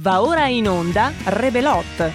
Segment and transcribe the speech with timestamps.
[0.00, 2.10] Va ora in onda Rebelot.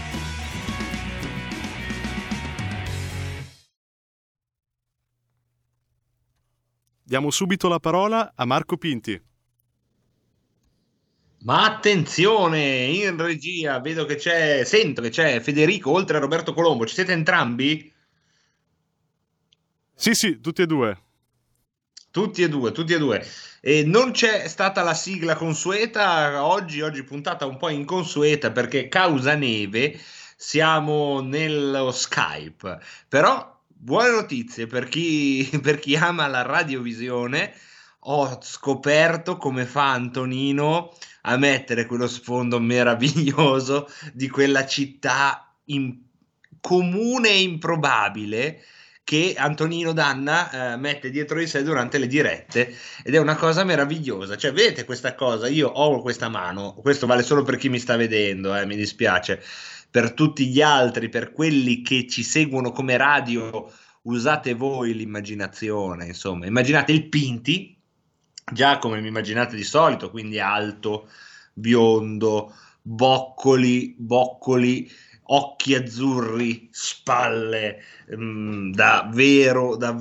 [7.04, 9.22] Diamo subito la parola a Marco Pinti.
[11.44, 16.88] Ma attenzione, in regia vedo che c'è, sento che c'è Federico oltre a Roberto Colombo.
[16.88, 17.94] Ci siete entrambi?
[19.94, 21.05] Sì, sì, tutti e due.
[22.16, 23.28] Tutti e due, tutti e due.
[23.60, 29.36] E non c'è stata la sigla consueta oggi, oggi puntata un po' inconsueta perché causa
[29.36, 30.00] neve
[30.38, 32.80] siamo nello Skype.
[33.10, 37.54] Però buone notizie per chi, per chi ama la radiovisione.
[38.08, 46.00] Ho scoperto come fa Antonino a mettere quello sfondo meraviglioso di quella città in,
[46.62, 48.64] comune e improbabile
[49.06, 53.64] che Antonino Danna eh, mette dietro di sé durante le dirette ed è una cosa
[53.64, 54.36] meravigliosa.
[54.36, 55.48] Cioè, vedete questa cosa?
[55.48, 59.42] Io ho questa mano, questo vale solo per chi mi sta vedendo, eh, mi dispiace.
[59.92, 63.72] Per tutti gli altri, per quelli che ci seguono come radio,
[64.02, 67.78] usate voi l'immaginazione, insomma, immaginate il Pinti,
[68.52, 71.10] già come mi immaginate di solito, quindi alto,
[71.54, 74.92] biondo, boccoli, boccoli
[75.28, 79.96] occhi azzurri, spalle, mh, mm, da, vero, da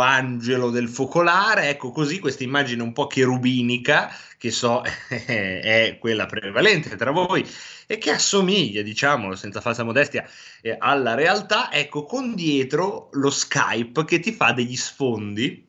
[0.00, 6.96] angelo del focolare, ecco così questa immagine un po' cherubinica, che so è quella prevalente
[6.96, 7.46] tra voi,
[7.86, 10.28] e che assomiglia, diciamolo senza falsa modestia,
[10.60, 15.66] eh, alla realtà, ecco con dietro lo Skype che ti fa degli sfondi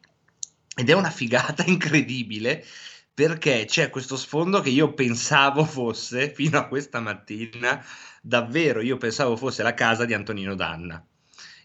[0.75, 2.65] ed è una figata incredibile
[3.13, 7.83] perché c'è questo sfondo che io pensavo fosse fino a questa mattina
[8.21, 11.03] davvero io pensavo fosse la casa di Antonino Danna.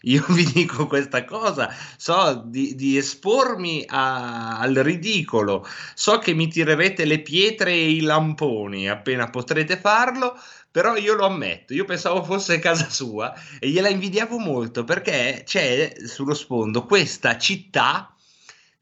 [0.01, 6.47] Io vi dico questa cosa, so di, di espormi a, al ridicolo, so che mi
[6.47, 10.37] tirerete le pietre e i lamponi appena potrete farlo,
[10.69, 15.93] però io lo ammetto, io pensavo fosse casa sua e gliela invidiavo molto perché c'è
[16.05, 18.13] sullo sfondo questa città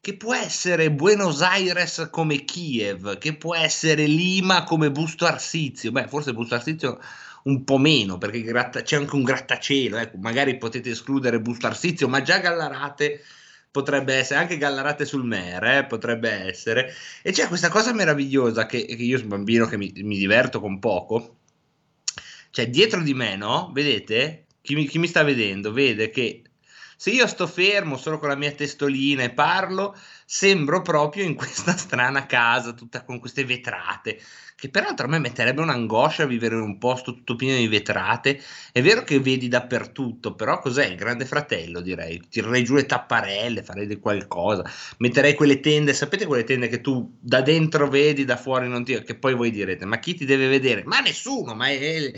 [0.00, 6.08] che può essere Buenos Aires come Kiev, che può essere Lima come Busto Arsizio, beh
[6.08, 7.00] forse Busto Arsizio
[7.44, 12.22] un po' meno perché gratta- c'è anche un grattacielo, ecco, magari potete escludere Bustarsizio, ma
[12.22, 13.22] già Gallarate
[13.70, 18.84] potrebbe essere, anche Gallarate sul Mere eh, potrebbe essere, e c'è questa cosa meravigliosa che,
[18.86, 21.38] che io sono bambino che mi, mi, diverto con poco,
[22.50, 23.70] cioè dietro di me, no?
[23.72, 24.46] Vedete?
[24.62, 26.42] Chi mi, chi mi sta vedendo vede che
[26.96, 31.76] se io sto fermo solo con la mia testolina e parlo, sembro proprio in questa
[31.76, 34.20] strana casa, tutta con queste vetrate,
[34.56, 38.40] che peraltro a me metterebbe un'angoscia vivere in un posto tutto pieno di vetrate.
[38.72, 40.86] È vero che vedi dappertutto, però cos'è?
[40.86, 42.22] Il grande fratello, direi.
[42.28, 44.64] Tirerei giù le tapparelle, farei qualcosa,
[44.98, 49.02] metterei quelle tende, sapete quelle tende che tu da dentro vedi, da fuori non ti...
[49.02, 50.84] che poi voi direte, ma chi ti deve vedere?
[50.84, 52.12] Ma nessuno, ma è,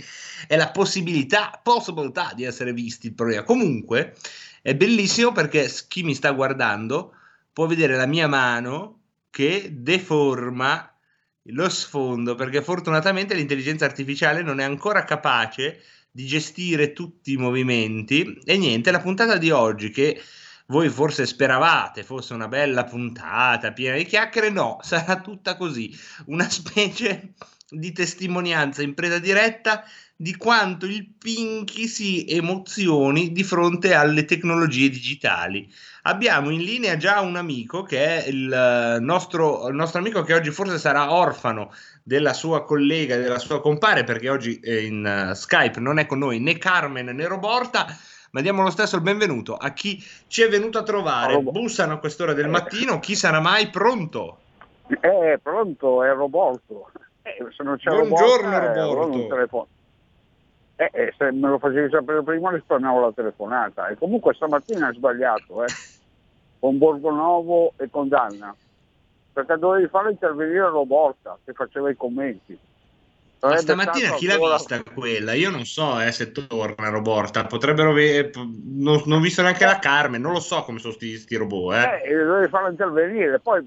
[0.47, 3.43] è la possibilità, possibilità di essere visti il problema.
[3.43, 4.15] Comunque,
[4.63, 7.16] è bellissimo perché chi mi sta guardando
[7.57, 10.95] può vedere la mia mano che deforma
[11.45, 15.81] lo sfondo perché fortunatamente l'intelligenza artificiale non è ancora capace
[16.11, 18.39] di gestire tutti i movimenti.
[18.45, 20.21] E niente, la puntata di oggi che
[20.67, 25.97] voi forse speravate fosse una bella puntata piena di chiacchiere, no, sarà tutta così,
[26.27, 27.35] una specie
[27.69, 29.85] di testimonianza in preda diretta
[30.19, 35.71] di quanto il Pinky si emozioni di fronte alle tecnologie digitali.
[36.03, 40.51] Abbiamo in linea già un amico che è il nostro, il nostro amico che oggi
[40.51, 41.71] forse sarà orfano
[42.03, 46.39] della sua collega, della sua compare, perché oggi in uh, Skype non è con noi
[46.41, 47.87] né Carmen né Roborta,
[48.37, 51.41] ma diamo lo stesso il benvenuto a chi ci è venuto a trovare.
[51.41, 54.37] Bussano a quest'ora del mattino, chi sarà mai pronto?
[54.89, 56.91] Eh, pronto, è Roborto.
[57.23, 59.35] Eh, se non c'è Buongiorno Roborto.
[59.35, 59.69] Roborto.
[60.77, 63.89] Eh, eh, se me lo facevi sapere prima risparmiavo la telefonata.
[63.89, 65.69] E comunque stamattina hai sbagliato, eh,
[66.59, 68.55] con Borgonovo e con Danna,
[69.33, 72.59] perché dovevi fare intervenire Roborta che faceva i commenti.
[73.41, 75.35] Ma stamattina chi l'ha vista quella?
[75.35, 79.79] Io non so eh, se torna Roborta, potrebbero ve- non, non ho visto neanche la
[79.79, 81.75] Carmen, non lo so come sono sti, sti robot.
[81.75, 82.11] Eh.
[82.11, 83.65] Eh, dovevi farla intervenire, poi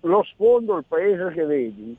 [0.00, 1.96] lo sfondo, il paese che vedi,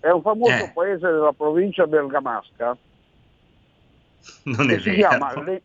[0.00, 0.70] è un famoso eh.
[0.72, 2.76] paese della provincia bergamasca
[4.44, 5.42] non è vero.
[5.42, 5.62] Le...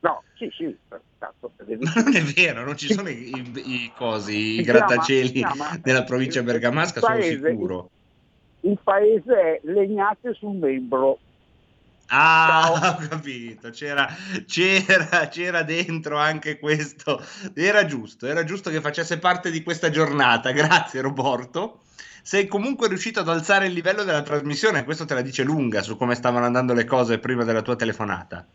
[0.00, 0.76] No, sì, sì,
[1.18, 5.78] cazzo, Ma non è vero, non ci sono i, i, i cosi, i grattacieli chiama,
[5.82, 7.90] nella provincia bergamasca, sono sicuro.
[8.64, 11.18] Il, paese è Legnate sul membro.
[12.06, 12.88] Ah, Ciao.
[13.04, 14.08] ho capito, c'era,
[14.46, 17.22] c'era, c'era dentro anche questo,
[17.54, 21.80] era giusto, era giusto che facesse parte di questa giornata, grazie Roborto.
[22.22, 25.96] sei comunque riuscito ad alzare il livello della trasmissione, questo te la dice lunga su
[25.96, 28.46] come stavano andando le cose prima della tua telefonata.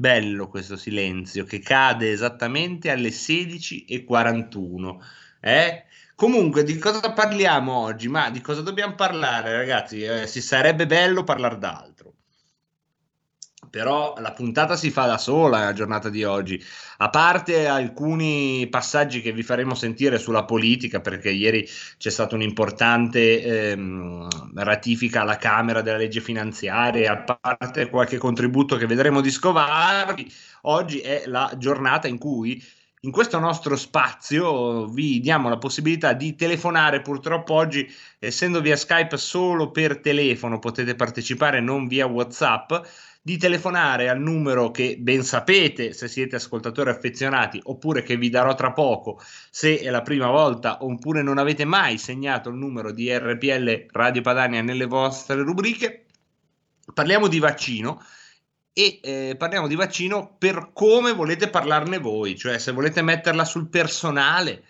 [0.00, 4.98] Bello questo silenzio che cade esattamente alle 16.41.
[5.40, 5.84] Eh?
[6.18, 8.08] Comunque, di cosa parliamo oggi?
[8.08, 10.02] Ma di cosa dobbiamo parlare, ragazzi?
[10.02, 12.14] Eh, si sarebbe bello parlare d'altro
[13.70, 16.62] però la puntata si fa da sola la giornata di oggi,
[16.98, 23.70] a parte alcuni passaggi che vi faremo sentire sulla politica, perché ieri c'è stata un'importante
[23.70, 30.32] ehm, ratifica alla Camera della legge finanziaria, a parte qualche contributo che vedremo di scovarvi,
[30.62, 32.62] oggi è la giornata in cui
[33.02, 39.16] in questo nostro spazio vi diamo la possibilità di telefonare, purtroppo oggi essendo via Skype
[39.16, 42.72] solo per telefono potete partecipare non via WhatsApp
[43.22, 48.54] di telefonare al numero che ben sapete se siete ascoltatori affezionati oppure che vi darò
[48.54, 53.12] tra poco se è la prima volta oppure non avete mai segnato il numero di
[53.12, 56.06] RPL Radio Padania nelle vostre rubriche.
[56.94, 58.02] Parliamo di vaccino
[58.72, 63.68] e eh, parliamo di vaccino per come volete parlarne voi, cioè se volete metterla sul
[63.68, 64.64] personale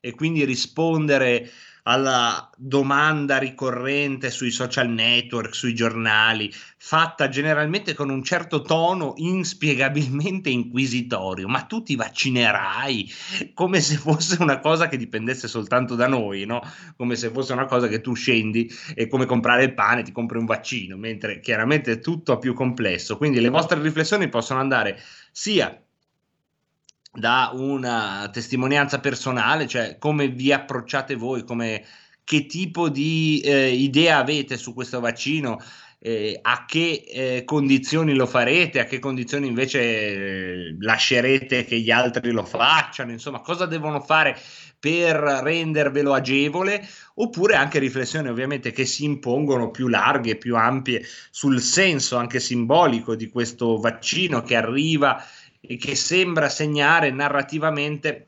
[0.00, 1.48] e quindi rispondere
[1.84, 10.48] alla domanda ricorrente sui social network, sui giornali, fatta generalmente con un certo tono inspiegabilmente
[10.50, 13.10] inquisitorio, ma tu ti vaccinerai
[13.54, 16.60] come se fosse una cosa che dipendesse soltanto da noi, no?
[16.96, 20.38] Come se fosse una cosa che tu scendi e come comprare il pane ti compri
[20.38, 23.16] un vaccino, mentre chiaramente è tutto più complesso.
[23.16, 25.00] Quindi le vostre riflessioni possono andare
[25.32, 25.82] sia
[27.12, 31.84] da una testimonianza personale, cioè come vi approcciate voi, come,
[32.24, 35.60] che tipo di eh, idea avete su questo vaccino,
[36.04, 41.90] eh, a che eh, condizioni lo farete, a che condizioni invece eh, lascerete che gli
[41.90, 44.36] altri lo facciano, insomma, cosa devono fare
[44.80, 46.84] per rendervelo agevole,
[47.14, 53.14] oppure anche riflessioni ovviamente che si impongono più larghe, più ampie sul senso anche simbolico
[53.14, 55.22] di questo vaccino che arriva
[55.64, 58.26] e che sembra segnare narrativamente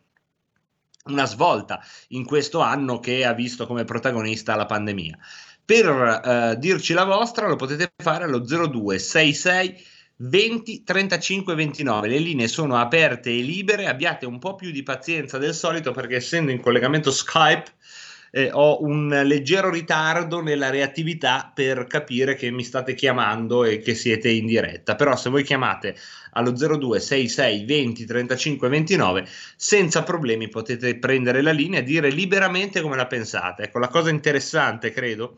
[1.06, 5.18] una svolta in questo anno che ha visto come protagonista la pandemia.
[5.64, 5.86] Per
[6.24, 12.08] eh, dirci la vostra lo potete fare allo 0266 20 35 29.
[12.08, 13.86] Le linee sono aperte e libere.
[13.86, 17.72] Abbiate un po' più di pazienza del solito perché essendo in collegamento Skype
[18.36, 23.94] eh, ho un leggero ritardo nella reattività per capire che mi state chiamando e che
[23.94, 24.96] siete in diretta.
[24.96, 25.94] Però se voi chiamate
[26.32, 32.80] allo 02 66 20 35 29 senza problemi potete prendere la linea e dire liberamente
[32.80, 33.62] come la pensate.
[33.62, 35.36] Ecco, la cosa interessante, credo,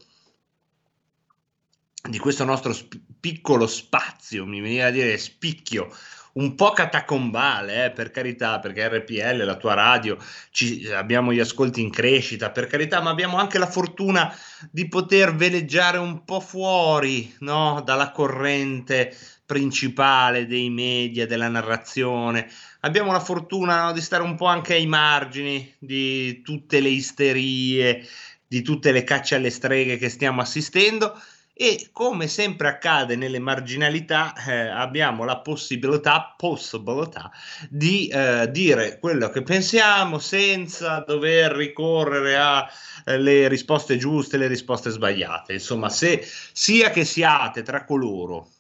[2.09, 5.95] di questo nostro sp- piccolo spazio, mi veniva a dire spicchio,
[6.37, 10.17] un po' catacombale, eh, per carità, perché RPL, la tua radio,
[10.51, 14.35] ci, abbiamo gli ascolti in crescita, per carità, ma abbiamo anche la fortuna
[14.71, 19.17] di poter veleggiare un po' fuori no, dalla corrente
[19.47, 22.51] principale dei media, della narrazione.
[22.81, 28.07] Abbiamo la fortuna no, di stare un po' anche ai margini di tutte le isterie,
[28.47, 31.19] di tutte le cacce alle streghe che stiamo assistendo
[31.59, 37.33] e come sempre accade nelle marginalità eh, abbiamo la possibilità, possibilità
[37.71, 44.91] di eh, dire quello che pensiamo senza dover ricorrere alle eh, risposte giuste, le risposte
[44.91, 45.55] sbagliate.
[45.55, 48.51] Insomma, se sia che siate tra coloro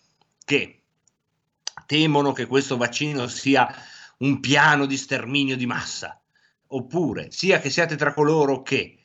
[0.42, 0.80] che
[1.84, 3.68] temono che questo vaccino sia
[4.20, 6.18] un piano di sterminio di massa,
[6.68, 9.00] oppure sia che siate tra coloro che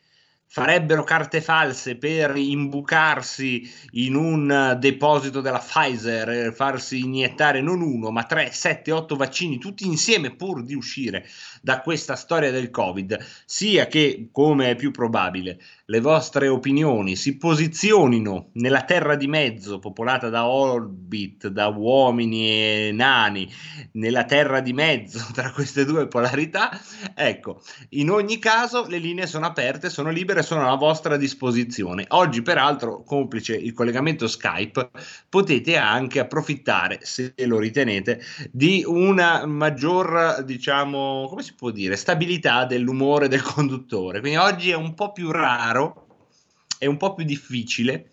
[0.54, 8.12] farebbero carte false per imbucarsi in un deposito della Pfizer e farsi iniettare non uno,
[8.12, 11.26] ma tre, sette, otto vaccini tutti insieme pur di uscire
[11.62, 17.38] da questa storia del Covid, sia che, come è più probabile, le vostre opinioni si
[17.38, 23.52] posizionino nella terra di mezzo popolata da orbit, da uomini e nani,
[23.94, 26.72] nella terra di mezzo tra queste due polarità,
[27.16, 32.06] ecco, in ogni caso le linee sono aperte, sono libere sono a vostra disposizione.
[32.10, 34.90] Oggi, peraltro, complice il collegamento Skype,
[35.30, 38.22] potete anche approfittare, se lo ritenete,
[38.52, 44.20] di una maggior, diciamo, come si può dire, stabilità dell'umore del conduttore.
[44.20, 45.81] Quindi oggi è un po' più raro,
[46.78, 48.10] è un po' più difficile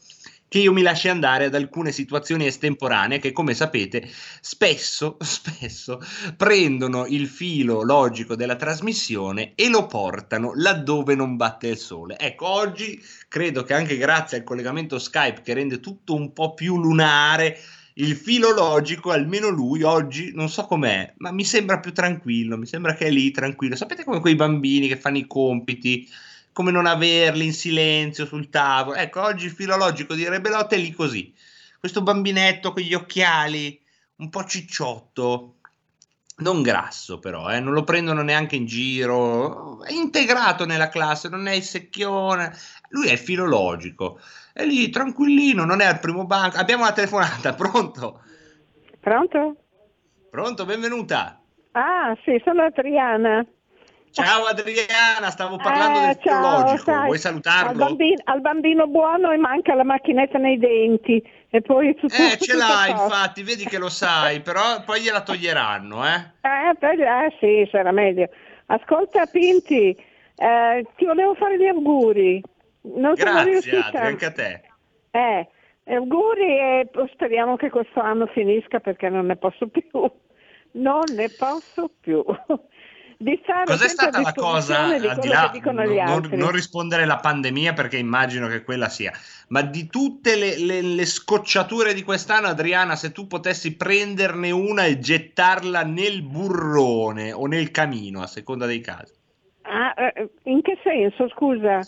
[0.48, 4.08] che io mi lasci andare ad alcune situazioni estemporanee che, come sapete,
[4.40, 6.00] spesso, spesso
[6.36, 12.18] prendono il filo logico della trasmissione e lo portano laddove non batte il sole.
[12.18, 16.78] Ecco, oggi credo che anche grazie al collegamento Skype che rende tutto un po' più
[16.78, 17.58] lunare,
[17.98, 22.94] il filologico, almeno lui oggi, non so com'è, ma mi sembra più tranquillo, mi sembra
[22.94, 23.74] che è lì tranquillo.
[23.74, 26.08] Sapete come quei bambini che fanno i compiti,
[26.58, 28.96] come non averli in silenzio sul tavolo?
[28.96, 31.32] Ecco, oggi il filologico di Rebelotte è lì così.
[31.78, 33.80] Questo bambinetto con gli occhiali,
[34.16, 35.58] un po' cicciotto,
[36.38, 41.46] non grasso però, eh, non lo prendono neanche in giro, è integrato nella classe, non
[41.46, 42.52] è il secchione,
[42.88, 44.18] lui è il filologico,
[44.52, 46.56] è lì tranquillino, non è al primo banco.
[46.56, 48.20] Abbiamo una telefonata, pronto?
[48.98, 49.56] Pronto?
[50.28, 51.40] Pronto, benvenuta.
[51.70, 53.46] Ah, sì, sono Adriana.
[54.10, 57.70] Ciao Adriana, stavo parlando eh, del ciao, vuoi salutarlo?
[57.70, 61.22] Al bambino, al bambino, buono e manca la macchinetta nei denti.
[61.50, 66.06] E poi tutto, eh, ce l'hai infatti, vedi che lo sai, però poi gliela toglieranno,
[66.06, 66.16] eh?
[66.40, 68.28] Eh, per, eh sì, sarà meglio.
[68.66, 69.96] Ascolta Pinti,
[70.36, 72.42] eh, ti volevo fare gli auguri.
[72.82, 74.60] Non Grazie Adri, anche a te.
[75.10, 75.48] Eh,
[75.86, 79.90] auguri e speriamo che questo anno finisca perché non ne posso più.
[80.70, 82.22] Non ne posso più.
[83.64, 85.50] Cos'è stata la cosa, al di là,
[86.06, 89.12] non, non, rispondere alla pandemia perché immagino che quella sia,
[89.48, 94.84] ma di tutte le, le, le, scocciature di quest'anno, Adriana, se tu potessi prenderne una
[94.84, 99.14] e gettarla nel burrone o nel camino, a seconda dei casi.
[99.62, 101.80] Ah, eh, in che senso, scusa?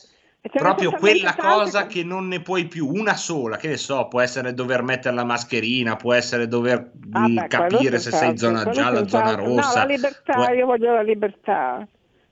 [0.49, 4.55] Proprio quella cosa che non ne puoi più, una sola, che ne so, può essere
[4.55, 9.35] dover mettere la mascherina, può essere dover ah, beh, capire se sei zona gialla, zona
[9.35, 9.69] rossa.
[9.69, 10.53] No, la libertà, può...
[10.53, 11.87] io voglio la libertà,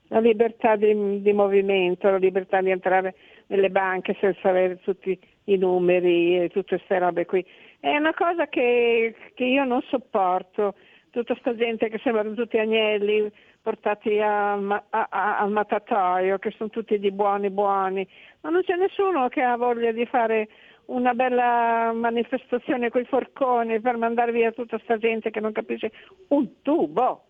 [0.07, 3.15] la libertà di, di, movimento, la libertà di entrare
[3.47, 7.45] nelle banche senza avere tutti i numeri e tutte queste robe qui.
[7.79, 10.73] È una cosa che, che io non sopporto,
[11.11, 17.49] tutta questa gente che sembrano tutti agnelli, portati al mattatoio, che sono tutti di buoni
[17.49, 18.07] buoni,
[18.41, 20.47] ma non c'è nessuno che ha voglia di fare
[20.85, 25.91] una bella manifestazione con i forconi per mandare via tutta questa gente che non capisce
[26.29, 27.25] un tubo.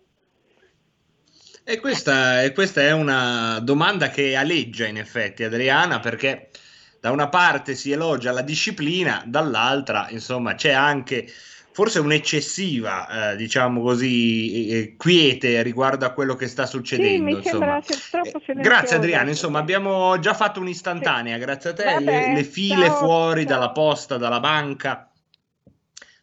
[1.62, 6.48] E questa, e questa è una domanda che aleggia in effetti Adriana perché
[7.00, 11.26] da una parte si elogia la disciplina, dall'altra insomma c'è anche
[11.80, 17.40] forse un'eccessiva, eh, diciamo così, eh, quiete riguardo a quello che sta succedendo.
[17.40, 21.40] Sì, eh, grazie Adriano, insomma abbiamo già fatto un'istantanea, sì.
[21.40, 23.52] grazie a te, Vabbè, le, le, file ciao, fuori ciao.
[23.54, 25.10] dalla posta, dalla banca,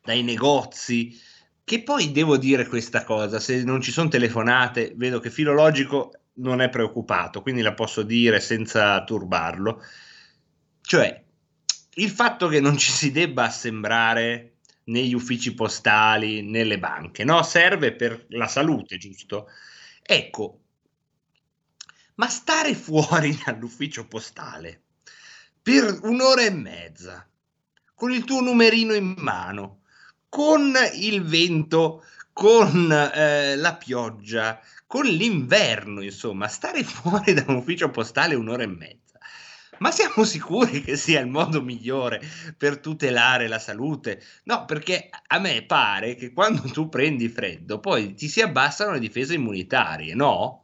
[0.03, 1.19] dai negozi.
[1.63, 6.61] Che poi devo dire questa cosa, se non ci sono telefonate, vedo che Filologico non
[6.61, 9.81] è preoccupato, quindi la posso dire senza turbarlo.
[10.81, 11.23] Cioè,
[11.95, 14.56] il fatto che non ci si debba assembrare
[14.88, 17.44] negli uffici postali, nelle banche, no?
[17.44, 19.48] Serve per la salute, giusto?
[20.01, 20.62] Ecco,
[22.15, 24.82] ma stare fuori dall'ufficio postale
[25.62, 27.27] per un'ora e mezza,
[27.94, 29.82] con il tuo numerino in mano,
[30.29, 37.89] con il vento, con eh, la pioggia, con l'inverno, insomma, stare fuori da un ufficio
[37.89, 39.06] postale un'ora e mezza
[39.79, 42.22] ma siamo sicuri che sia il modo migliore
[42.57, 44.22] per tutelare la salute?
[44.43, 49.00] No, perché a me pare che quando tu prendi freddo poi ti si abbassano le
[49.00, 50.63] difese immunitarie, no?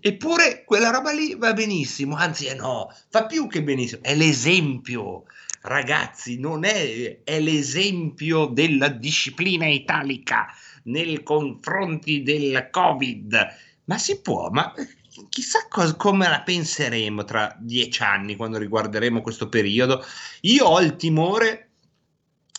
[0.00, 5.24] Eppure quella roba lì va benissimo, anzi eh no, fa più che benissimo, è l'esempio,
[5.62, 10.46] ragazzi, non è, è l'esempio della disciplina italica
[10.84, 13.56] nei confronti del Covid.
[13.84, 14.72] Ma si può, ma
[15.28, 20.04] chissà cos- come la penseremo tra dieci anni quando riguarderemo questo periodo.
[20.42, 21.70] Io ho il timore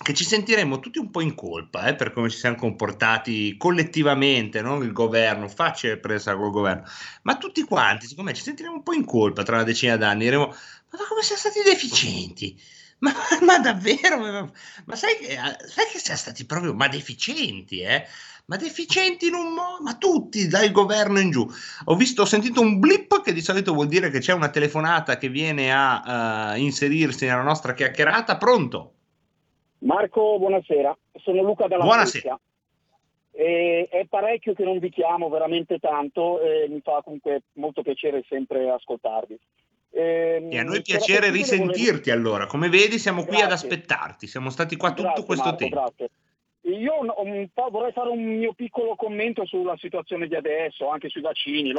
[0.04, 4.62] che ci sentiremo tutti un po' in colpa eh, per come ci siamo comportati collettivamente,
[4.62, 6.84] non il governo, facile presa col governo,
[7.24, 10.26] ma tutti quanti, secondo me, ci sentiremo un po' in colpa tra una decina d'anni,
[10.26, 12.60] diremo, ma come siamo stati deficienti?
[13.00, 13.12] Ma,
[13.46, 14.18] ma davvero?
[14.20, 14.50] Ma,
[14.86, 18.06] ma sai, che, sai, che, siamo stati proprio ma deficienti, eh?
[18.48, 21.46] ma deficienti in un modo, ma tutti dal governo in giù.
[21.86, 25.18] Ho visto, ho sentito un blip che di solito vuol dire che c'è una telefonata
[25.18, 28.38] che viene a uh, inserirsi nella nostra chiacchierata.
[28.38, 28.94] Pronto?
[29.80, 30.96] Marco, buonasera.
[31.16, 32.40] Sono Luca dalla Buonasera.
[33.32, 38.24] E, è parecchio che non vi chiamo, veramente tanto, e mi fa comunque molto piacere
[38.28, 39.38] sempre ascoltarvi.
[39.98, 42.28] E, e a noi piacere risentirti volevo...
[42.28, 43.46] allora, come vedi siamo qui grazie.
[43.46, 45.76] ad aspettarti, siamo stati qua tutto grazie, questo Marco, tempo.
[45.76, 46.10] Grazie.
[46.64, 51.72] Io un vorrei fare un mio piccolo commento sulla situazione di adesso, anche sui vaccini,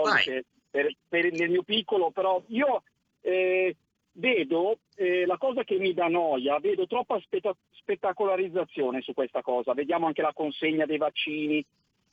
[0.70, 2.84] per, per, nel mio piccolo, però io
[3.20, 3.76] eh,
[4.12, 9.74] vedo eh, la cosa che mi dà noia, vedo troppa spetta- spettacolarizzazione su questa cosa,
[9.74, 11.62] vediamo anche la consegna dei vaccini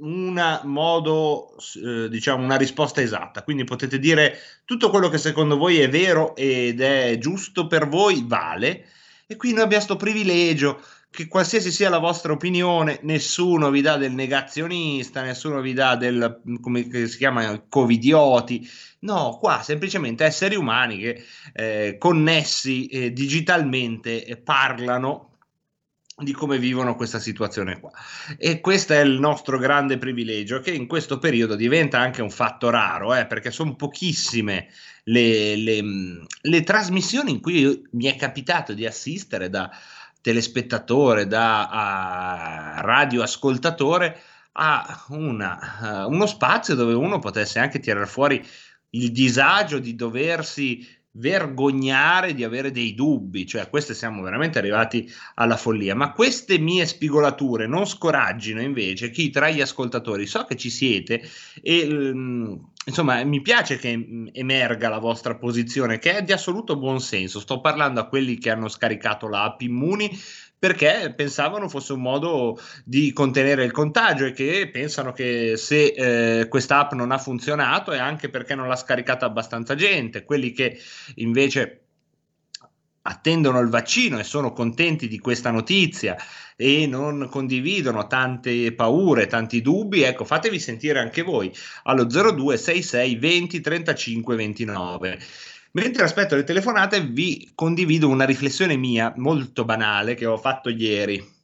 [0.00, 3.42] un modo, eh, diciamo, una risposta esatta.
[3.42, 8.22] Quindi potete dire tutto quello che secondo voi è vero ed è giusto per voi,
[8.26, 8.84] vale
[9.30, 10.80] e qui noi abbiamo questo privilegio
[11.10, 16.40] che qualsiasi sia la vostra opinione, nessuno vi dà del negazionista, nessuno vi dà del,
[16.62, 18.66] come si chiama, covidioti.
[19.00, 25.28] No, qua semplicemente esseri umani che eh, connessi eh, digitalmente eh, parlano
[26.16, 27.90] di come vivono questa situazione qua.
[28.38, 32.70] E questo è il nostro grande privilegio, che in questo periodo diventa anche un fatto
[32.70, 34.68] raro, eh, perché sono pochissime
[35.08, 35.82] le, le,
[36.40, 39.70] le, trasmissioni in cui mi è capitato di assistere da
[40.20, 44.20] telespettatore, da radioascoltatore
[44.52, 48.44] a una, uh, uno spazio dove uno potesse anche tirare fuori
[48.90, 55.56] il disagio di doversi vergognare di avere dei dubbi, cioè queste siamo veramente arrivati alla
[55.56, 60.70] follia, ma queste mie spigolature non scoraggino invece chi tra gli ascoltatori, so che ci
[60.70, 61.22] siete
[61.60, 62.54] e mm,
[62.88, 67.38] insomma mi piace che mm, emerga la vostra posizione che è di assoluto buon senso,
[67.38, 70.10] sto parlando a quelli che hanno scaricato l'app Immuni
[70.58, 76.48] perché pensavano fosse un modo di contenere il contagio e che pensano che se eh,
[76.48, 80.76] questa app non ha funzionato è anche perché non l'ha scaricata abbastanza gente, quelli che
[81.16, 81.87] invece
[83.08, 86.16] attendono il vaccino e sono contenti di questa notizia
[86.56, 91.50] e non condividono tante paure, tanti dubbi, ecco, fatevi sentire anche voi
[91.84, 95.18] allo 0266 20 35 29.
[95.72, 101.36] Mentre aspetto le telefonate, vi condivido una riflessione mia molto banale che ho fatto ieri.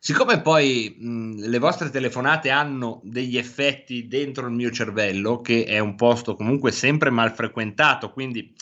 [0.00, 5.78] Siccome poi mh, le vostre telefonate hanno degli effetti dentro il mio cervello, che è
[5.78, 8.52] un posto comunque sempre mal frequentato, quindi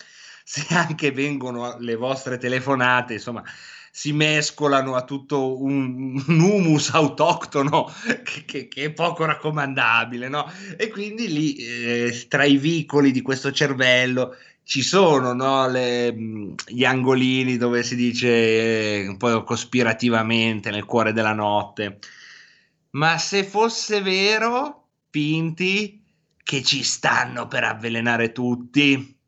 [0.51, 3.45] se anche vengono le vostre telefonate, insomma,
[3.93, 7.89] si mescolano a tutto un, un humus autoctono
[8.25, 10.51] che, che, che, è poco raccomandabile, no?
[10.77, 14.35] E quindi lì eh, tra i vicoli di questo cervello
[14.65, 16.13] ci sono no, le,
[16.67, 22.01] gli angolini dove si dice eh, un po' cospirativamente nel cuore della notte.
[22.91, 26.03] Ma se fosse vero, Pinti,
[26.43, 29.19] che ci stanno per avvelenare tutti,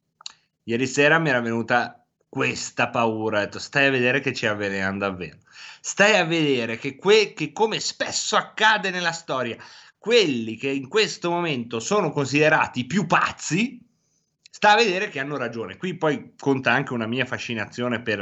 [0.64, 3.38] ieri sera mi era venuta questa paura.
[3.38, 5.38] Ho detto, stai a vedere che ci avvelenano davvero.
[5.81, 9.57] Stai a vedere che, que- che come spesso accade nella storia,
[9.98, 13.81] quelli che in questo momento sono considerati più pazzi,
[14.51, 15.77] sta a vedere che hanno ragione.
[15.77, 18.20] Qui poi conta anche una mia fascinazione per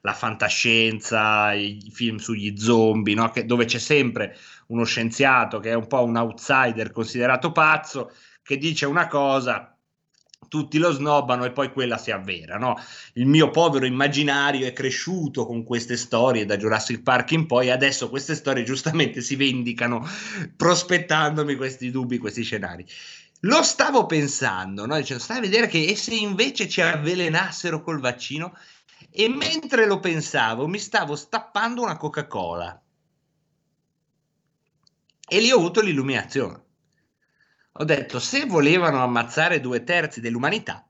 [0.00, 3.30] la fantascienza, i film sugli zombie, no?
[3.30, 4.36] che, dove c'è sempre
[4.68, 9.76] uno scienziato che è un po' un outsider considerato pazzo, che dice una cosa
[10.50, 12.58] tutti lo snobbano e poi quella si avvera.
[12.58, 12.78] No?
[13.14, 18.10] Il mio povero immaginario è cresciuto con queste storie da Jurassic Park in poi, adesso
[18.10, 20.06] queste storie giustamente si vendicano
[20.56, 22.84] prospettandomi questi dubbi, questi scenari.
[23.44, 24.96] Lo stavo pensando, no?
[24.96, 28.54] Dicevo, stai a vedere che e se invece ci avvelenassero col vaccino?
[29.10, 32.82] E mentre lo pensavo, mi stavo stappando una Coca-Cola.
[35.26, 36.64] E lì ho avuto l'illuminazione
[37.80, 40.84] ho detto se volevano ammazzare due terzi dell'umanità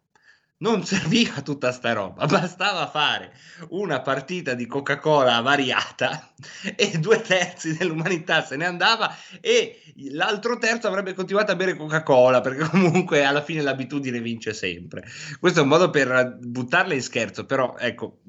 [0.59, 3.33] non serviva tutta sta roba, bastava fare
[3.69, 6.30] una partita di Coca-Cola variata
[6.77, 12.41] e due terzi dell'umanità se ne andava e l'altro terzo avrebbe continuato a bere Coca-Cola
[12.41, 15.05] perché comunque alla fine l'abitudine vince sempre.
[15.39, 18.21] Questo è un modo per buttarla in scherzo, però ecco,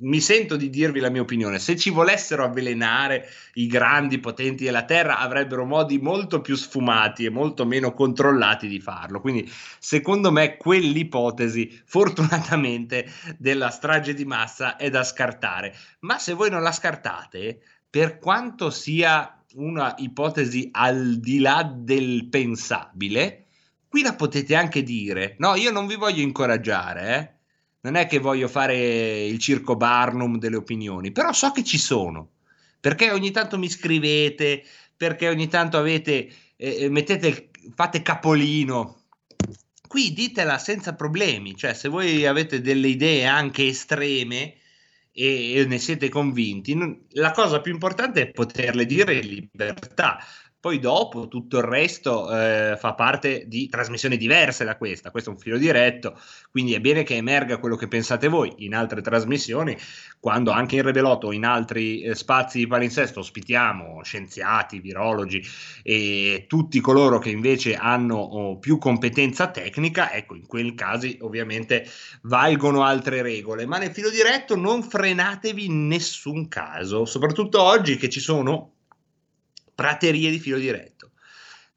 [0.00, 1.58] mi sento di dirvi la mia opinione.
[1.58, 7.30] Se ci volessero avvelenare i grandi potenti della Terra, avrebbero modi molto più sfumati e
[7.30, 9.20] molto meno controllati di farlo.
[9.20, 15.74] Quindi, secondo me, quell'ipotesi, fortunatamente, della strage di massa è da scartare.
[16.00, 17.47] Ma se voi non la scartate,
[17.88, 23.46] per quanto sia una ipotesi al di là del pensabile,
[23.88, 25.36] qui la potete anche dire.
[25.38, 27.36] No, io non vi voglio incoraggiare, eh?
[27.80, 32.32] non è che voglio fare il circo Barnum delle opinioni, però so che ci sono,
[32.80, 34.64] perché ogni tanto mi scrivete,
[34.96, 38.96] perché ogni tanto avete, eh, eh mettete, fate capolino.
[39.88, 44.57] Qui ditela senza problemi, cioè se voi avete delle idee anche estreme
[45.18, 46.78] e, ne siete convinti,
[47.10, 50.18] la cosa più importante è poterle dire libertà.
[50.60, 55.32] Poi dopo tutto il resto eh, fa parte di trasmissioni diverse da questa, questo è
[55.32, 56.18] un filo diretto,
[56.50, 59.78] quindi è bene che emerga quello che pensate voi in altre trasmissioni,
[60.18, 65.40] quando anche in Rebelotto o in altri eh, spazi di palinsesto ospitiamo scienziati, virologi
[65.84, 71.86] e tutti coloro che invece hanno oh, più competenza tecnica, ecco in quei casi ovviamente
[72.22, 78.08] valgono altre regole, ma nel filo diretto non frenatevi in nessun caso, soprattutto oggi che
[78.08, 78.72] ci sono
[79.78, 81.12] praterie di filo diretto.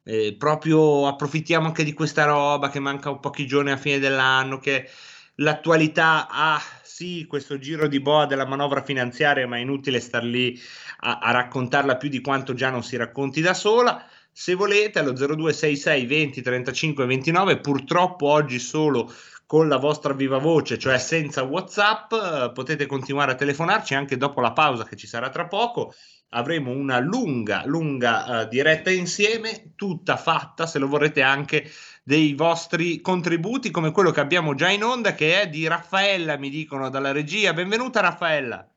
[0.02, 4.90] Eh, proprio approfittiamo anche di questa roba che manca pochi giorni a fine dell'anno, che
[5.36, 10.60] l'attualità ha sì questo giro di boa della manovra finanziaria, ma è inutile star lì
[11.02, 14.04] a, a raccontarla più di quanto già non si racconti da sola.
[14.32, 19.14] Se volete allo 0266 20 35 29, purtroppo oggi solo
[19.46, 24.52] con la vostra viva voce, cioè senza WhatsApp, potete continuare a telefonarci anche dopo la
[24.52, 25.94] pausa che ci sarà tra poco
[26.34, 31.70] avremo una lunga, lunga uh, diretta insieme, tutta fatta, se lo vorrete anche,
[32.02, 36.50] dei vostri contributi, come quello che abbiamo già in onda, che è di Raffaella, mi
[36.50, 37.52] dicono dalla regia.
[37.52, 38.68] Benvenuta Raffaella.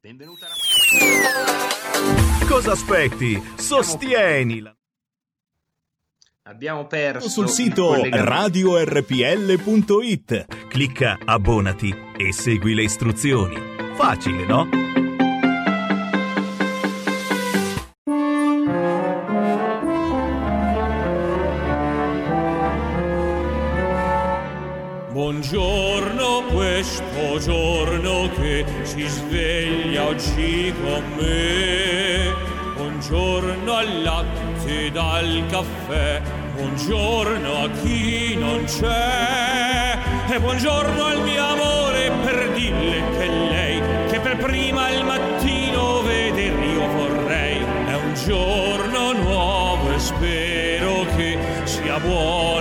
[0.00, 1.52] Benvenuta Raffaella.
[2.46, 3.42] Cosa aspetti?
[3.56, 4.76] Sostienila.
[6.46, 8.66] Abbiamo perso sul sito radiorpl.it.
[10.68, 13.83] Clicca abbonati e segui le istruzioni.
[13.94, 14.68] Facile, no?
[25.12, 32.32] Buongiorno questo giorno che si sveglia oggi con me.
[32.74, 36.20] Buongiorno al latte dal caffè.
[36.56, 39.73] Buongiorno a chi non c'è.
[40.26, 43.64] E buongiorno al mio amore per dirle che lei
[44.24, 47.58] per prima al mattino veder io vorrei.
[47.86, 52.53] È un giorno nuovo e spero che sia buono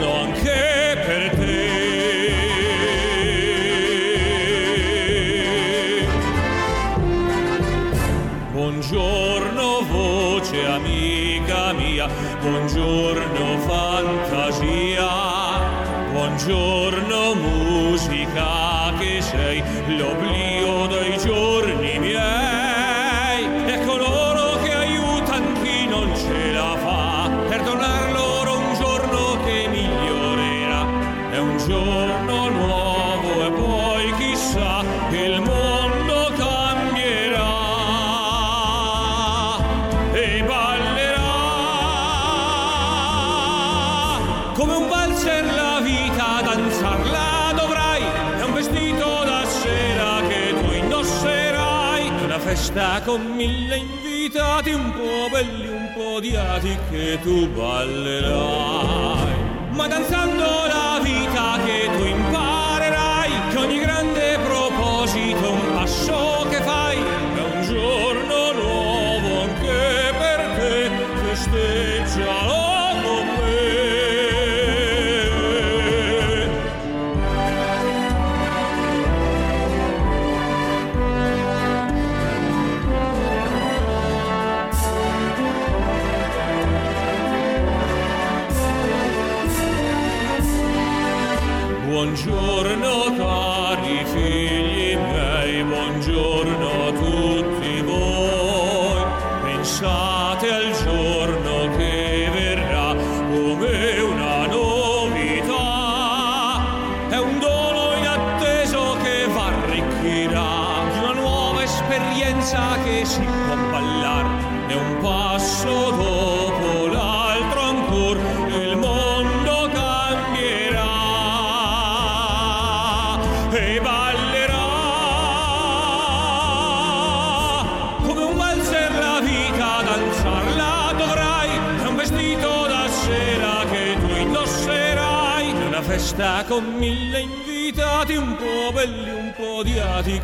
[52.74, 59.03] festa con mille invitati, un po' belli, un po' odiati che tu ballerai.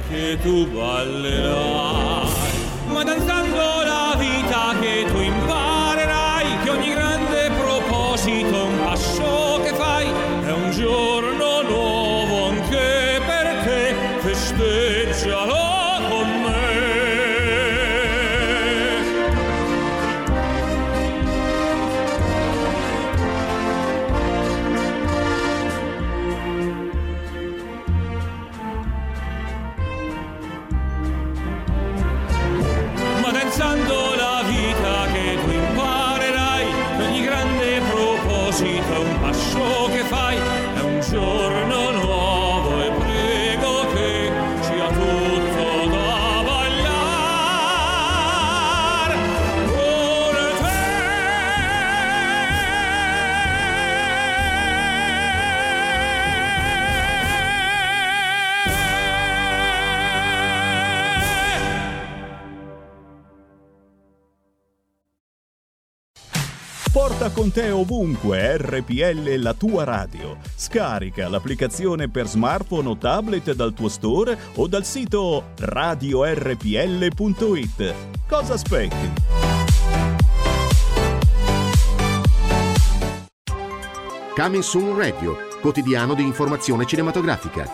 [0.10, 2.29] Che tu ballerai
[68.20, 70.38] ovunque RPL la tua radio.
[70.56, 76.34] Scarica l'applicazione per smartphone o tablet dal tuo store o dal sito radiorpl.it.
[78.28, 79.14] Cosa aspetti?
[84.36, 87.70] Coming Soon Radio, quotidiano di informazione cinematografica.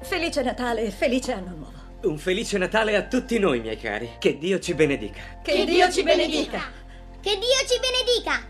[0.00, 1.78] Felice Natale e felice anno nuovo.
[2.02, 4.12] Un felice Natale a tutti noi, miei cari.
[4.18, 5.20] Che Dio ci benedica.
[5.42, 6.62] Che, Dio ci benedica.
[7.20, 8.49] Che Dio ci benedica,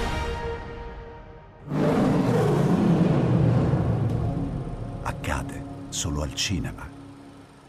[6.01, 6.89] Solo al cinema.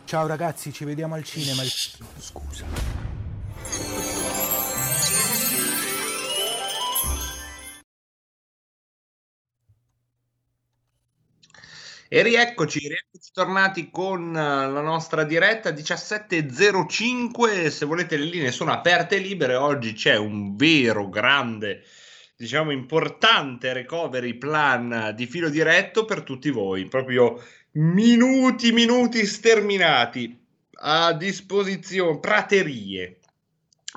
[0.07, 1.61] Ciao ragazzi, ci vediamo al cinema.
[2.17, 2.65] Scusa.
[12.09, 17.69] E rieccoci, rieccoci tornati con eh, la nostra diretta 17.05.
[17.69, 19.57] Se volete, le linee sono aperte e libere.
[19.57, 21.83] Oggi c'è un vero, grande,
[22.35, 26.87] diciamo importante recovery plan di filo diretto per tutti voi.
[26.87, 27.39] Proprio
[27.73, 30.39] minuti, minuti sterminati.
[30.85, 33.19] A disposizione, praterie.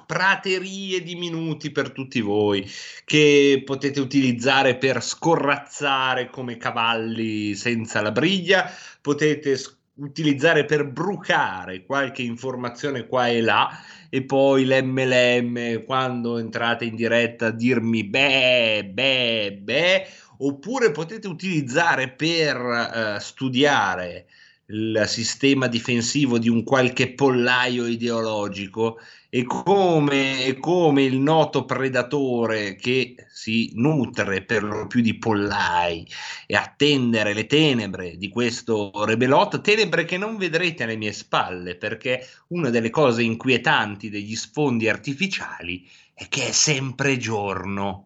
[0.06, 2.70] Praterie di minuti per tutti voi
[3.06, 8.70] che potete utilizzare per scorrazzare come cavalli senza la briglia,
[9.02, 13.70] potete s- utilizzare per brucare qualche informazione qua e là.
[14.10, 22.58] E poi l'MLM quando entrate in diretta dirmi beh, beh, beh, oppure potete utilizzare per
[22.58, 24.26] eh, studiare
[24.67, 28.98] il sistema difensivo di un qualche pollaio ideologico
[29.30, 36.08] e come, e come il noto predatore che si nutre per lo più di pollai
[36.48, 42.26] e attendere le tenebre di questo rebelot, tenebre che non vedrete alle mie spalle perché
[42.48, 48.05] una delle cose inquietanti degli sfondi artificiali è che è sempre giorno.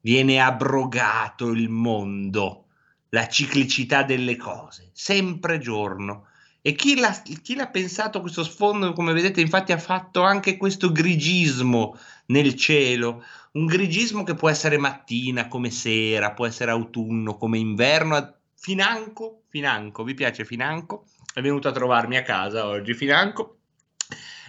[0.00, 2.66] Viene abrogato il mondo,
[3.10, 6.26] la ciclicità delle cose, sempre giorno.
[6.60, 10.92] E chi l'ha, chi l'ha pensato questo sfondo, come vedete, infatti ha fatto anche questo
[10.92, 17.58] grigismo nel cielo, un grigismo che può essere mattina come sera, può essere autunno come
[17.58, 18.34] inverno.
[18.54, 21.06] Financo, Financo, vi piace Financo?
[21.32, 23.58] È venuto a trovarmi a casa oggi Financo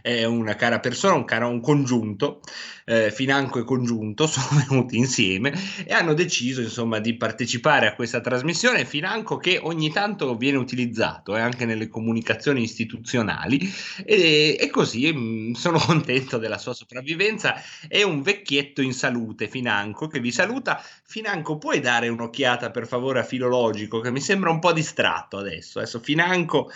[0.01, 2.41] è una cara persona, un, cara, un congiunto,
[2.89, 5.53] eh, Financo e Congiunto sono venuti insieme
[5.85, 8.83] e hanno deciso insomma di partecipare a questa trasmissione.
[8.85, 13.71] Financo che ogni tanto viene utilizzato eh, anche nelle comunicazioni istituzionali
[14.03, 17.61] e, e così mm, sono contento della sua sopravvivenza.
[17.87, 20.83] È un vecchietto in salute, Financo, che vi saluta.
[21.03, 25.77] Financo, puoi dare un'occhiata per favore a Filologico che mi sembra un po' distratto adesso.
[25.77, 26.71] Adesso Financo,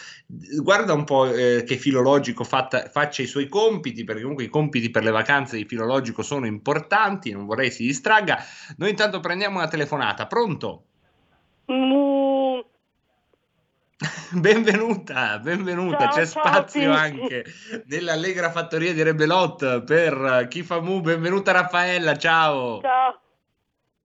[0.61, 4.91] guarda un po' eh, che Filologico fatta, faccia i suoi compiti, perché comunque i compiti
[4.91, 8.37] per le vacanze di Filologico sono importanti, non vorrei si distragga.
[8.77, 10.27] Noi intanto prendiamo una telefonata.
[10.27, 10.83] Pronto?
[11.71, 12.59] Mm.
[14.41, 15.99] benvenuta, benvenuta.
[15.99, 17.45] Ciao, C'è ciao, spazio anche
[17.85, 20.99] nell'Allegra Fattoria di Rebelot per chi fa mu.
[21.01, 22.81] Benvenuta Raffaella, ciao.
[22.81, 23.21] Ciao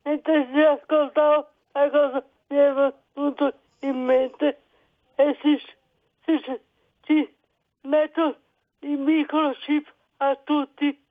[0.08, 2.72] mentre si ascoltava la cosa mi è
[3.14, 4.62] venuto in mente
[5.16, 5.58] e si,
[6.24, 6.60] si, si,
[7.04, 7.34] si
[7.82, 8.36] metto
[8.80, 11.06] il microchip a tutti.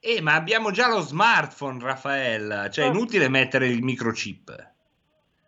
[0.00, 4.72] Eh, ma abbiamo già lo smartphone, Raffaella, cioè è inutile mettere il microchip.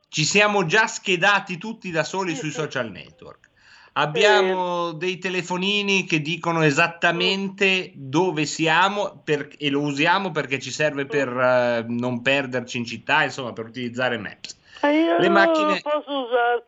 [0.09, 3.49] Ci siamo già schedati tutti da soli sui social network.
[3.93, 11.07] Abbiamo dei telefonini che dicono esattamente dove siamo per, e lo usiamo perché ci serve
[11.07, 14.57] per uh, non perderci in città, insomma, per utilizzare Maps.
[14.83, 15.67] io Le macchine...
[15.67, 16.65] non lo posso usare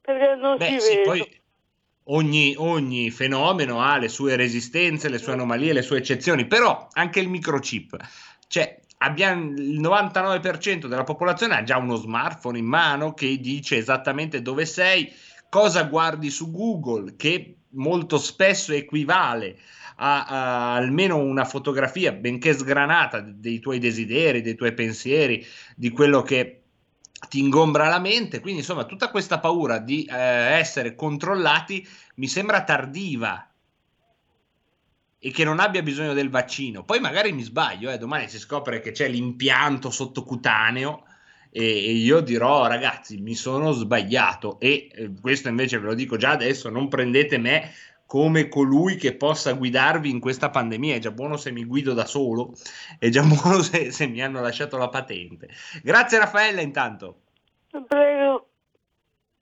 [0.00, 1.10] perché non Beh, ci sì, vedo.
[1.10, 1.40] Poi
[2.10, 7.20] ogni, ogni fenomeno ha le sue resistenze, le sue anomalie, le sue eccezioni, però anche
[7.20, 7.96] il microchip.
[8.46, 14.42] Cioè, abbiamo il 99% della popolazione ha già uno smartphone in mano che dice esattamente
[14.42, 15.12] dove sei
[15.48, 19.58] cosa guardi su Google, che molto spesso equivale
[19.96, 25.44] a, a, almeno una fotografia, benché sgranata, dei tuoi desideri, dei tuoi pensieri,
[25.74, 26.57] di quello che
[27.28, 28.40] ti ingombra la mente.
[28.40, 33.48] Quindi, insomma, tutta questa paura di eh, essere controllati mi sembra tardiva
[35.20, 36.84] e che non abbia bisogno del vaccino.
[36.84, 41.04] Poi magari mi sbaglio, eh, domani si scopre che c'è l'impianto sottocutaneo
[41.50, 46.16] e, e io dirò ragazzi mi sono sbagliato e eh, questo invece ve lo dico
[46.16, 47.72] già adesso, non prendete me
[48.08, 50.94] come colui che possa guidarvi in questa pandemia.
[50.94, 52.54] È già buono se mi guido da solo,
[52.98, 55.50] è già buono se, se mi hanno lasciato la patente.
[55.82, 57.20] Grazie Raffaella intanto.
[57.86, 58.48] Prego.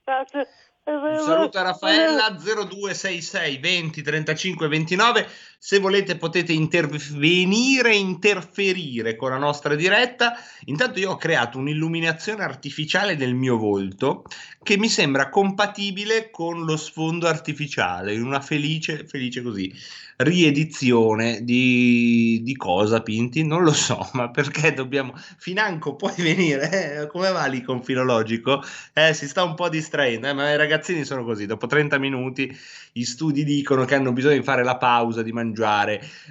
[0.03, 0.49] Grazie.
[0.83, 5.29] Un saluto a Raffaella 0266 20 35 29.
[5.59, 10.35] Se volete potete intervenire, interferire con la nostra diretta.
[10.67, 14.25] Intanto io ho creato un'illuminazione artificiale del mio volto
[14.63, 19.73] che mi sembra compatibile con lo sfondo artificiale, in una felice, felice così,
[20.17, 23.45] riedizione di, di cosa, Pinti?
[23.45, 25.13] Non lo so, ma perché dobbiamo...
[25.37, 27.03] Financo, puoi venire?
[27.03, 28.63] Eh, come va lì con filologico?
[28.93, 32.57] Eh, si sta un po' distraendo, eh, ma i ragazzini sono così, dopo 30 minuti
[32.93, 35.46] gli studi dicono che hanno bisogno di fare la pausa, di mangiare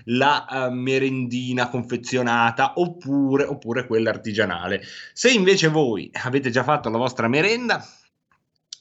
[0.06, 4.82] la uh, merendina confezionata oppure, oppure quella artigianale.
[5.14, 7.86] Se invece voi avete già fatto la vostra merenda,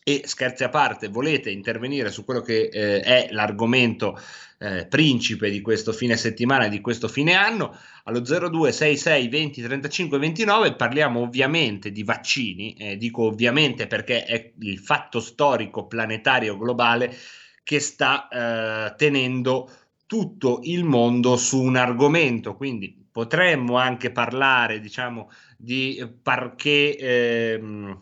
[0.07, 4.20] e scherzi a parte, volete intervenire su quello che eh, è l'argomento
[4.59, 10.18] eh, principe di questo fine settimana e di questo fine anno, allo 0266 20 35
[10.18, 17.16] 29 parliamo ovviamente di vaccini, eh, dico ovviamente perché è il fatto storico planetario globale
[17.62, 19.70] che sta eh, tenendo
[20.14, 28.00] tutto il mondo su un argomento, quindi potremmo anche parlare, diciamo, di parquet ehm,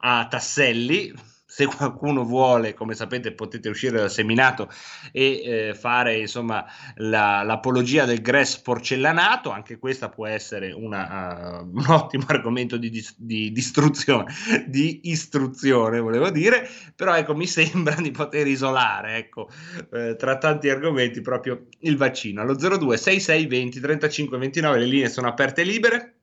[0.00, 1.10] a tasselli,
[1.50, 4.70] se qualcuno vuole, come sapete, potete uscire dal seminato
[5.10, 9.50] e eh, fare insomma la, l'apologia del grass porcellanato.
[9.50, 14.32] Anche questa può essere una, uh, un ottimo argomento di, di, di, distruzione,
[14.68, 16.68] di istruzione, volevo dire.
[16.94, 19.50] Però ecco, mi sembra di poter isolare, ecco,
[19.92, 22.42] eh, tra tanti argomenti, proprio il vaccino.
[22.42, 26.14] Allo 02 66 20 35 29 le linee sono aperte e libere.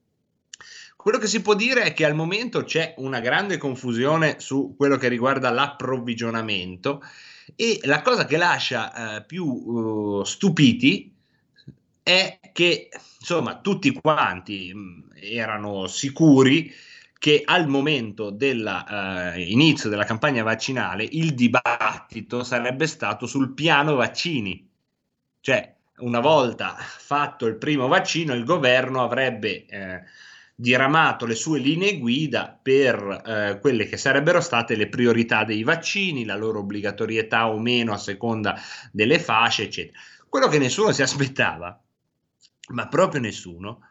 [1.07, 4.97] Quello che si può dire è che al momento c'è una grande confusione su quello
[4.97, 7.01] che riguarda l'approvvigionamento
[7.55, 11.15] e la cosa che lascia eh, più uh, stupiti
[12.03, 12.89] è che
[13.21, 16.73] insomma tutti quanti mh, mm, erano sicuri
[17.17, 24.69] che al momento dell'inizio uh, della campagna vaccinale il dibattito sarebbe stato sul piano vaccini,
[25.39, 30.03] cioè una volta fatto il primo vaccino, il governo avrebbe eh,
[30.59, 36.25] diramato le sue linee guida per eh, quelle che sarebbero state le priorità dei vaccini,
[36.25, 38.59] la loro obbligatorietà o meno a seconda
[38.91, 39.99] delle fasce, eccetera.
[40.27, 41.79] Quello che nessuno si aspettava,
[42.69, 43.81] ma proprio nessuno,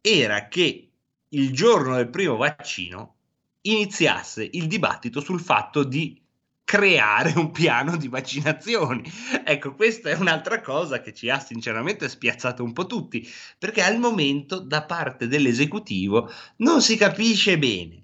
[0.00, 0.90] era che
[1.28, 3.16] il giorno del primo vaccino
[3.62, 6.23] iniziasse il dibattito sul fatto di
[6.64, 9.02] creare un piano di vaccinazioni.
[9.44, 13.98] Ecco, questa è un'altra cosa che ci ha sinceramente spiazzato un po' tutti, perché al
[13.98, 18.02] momento da parte dell'esecutivo non si capisce bene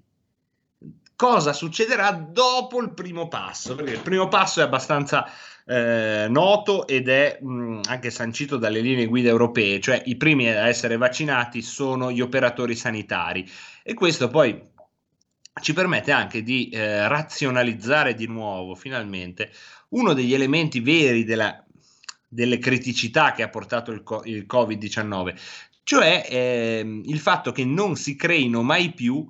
[1.15, 5.29] cosa succederà dopo il primo passo, perché il primo passo è abbastanza
[5.67, 10.67] eh, noto ed è mh, anche sancito dalle linee guida europee, cioè i primi a
[10.67, 13.47] essere vaccinati sono gli operatori sanitari
[13.83, 14.69] e questo poi
[15.59, 19.51] ci permette anche di eh, razionalizzare di nuovo, finalmente,
[19.89, 21.63] uno degli elementi veri della,
[22.27, 25.35] delle criticità che ha portato il, il Covid-19,
[25.83, 29.27] cioè eh, il fatto che non si creino mai più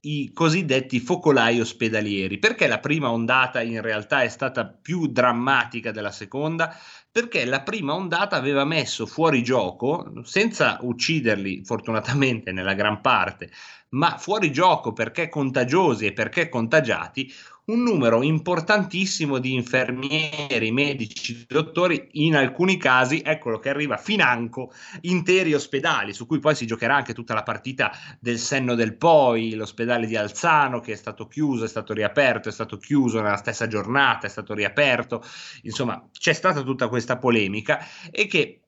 [0.00, 2.38] i cosiddetti focolai ospedalieri.
[2.38, 6.74] Perché la prima ondata in realtà è stata più drammatica della seconda?
[7.10, 13.50] Perché la prima ondata aveva messo fuori gioco, senza ucciderli fortunatamente nella gran parte,
[13.90, 17.32] ma fuori gioco perché contagiosi e perché contagiati,
[17.68, 25.54] un numero importantissimo di infermieri, medici, dottori, in alcuni casi, eccolo che arriva financo, interi
[25.54, 30.06] ospedali, su cui poi si giocherà anche tutta la partita del senno del poi, l'ospedale
[30.06, 34.26] di Alzano che è stato chiuso, è stato riaperto, è stato chiuso nella stessa giornata,
[34.26, 35.22] è stato riaperto,
[35.62, 38.62] insomma c'è stata tutta questa polemica e che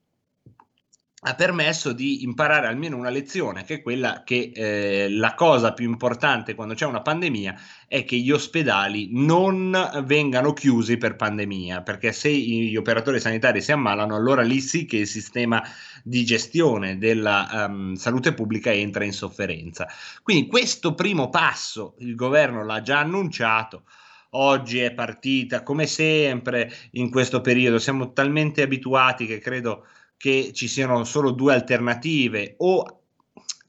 [1.23, 5.87] ha permesso di imparare almeno una lezione, che è quella che eh, la cosa più
[5.87, 7.55] importante quando c'è una pandemia
[7.87, 13.71] è che gli ospedali non vengano chiusi per pandemia, perché se gli operatori sanitari si
[13.71, 15.61] ammalano, allora lì sì che il sistema
[16.03, 19.87] di gestione della um, salute pubblica entra in sofferenza.
[20.23, 23.83] Quindi questo primo passo il governo l'ha già annunciato.
[24.31, 29.85] Oggi è partita, come sempre in questo periodo, siamo talmente abituati che credo
[30.21, 33.00] che ci siano solo due alternative o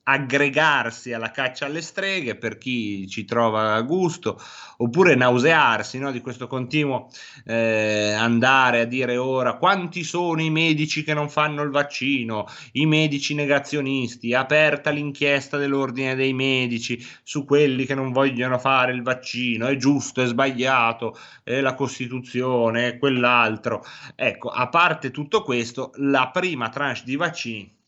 [0.04, 4.40] aggregarsi alla caccia alle streghe per chi ci trova a gusto,
[4.78, 7.08] oppure nausearsi no, di questo continuo
[7.44, 12.86] eh, andare a dire ora quanti sono i medici che non fanno il vaccino, i
[12.86, 19.66] medici negazionisti, aperta l'inchiesta dell'ordine dei medici su quelli che non vogliono fare il vaccino,
[19.66, 23.84] è giusto, è sbagliato, è la Costituzione, è quell'altro.
[24.16, 27.80] Ecco, a parte tutto questo, la prima tranche di vaccini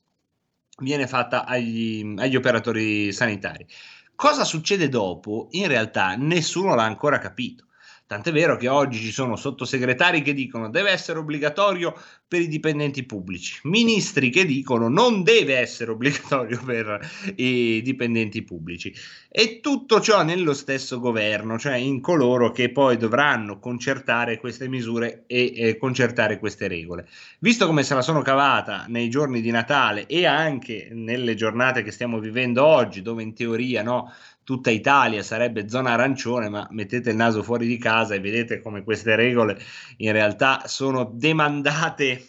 [0.78, 3.66] viene fatta agli, agli operatori sanitari.
[4.14, 5.48] Cosa succede dopo?
[5.50, 7.66] In realtà nessuno l'ha ancora capito.
[8.14, 13.02] Tant'è vero che oggi ci sono sottosegretari che dicono deve essere obbligatorio per i dipendenti
[13.02, 18.94] pubblici, ministri che dicono non deve essere obbligatorio per i dipendenti pubblici
[19.28, 25.24] e tutto ciò nello stesso governo, cioè in coloro che poi dovranno concertare queste misure
[25.26, 27.08] e eh, concertare queste regole.
[27.40, 31.90] Visto come se la sono cavata nei giorni di Natale e anche nelle giornate che
[31.90, 34.12] stiamo vivendo oggi, dove in teoria no,
[34.45, 38.84] tutta Italia sarebbe zona arancione, ma mettete il naso fuori di casa e vedete come
[38.84, 39.59] queste regole
[39.99, 42.28] in realtà sono demandate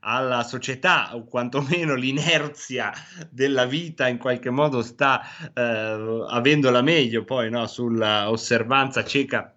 [0.00, 2.92] alla società o quantomeno l'inerzia
[3.28, 5.20] della vita in qualche modo sta
[5.52, 9.52] eh, avendo la meglio poi no, sulla osservanza cieca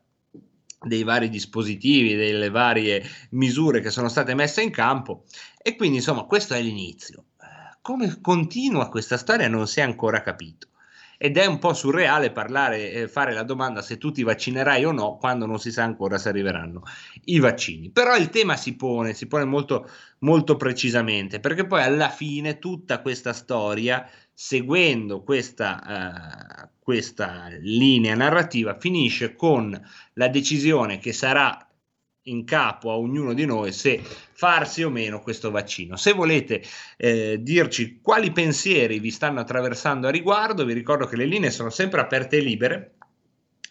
[0.82, 5.26] dei vari dispositivi, delle varie misure che sono state messe in campo
[5.62, 7.26] e quindi insomma questo è l'inizio.
[7.82, 10.69] Come continua questa storia non si è ancora capito
[11.22, 14.94] ed è un po' surreale parlare, eh, fare la domanda se tu ti vaccinerai o
[14.94, 16.84] no quando non si sa ancora se arriveranno
[17.26, 17.90] i vaccini.
[17.92, 19.90] Però il tema si pone, si pone molto,
[20.20, 28.80] molto precisamente, perché poi alla fine tutta questa storia, seguendo questa, uh, questa linea narrativa,
[28.80, 29.78] finisce con
[30.14, 31.69] la decisione che sarà
[32.24, 35.96] in capo a ognuno di noi se farsi o meno questo vaccino.
[35.96, 36.62] Se volete
[36.98, 41.70] eh, dirci quali pensieri vi stanno attraversando a riguardo, vi ricordo che le linee sono
[41.70, 42.94] sempre aperte e libere.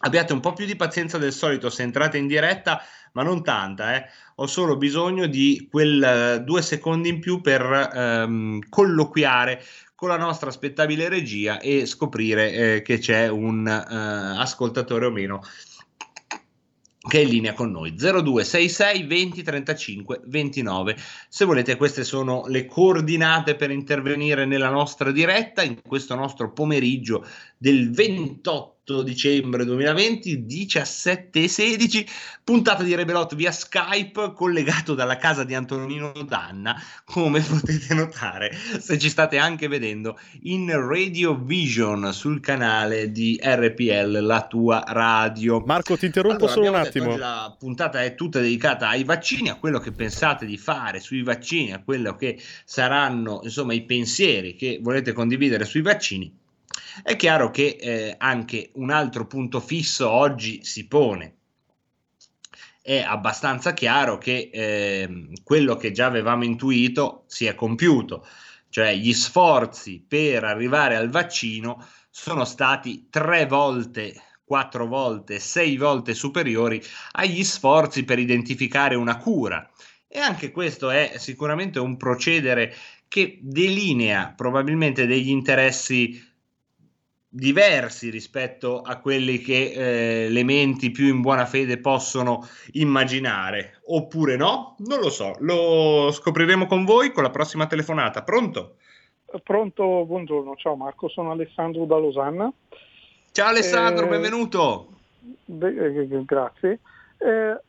[0.01, 2.81] Abbiate un po' più di pazienza del solito se entrate in diretta,
[3.13, 4.05] ma non tanta, eh.
[4.35, 9.61] ho solo bisogno di quel uh, due secondi in più per um, colloquiare
[9.95, 15.41] con la nostra aspettabile regia e scoprire eh, che c'è un uh, ascoltatore o meno
[17.09, 17.95] che è in linea con noi.
[17.95, 20.95] 0266 20 35 29
[21.27, 27.25] se volete queste sono le coordinate per intervenire nella nostra diretta in questo nostro pomeriggio
[27.57, 32.07] del 28 8 dicembre 2020, 17 e 16,
[32.43, 36.75] puntata di Rebelot via Skype, collegato dalla casa di Antonino Danna,
[37.05, 44.23] come potete notare se ci state anche vedendo in Radio Vision sul canale di RPL,
[44.23, 45.61] la tua radio.
[45.63, 47.15] Marco, ti interrompo Allora, solo un attimo.
[47.15, 51.73] La puntata è tutta dedicata ai vaccini, a quello che pensate di fare sui vaccini,
[51.73, 56.37] a quello che saranno insomma i pensieri che volete condividere sui vaccini.
[57.01, 61.35] È chiaro che eh, anche un altro punto fisso oggi si pone.
[62.81, 68.25] È abbastanza chiaro che ehm, quello che già avevamo intuito si è compiuto,
[68.69, 76.13] cioè gli sforzi per arrivare al vaccino sono stati tre volte, quattro volte, sei volte
[76.13, 76.81] superiori
[77.11, 79.69] agli sforzi per identificare una cura.
[80.07, 82.73] E anche questo è sicuramente un procedere
[83.07, 86.28] che delinea probabilmente degli interessi
[87.29, 94.35] diversi rispetto a quelli che eh, le menti più in buona fede possono immaginare, oppure
[94.35, 94.75] no?
[94.79, 98.23] Non lo so, lo scopriremo con voi con la prossima telefonata.
[98.23, 98.77] Pronto?
[99.43, 102.51] Pronto, buongiorno, ciao Marco, sono Alessandro da Losanna.
[103.31, 104.87] Ciao Alessandro, Eh, benvenuto.
[105.45, 106.79] Beh, eh, grazie.
[107.19, 107.61] Eh,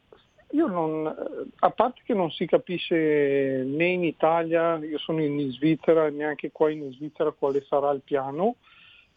[0.52, 6.08] io non, a parte che non si capisce né in Italia, io sono in Svizzera,
[6.08, 8.56] neanche qua in Svizzera quale sarà il piano,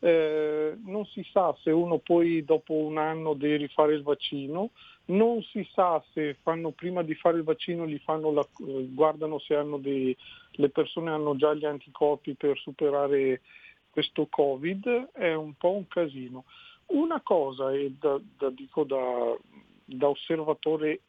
[0.04, 4.72] eh, non si sa se uno poi dopo un anno deve rifare il vaccino,
[5.06, 7.86] non si sa se fanno prima di fare il vaccino
[8.34, 10.16] la- guardano se dei,
[10.52, 13.42] le persone hanno già gli anticorpi per superare
[13.90, 16.44] questo Covid, è un po' un casino.
[16.88, 19.38] Una cosa, e da, da- dico da,
[19.86, 21.00] da osservatore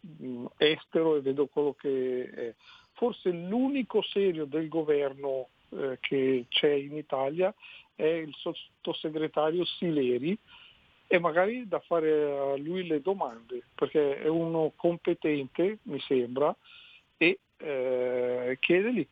[0.00, 2.54] mh, estero e vedo quello che è,
[2.92, 7.52] forse l'unico serio del governo eh, che c'è in Italia
[7.94, 10.36] è il sottosegretario Sileri
[11.06, 16.54] e magari da fare a lui le domande, perché è uno competente, mi sembra,
[17.16, 19.06] e eh, chiedergli,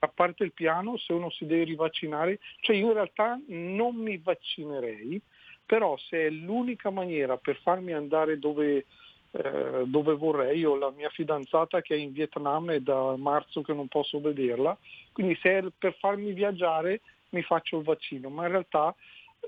[0.00, 4.16] a parte il piano, se uno si deve rivaccinare, cioè io in realtà non mi
[4.18, 5.20] vaccinerei,
[5.66, 8.86] però se è l'unica maniera per farmi andare dove,
[9.30, 13.62] eh, dove vorrei, io ho la mia fidanzata che è in Vietnam e da marzo
[13.62, 14.76] che non posso vederla,
[15.12, 17.00] quindi se è per farmi viaggiare
[17.30, 18.94] mi faccio il vaccino, ma in realtà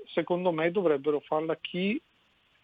[0.07, 2.01] secondo me dovrebbero farla chi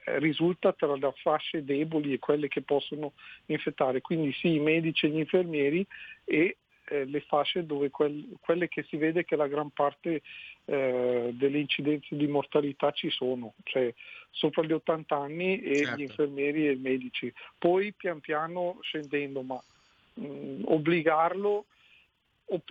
[0.06, 3.14] eh, risulta tra le fasce deboli e quelle che possono
[3.48, 5.86] infettare, quindi sì i medici e gli infermieri
[6.26, 6.58] e
[6.92, 10.22] eh, le fasce dove quel- quelle che si vede che la gran parte
[10.66, 13.94] eh, delle incidenze di mortalità ci sono, cioè
[14.32, 15.96] sopra gli 80 anni e Certo.
[15.96, 17.32] gli infermieri e i medici.
[17.58, 19.62] Poi pian piano scendendo, ma
[20.14, 21.78] mh, obbligarlo opp-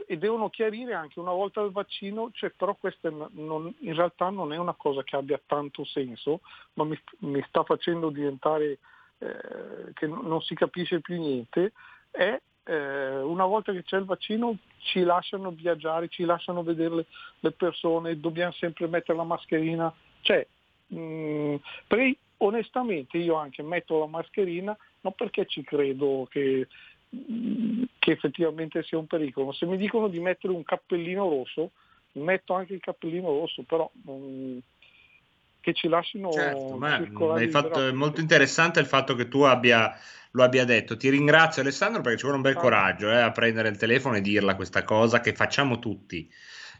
[0.06, 4.52] e devono chiarire anche una volta il vaccino, cioè, però questa non- in realtà non
[4.52, 6.40] è una cosa che abbia tanto senso,
[6.74, 8.78] ma mi, mi sta facendo diventare
[9.18, 11.72] eh, che non si capisce più niente,
[12.10, 17.06] è eh, una volta che c'è il vaccino ci lasciano viaggiare, ci lasciano vedere le,
[17.40, 20.46] le persone, dobbiamo sempre mettere la mascherina, cioè
[20.88, 21.56] mh,
[21.86, 26.66] perché onestamente io anche metto la mascherina non perché ci credo che
[27.10, 29.52] che effettivamente sia un pericolo.
[29.52, 31.70] Se mi dicono di mettere un cappellino rosso,
[32.12, 34.58] metto anche il cappellino rosso, però mm,
[35.60, 39.94] che ci lasciano Certo, circolare fatto, è molto interessante il fatto che tu abbia,
[40.32, 40.96] lo abbia detto.
[40.96, 42.60] Ti ringrazio Alessandro perché ci vuole un bel Ah.
[42.60, 46.30] coraggio eh, a prendere il telefono e dirla questa cosa che facciamo tutti.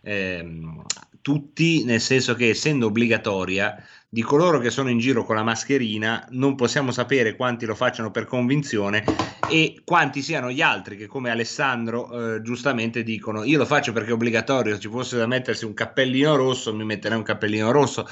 [0.03, 0.85] Ehm,
[1.21, 6.27] tutti nel senso che essendo obbligatoria di coloro che sono in giro con la mascherina
[6.31, 9.05] non possiamo sapere quanti lo facciano per convinzione
[9.51, 14.11] e quanti siano gli altri che come Alessandro eh, giustamente dicono io lo faccio perché
[14.11, 18.09] è obbligatorio, se ci fosse da mettersi un cappellino rosso mi metterei un cappellino rosso.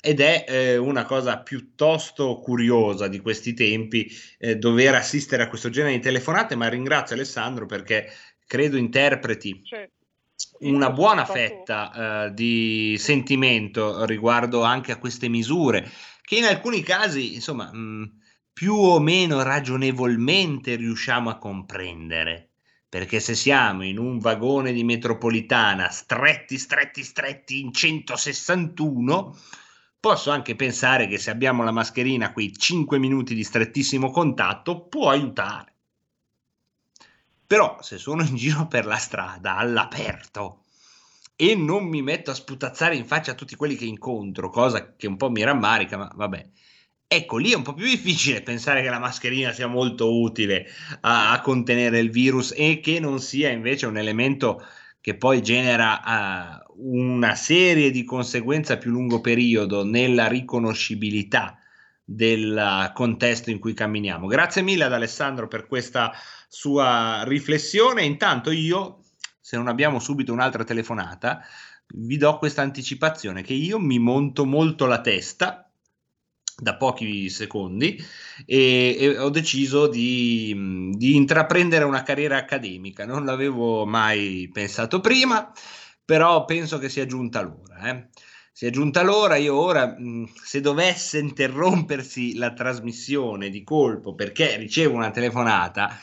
[0.00, 5.70] Ed è eh, una cosa piuttosto curiosa di questi tempi eh, dover assistere a questo
[5.70, 8.10] genere di telefonate, ma ringrazio Alessandro perché
[8.46, 9.88] credo interpreti Cioè,
[10.60, 15.90] una buona fetta eh, di sentimento riguardo anche a queste misure
[16.22, 18.20] che in alcuni casi, insomma, mh,
[18.52, 22.50] più o meno ragionevolmente riusciamo a comprendere.
[22.88, 29.36] Perché se siamo in un vagone di metropolitana stretti, stretti, stretti in 161,
[29.98, 35.10] posso anche pensare che se abbiamo la mascherina quei 5 minuti di strettissimo contatto può
[35.10, 35.73] aiutare.
[37.46, 40.64] Però se sono in giro per la strada all'aperto
[41.36, 45.06] e non mi metto a sputazzare in faccia a tutti quelli che incontro, cosa che
[45.06, 46.48] un po' mi rammarica, ma vabbè.
[47.06, 50.66] Ecco, lì è un po' più difficile pensare che la mascherina sia molto utile
[51.02, 54.64] a, a contenere il virus e che non sia invece un elemento
[55.00, 61.58] che poi genera uh, una serie di conseguenze a più lungo periodo nella riconoscibilità
[62.04, 64.26] del contesto in cui camminiamo.
[64.26, 66.12] Grazie mille ad Alessandro per questa
[66.48, 68.04] sua riflessione.
[68.04, 69.00] Intanto io,
[69.40, 71.42] se non abbiamo subito un'altra telefonata,
[71.96, 75.68] vi do questa anticipazione che io mi monto molto la testa
[76.56, 78.02] da pochi secondi
[78.46, 83.04] e, e ho deciso di, di, intraprendere una carriera accademica.
[83.04, 85.52] Non l'avevo mai pensato prima,
[86.04, 87.90] però penso che sia giunta l'ora.
[87.90, 88.08] Eh.
[88.56, 89.96] Sia giunta l'ora, io ora,
[90.44, 95.98] se dovesse interrompersi la trasmissione di colpo perché ricevo una telefonata,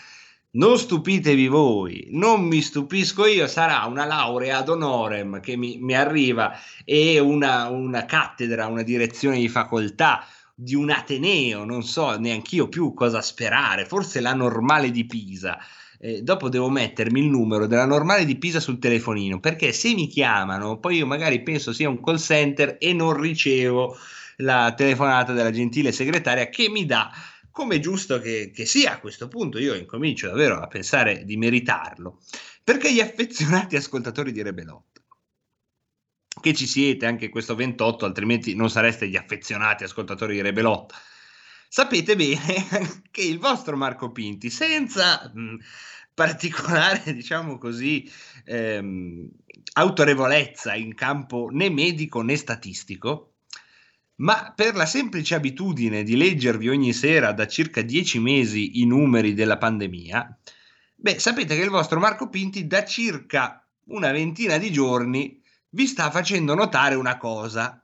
[0.55, 5.95] non stupitevi voi, non mi stupisco io, sarà una laurea ad honorem che mi, mi
[5.95, 6.51] arriva
[6.83, 12.93] e una, una cattedra, una direzione di facoltà di un Ateneo, non so neanch'io più
[12.93, 15.57] cosa sperare, forse la normale di Pisa.
[16.03, 20.07] Eh, dopo devo mettermi il numero della normale di Pisa sul telefonino, perché se mi
[20.07, 23.95] chiamano, poi io magari penso sia un call center e non ricevo
[24.37, 27.11] la telefonata della gentile segretaria che mi dà,
[27.51, 32.19] come giusto che, che sia a questo punto, io incomincio davvero a pensare di meritarlo,
[32.63, 34.91] perché gli affezionati ascoltatori di Rebelot
[36.41, 40.93] che ci siete anche questo 28, altrimenti non sareste gli affezionati ascoltatori di Rebelot.
[41.73, 42.67] Sapete bene
[43.11, 45.55] che il vostro Marco Pinti, senza mh,
[46.13, 48.11] particolare, diciamo così,
[48.43, 49.29] ehm,
[49.75, 53.35] autorevolezza in campo né medico né statistico,
[54.15, 59.33] ma per la semplice abitudine di leggervi ogni sera da circa dieci mesi i numeri
[59.33, 60.39] della pandemia,
[60.93, 66.11] beh, sapete che il vostro Marco Pinti da circa una ventina di giorni vi sta
[66.11, 67.81] facendo notare una cosa,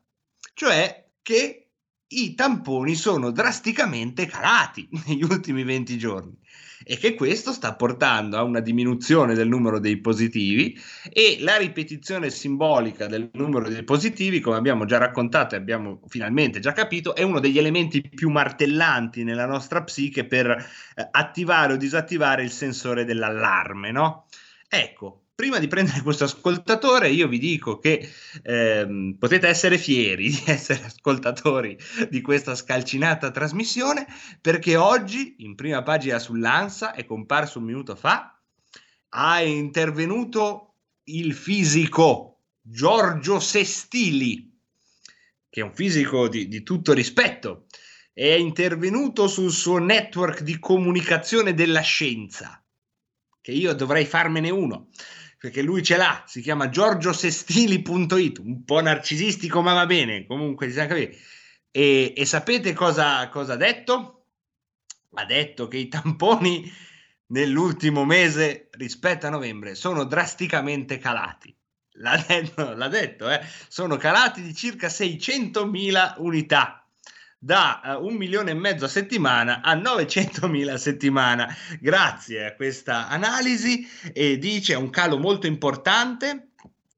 [0.53, 1.66] cioè che
[2.09, 6.37] i tamponi sono drasticamente calati negli ultimi 20 giorni
[6.83, 10.79] e che questo sta portando a una diminuzione del numero dei positivi
[11.11, 16.59] e la ripetizione simbolica del numero dei positivi, come abbiamo già raccontato e abbiamo finalmente
[16.59, 21.77] già capito, è uno degli elementi più martellanti nella nostra psiche per eh, attivare o
[21.77, 24.27] disattivare il sensore dell'allarme, no?
[24.69, 28.09] Ecco, prima di prendere questo ascoltatore, io vi dico che
[28.41, 31.77] ehm, potete essere fieri di essere ascoltatori
[32.09, 34.07] di questa scalcinata trasmissione,
[34.41, 38.35] perché oggi, in prima pagina sull'ANSA, è comparso un minuto fa,
[39.09, 40.73] ha intervenuto
[41.03, 44.59] il fisico Giorgio Sestili,
[45.47, 47.67] che è un fisico di, di tutto rispetto,
[48.11, 52.59] è intervenuto sul suo network di comunicazione della scienza,
[53.39, 54.89] che io dovrei farmene uno
[55.37, 60.73] perché lui ce l'ha, si chiama giorgiosestili.it, un po' narcisistico ma va bene, comunque si
[60.73, 61.15] sa capire.
[61.69, 64.25] E, e sapete cosa, cosa ha detto?
[65.13, 66.71] Ha detto che i tamponi
[67.27, 71.55] nell'ultimo mese rispetto a novembre sono drasticamente calati.
[71.99, 73.41] L'ha detto, l'ha detto eh?
[73.67, 76.86] sono calati di circa 600.000 unità
[77.47, 81.47] da uh, un milione e mezzo a settimana a 900 mila a settimana.
[81.79, 86.49] Grazie a questa analisi e dice un calo molto importante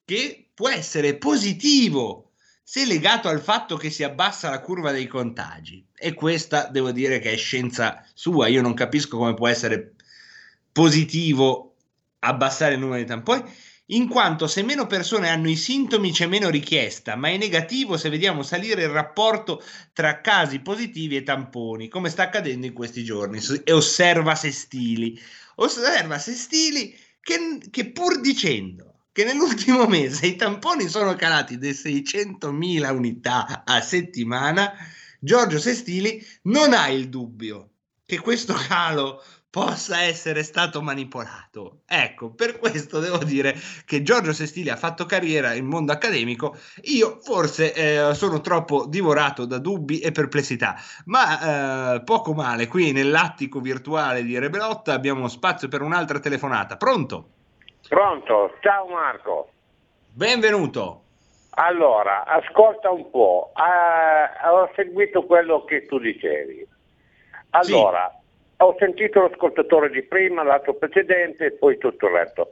[0.03, 2.31] che può essere positivo
[2.63, 5.85] se legato al fatto che si abbassa la curva dei contagi.
[5.95, 9.93] E questa devo dire che è scienza sua, io non capisco come può essere
[10.71, 11.75] positivo
[12.21, 13.43] abbassare il numero di tamponi
[13.91, 18.09] in quanto se meno persone hanno i sintomi c'è meno richiesta, ma è negativo se
[18.09, 19.63] vediamo salire il rapporto
[19.93, 23.39] tra casi positivi e tamponi, come sta accadendo in questi giorni.
[23.63, 25.19] E osserva Sestili.
[25.55, 32.93] Osserva Sestili che, che pur dicendo che nell'ultimo mese i tamponi sono calati di 600.000
[32.93, 34.71] unità a settimana,
[35.19, 37.71] Giorgio Sestili non ha il dubbio
[38.05, 41.79] che questo calo possa essere stato manipolato.
[41.87, 47.19] Ecco, per questo devo dire che Giorgio Sestili ha fatto carriera in mondo accademico, io
[47.21, 50.75] forse eh, sono troppo divorato da dubbi e perplessità,
[51.05, 56.77] ma eh, poco male, qui nell'attico virtuale di Rebelotta abbiamo spazio per un'altra telefonata.
[56.77, 57.29] Pronto?
[57.87, 59.49] Pronto, ciao Marco.
[60.13, 61.03] Benvenuto.
[61.51, 66.65] Allora, ascolta un po', uh, ho seguito quello che tu dicevi.
[67.49, 68.18] Allora, sì
[68.61, 72.51] ho sentito l'ascoltatore di prima, l'altro precedente e poi tutto il resto.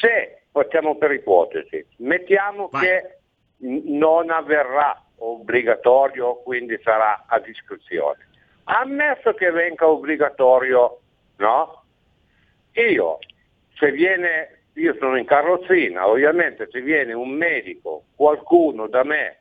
[0.00, 2.82] Se facciamo per ipotesi, mettiamo Vai.
[2.82, 3.18] che
[3.58, 8.28] non avverrà obbligatorio, quindi sarà a discrezione.
[8.64, 11.00] Ammesso che venga obbligatorio,
[11.36, 11.84] no?
[12.72, 13.18] Io,
[13.76, 19.40] se viene, io sono in carrozzina, ovviamente se viene un medico, qualcuno da me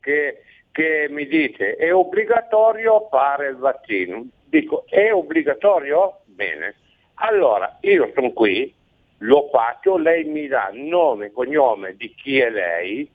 [0.00, 6.20] che, che mi dice è obbligatorio fare il vaccino, Dico, è obbligatorio?
[6.24, 6.76] Bene.
[7.14, 8.72] Allora, io sono qui,
[9.18, 13.10] lo faccio, lei mi dà nome e cognome di chi è lei,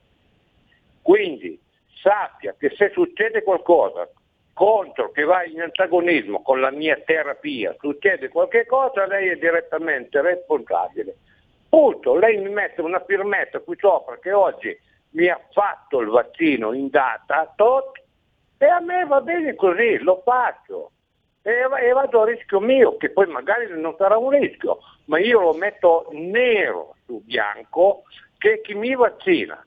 [1.02, 1.58] quindi
[2.00, 4.08] sappia che se succede qualcosa
[4.52, 10.20] contro, che va in antagonismo con la mia terapia, succede qualche cosa, lei è direttamente
[10.20, 11.16] responsabile.
[11.68, 14.78] Punto, lei mi mette una firmetta qui sopra che oggi
[15.10, 18.00] mi ha fatto il vaccino in data, tot,
[18.58, 20.90] e a me va bene così, lo faccio.
[21.46, 25.52] E, vado a rischio mio, che poi magari non sarà un rischio, ma io lo
[25.52, 28.04] metto nero su bianco
[28.38, 29.62] che chi mi vaccina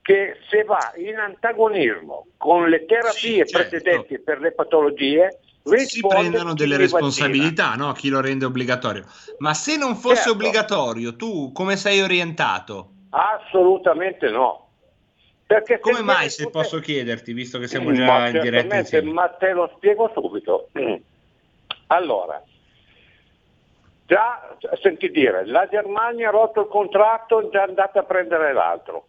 [0.00, 3.58] che se va in antagonismo con le terapie Sì, certo.
[3.58, 5.40] precedenti per le patologie,
[5.86, 7.90] si prendono delle responsabilità, no?
[7.92, 9.04] Chi lo rende obbligatorio.
[9.38, 10.32] Ma se non fosse Certo.
[10.32, 12.90] obbligatorio, tu come sei orientato?
[13.10, 14.63] Assolutamente no.
[15.46, 19.12] Perché Come mai, se tutte- posso chiederti, visto che siamo Ma già in diretta insieme?
[19.12, 20.68] ma te lo spiego subito.
[21.88, 22.42] Allora,
[24.06, 29.08] già senti dire, la Germania ha rotto il contratto, è già andata a prendere l'altro.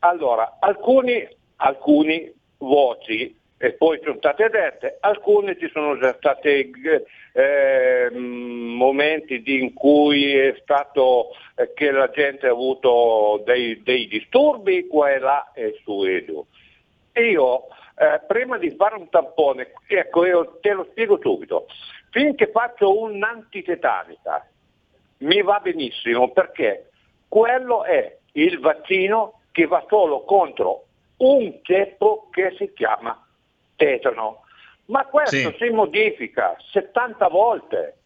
[0.00, 6.70] Allora, alcuni, alcuni voci, e poi sono state dette, alcune ci sono già stati
[7.32, 14.06] eh, momenti di- in cui è stato eh, che la gente ha avuto dei, dei
[14.06, 16.44] disturbi qua e là e su e giù.
[17.14, 21.66] Io eh, prima di fare un tampone, ecco io te lo spiego subito,
[22.10, 24.48] finché faccio un'antitetanica
[25.18, 26.90] mi va benissimo perché
[27.28, 30.84] quello è il vaccino che va solo contro
[31.18, 33.23] un ceppo che si chiama
[33.76, 34.42] tetano.
[34.86, 35.56] Ma questo Sì.
[35.58, 37.96] si modifica 70 volte.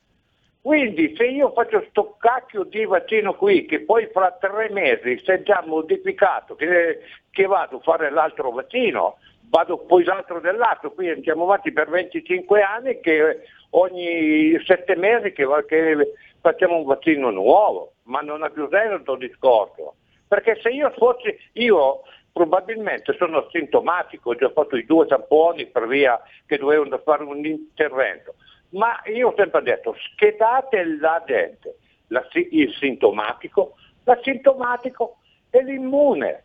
[0.60, 5.30] Quindi se io faccio sto cacchio di vaccino qui, che poi fra tre mesi si
[5.30, 7.00] è già modificato, che,
[7.30, 9.16] che vado a fare l'altro vaccino,
[9.50, 15.46] vado poi l'altro dell'altro, qui andiamo avanti per 25 anni che ogni sette mesi che,
[15.66, 19.94] che facciamo un vaccino nuovo, ma non ha più senso il discorso.
[20.26, 22.02] Perché se io fossi, io
[22.39, 27.45] probabilmente sono asintomatico, ho già fatto i due tamponi per via che dovevano fare un
[27.45, 28.34] intervento,
[28.70, 31.78] ma io ho sempre detto schedate la gente,
[32.09, 33.74] la il sintomatico,
[34.05, 35.16] l'asintomatico
[35.51, 36.43] e l'immune.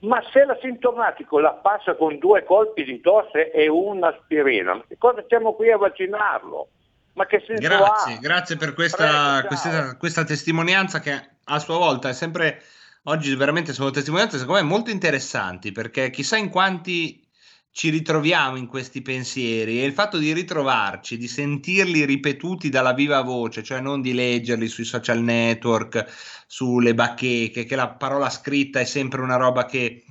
[0.00, 5.70] Ma se l'asintomatico la passa con due colpi di tosse e un'aspirina, cosa stiamo qui
[5.70, 6.68] a vaccinarlo?
[7.14, 8.18] Ma che senso Grazie, ha?
[8.18, 12.60] grazie per questa, Prego, questa, questa testimonianza che a sua volta è sempre,
[13.08, 17.26] oggi veramente sono testimonianze secondo me molto interessanti perché chissà in quanti
[17.76, 23.20] ci ritroviamo in questi pensieri e il fatto di ritrovarci, di sentirli ripetuti dalla viva
[23.20, 26.06] voce, cioè non di leggerli sui social network,
[26.46, 30.04] sulle bacheche, che la parola scritta è sempre una roba che,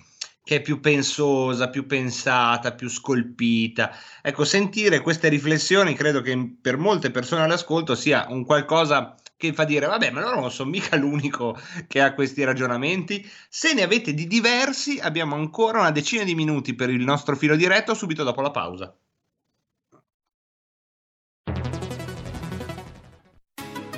[0.43, 3.91] che è più pensosa, più pensata, più scolpita.
[4.21, 9.65] Ecco, sentire queste riflessioni credo che per molte persone all'ascolto sia un qualcosa che fa
[9.65, 13.27] dire, vabbè, ma loro non sono mica l'unico che ha questi ragionamenti.
[13.49, 17.55] Se ne avete di diversi, abbiamo ancora una decina di minuti per il nostro filo
[17.55, 18.95] diretto subito dopo la pausa.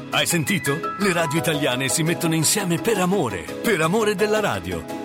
[0.10, 0.96] Hai sentito?
[0.98, 4.97] Le radio italiane si mettono insieme per amore, per amore della radio.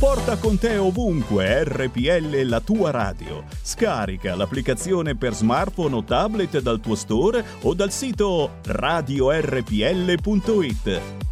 [0.00, 3.44] Porta con te ovunque RPL la tua radio.
[3.60, 9.40] Scarica l'applicazione per smartphone o tablet dal tuo store o dal sito radiorpl.it.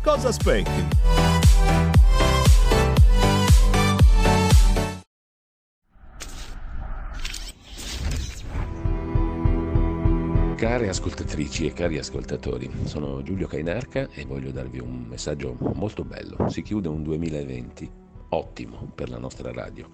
[0.02, 0.86] Cosa aspetti?
[10.56, 16.50] Care ascoltatrici e cari ascoltatori, sono Giulio Cainarca e voglio darvi un messaggio molto bello.
[16.50, 19.88] Si chiude un 2020 ottimo per la nostra radio.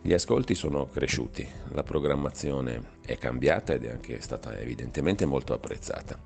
[0.00, 6.18] Gli ascolti sono cresciuti, la programmazione è cambiata ed è anche stata evidentemente molto apprezzata.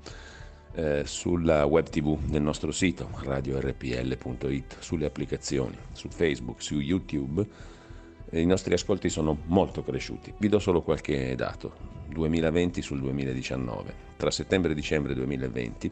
[0.75, 7.47] Eh, sulla web tv del nostro sito radiorpl.it, sulle applicazioni, su Facebook, su YouTube
[8.39, 10.33] i nostri ascolti sono molto cresciuti.
[10.37, 12.01] Vi do solo qualche dato.
[12.07, 13.93] 2020 sul 2019.
[14.17, 15.91] Tra settembre e dicembre 2020,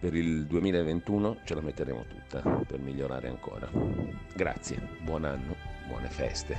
[0.00, 3.68] Per il 2021 ce la metteremo tutta per migliorare ancora.
[4.34, 5.56] Grazie, buon anno,
[5.88, 6.56] buone feste.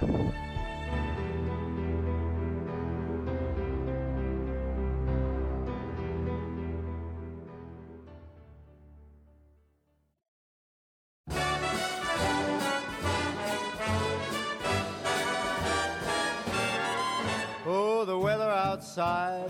[17.65, 18.03] Oh,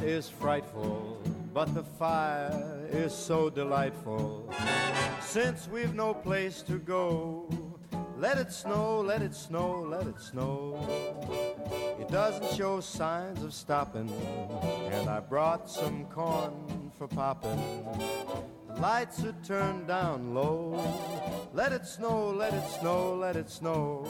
[0.03, 1.18] is frightful,
[1.59, 4.49] but the fire is so delightful.
[5.19, 7.49] Since we've no place to go,
[8.17, 10.79] let it snow, let it snow, let it snow.
[11.99, 14.09] It doesn't show signs of stopping,
[14.89, 17.61] and I brought some corn for popping.
[18.77, 20.81] Lights are turned down low.
[21.53, 24.05] Let it snow, let it snow, let it snow.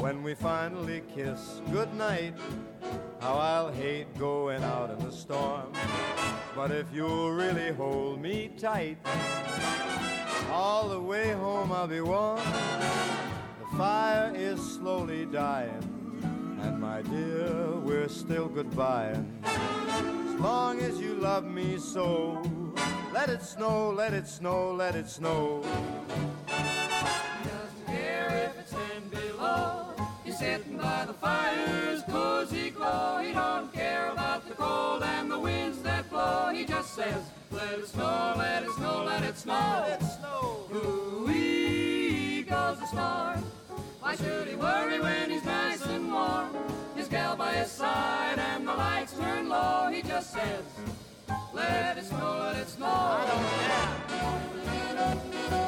[0.00, 2.34] When we finally kiss goodnight,
[3.20, 5.72] how I'll hate going out in the storm.
[6.58, 8.98] But if you'll really hold me tight,
[10.50, 12.40] all the way home I'll be warm.
[13.60, 19.24] The fire is slowly dying, and my dear, we're still goodbying.
[19.44, 22.42] As long as you love me so,
[23.14, 25.62] let it snow, let it snow, let it snow.
[36.58, 39.84] He just says, let it snow, let it snow, let it snow.
[39.86, 40.66] Let it snow.
[40.74, 43.44] Ooh-wee goes the storm.
[44.00, 46.48] Why should he worry when he's nice and warm?
[46.96, 49.88] His gal by his side and the lights turn low.
[49.92, 50.64] He just says,
[51.54, 53.20] let it snow, let it snow.
[54.96, 55.67] The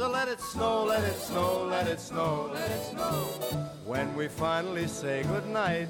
[0.00, 3.12] so let it snow, let it snow, let it snow, let it snow.
[3.84, 5.88] When we finally say goodnight,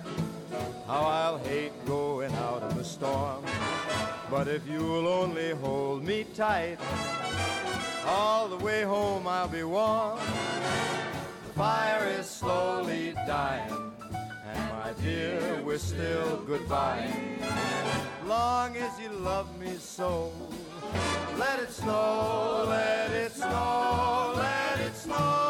[0.88, 3.44] how I'll hate going out in the storm.
[4.28, 6.78] But if you'll only hold me tight,
[8.04, 10.18] all the way home I'll be warm.
[11.46, 13.92] The fire is slowly dying,
[14.90, 17.08] my dear, we're still goodbye.
[18.26, 20.32] Long as you love me so,
[21.36, 25.48] let it snow, let it snow, let it snow.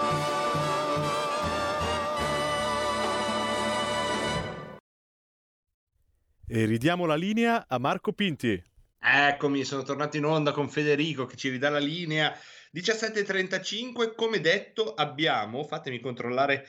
[6.47, 8.63] E ridiamo la linea a Marco Pinti.
[8.99, 12.37] Eccomi, sono tornato in onda con Federico che ci ridà la linea.
[12.75, 16.67] 17.35, come detto, abbiamo, fatemi controllare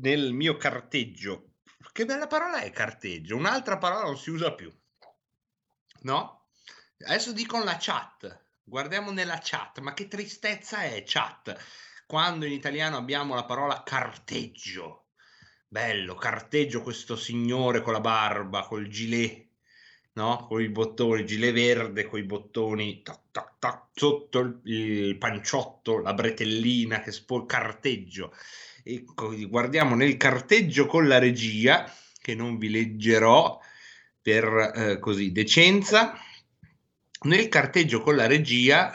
[0.00, 1.53] nel mio carteggio.
[1.92, 4.72] Che bella parola è carteggio, un'altra parola non si usa più.
[6.00, 6.48] No?
[7.06, 8.42] Adesso dico la chat.
[8.62, 11.56] Guardiamo nella chat, ma che tristezza è chat
[12.06, 15.06] quando in italiano abbiamo la parola carteggio.
[15.68, 19.48] Bello, carteggio questo signore con la barba, col gilet,
[20.12, 20.46] no?
[20.46, 25.18] Con i bottoni, il gilet verde con i bottoni tac, tac, tac, sotto il, il
[25.18, 28.32] panciotto, la bretellina che spor carteggio.
[28.86, 29.02] E
[29.48, 33.58] guardiamo nel carteggio con la regia, che non vi leggerò
[34.20, 36.12] per eh, così decenza.
[37.22, 38.92] Nel carteggio con la regia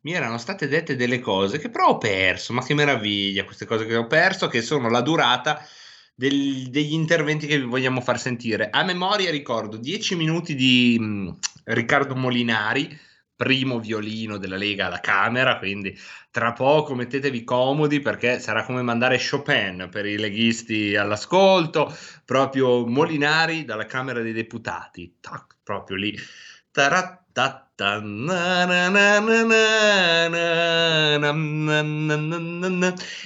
[0.00, 3.86] mi erano state dette delle cose che però ho perso, ma che meraviglia queste cose
[3.86, 5.64] che ho perso, che sono la durata
[6.12, 8.70] del, degli interventi che vi vogliamo far sentire.
[8.70, 12.98] A memoria ricordo 10 minuti di mh, Riccardo Molinari,
[13.36, 15.96] primo violino della Lega alla Camera, quindi
[16.30, 23.64] tra poco mettetevi comodi perché sarà come mandare Chopin per i leghisti all'ascolto, proprio Molinari
[23.64, 26.18] dalla Camera dei Deputati, tac, proprio lì.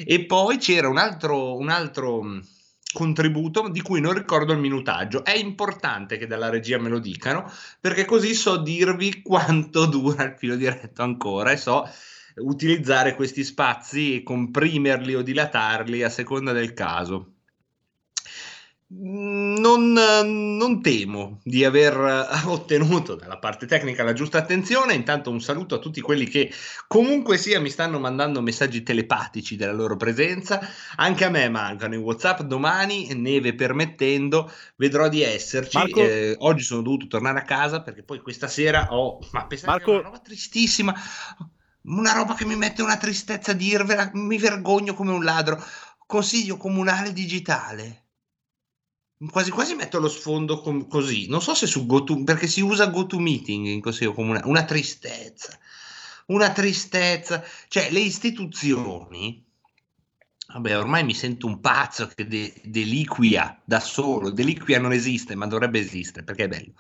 [0.04, 2.20] E poi c'era un altro, un altro
[2.92, 5.24] contributo di cui non ricordo il minutaggio.
[5.24, 10.34] È importante che dalla regia me lo dicano perché così so dirvi quanto dura il
[10.36, 11.88] filo diretto ancora e so
[12.36, 17.34] utilizzare questi spazi e comprimerli o dilatarli a seconda del caso.
[18.92, 24.94] Non, non, temo di aver ottenuto dalla parte tecnica la giusta attenzione.
[24.94, 26.52] Intanto un saluto a tutti quelli che
[26.88, 30.60] comunque sia mi stanno mandando messaggi telepatici della loro presenza.
[30.96, 32.40] Anche a me mancano in WhatsApp.
[32.40, 35.78] Domani, neve permettendo, vedrò di esserci.
[35.92, 39.20] Eh, oggi sono dovuto tornare a casa perché poi questa sera ho.
[39.30, 39.92] Ma pensate Marco...
[39.92, 40.92] una roba tristissima.
[41.82, 44.10] Una roba che mi mette una tristezza dirvela.
[44.14, 45.62] Mi vergogno come un ladro.
[46.06, 47.99] Consiglio comunale digitale
[49.28, 51.28] quasi quasi metto lo sfondo com- così.
[51.28, 54.46] Non so se su GoTo, perché si usa GoToMeeting in consiglio comunale.
[54.46, 55.58] Una tristezza,
[56.26, 57.44] una tristezza.
[57.68, 59.44] Cioè, le istituzioni.
[60.52, 64.30] Vabbè, ormai mi sento un pazzo che de- deliquia da solo.
[64.30, 66.72] Deliquia non esiste, ma dovrebbe esistere perché è bello.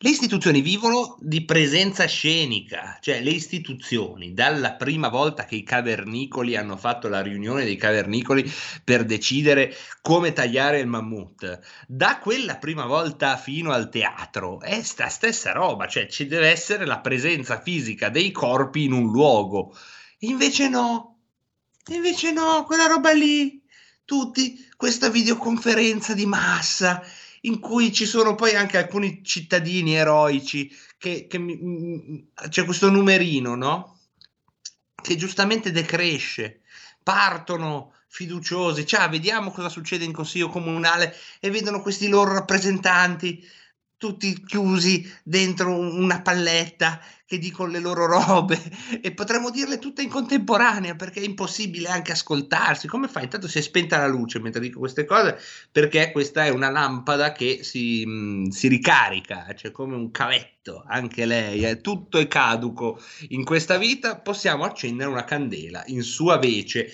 [0.00, 6.54] Le istituzioni vivono di presenza scenica, cioè le istituzioni, dalla prima volta che i cavernicoli
[6.54, 8.48] hanno fatto la riunione dei cavernicoli
[8.84, 15.08] per decidere come tagliare il mammut, da quella prima volta fino al teatro, è sta
[15.08, 19.76] stessa roba, cioè ci deve essere la presenza fisica dei corpi in un luogo.
[20.18, 21.22] Invece no,
[21.88, 23.60] invece no, quella roba lì,
[24.04, 27.02] tutti, questa videoconferenza di massa
[27.48, 33.54] in cui ci sono poi anche alcuni cittadini eroici che, che mi, c'è questo numerino,
[33.54, 33.98] no?
[34.94, 36.60] Che giustamente decresce,
[37.02, 43.46] partono fiduciosi, ciao, vediamo cosa succede in consiglio comunale e vedono questi loro rappresentanti
[43.96, 48.58] tutti chiusi dentro una palletta che dicono le loro robe
[49.02, 52.88] e potremmo dirle tutte in contemporanea perché è impossibile anche ascoltarsi.
[52.88, 53.24] Come fai?
[53.24, 55.38] Intanto si è spenta la luce mentre dico queste cose
[55.70, 60.82] perché questa è una lampada che si, mh, mm, si ricarica, cioè come un cavetto,
[60.86, 62.98] anche lei, è tutto è caduco
[63.28, 64.16] in questa vita.
[64.16, 66.90] Possiamo accendere una candela in sua vece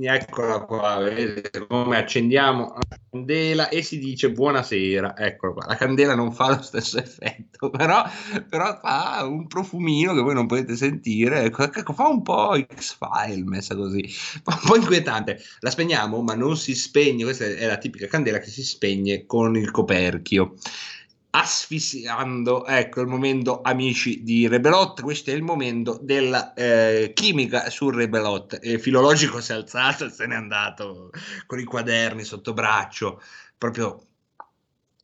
[0.00, 6.14] eccola qua, vedete come accendiamo la candela e si dice buonasera, eccolo qua, la candela
[6.14, 8.04] non fa lo stesso effetto, però,
[8.48, 13.44] però fa un profumino che voi non potete sentire, ecco, ecco, fa un po' X-File
[13.44, 14.02] messa così,
[14.44, 18.50] un po' inquietante, la spegniamo ma non si spegne, questa è la tipica candela che
[18.50, 20.54] si spegne con il coperchio
[21.34, 22.66] asfissiando.
[22.66, 25.00] Ecco il momento, amici di Rebelot.
[25.00, 28.58] Questo è il momento della eh, chimica sul Rebelot.
[28.62, 31.10] Il filologico si è alzato e se n'è andato
[31.46, 33.22] con i quaderni sotto braccio,
[33.56, 34.08] proprio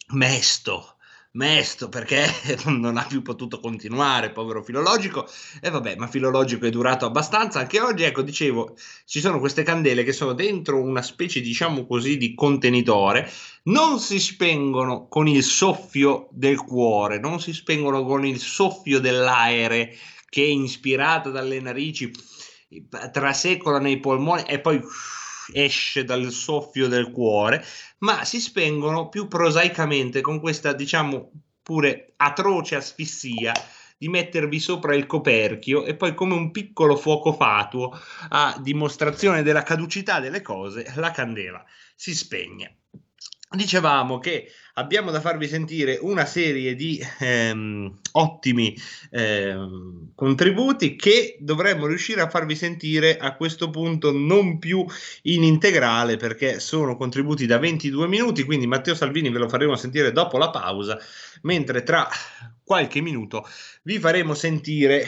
[0.09, 0.98] mesto
[1.39, 2.27] mesto perché
[2.67, 5.27] non ha più potuto continuare, povero filologico.
[5.63, 8.03] E vabbè, ma filologico è durato abbastanza anche oggi.
[8.03, 8.77] Ecco, dicevo,
[9.07, 13.31] ci sono queste candele che sono dentro una specie, diciamo così, di contenitore.
[13.65, 19.97] Non si spengono con il soffio del cuore, non si spengono con il soffio dell'aere
[20.29, 22.11] che ispirato dalle narici
[23.13, 24.79] trasecola nei polmoni e poi
[25.53, 27.65] esce dal soffio del cuore,
[27.99, 31.31] ma si spengono più prosaicamente con questa, diciamo,
[31.63, 33.53] pure atroce asfissia
[33.99, 39.65] di mettervi sopra il coperchio e poi come un piccolo fuoco fatuo a dimostrazione della
[39.65, 42.77] caducità delle cose, la candela si spegne.
[43.51, 48.77] Dicevamo che abbiamo da farvi sentire una serie di ehm, ottimi
[49.11, 54.85] ehm, contributi che dovremmo riuscire a farvi sentire a questo punto non più
[55.23, 60.13] in integrale perché sono contributi da 22 minuti, quindi Matteo Salvini ve lo faremo sentire
[60.13, 60.99] dopo la pausa,
[61.43, 62.07] mentre tra
[62.63, 63.47] qualche minuto
[63.85, 65.07] vi faremo sentire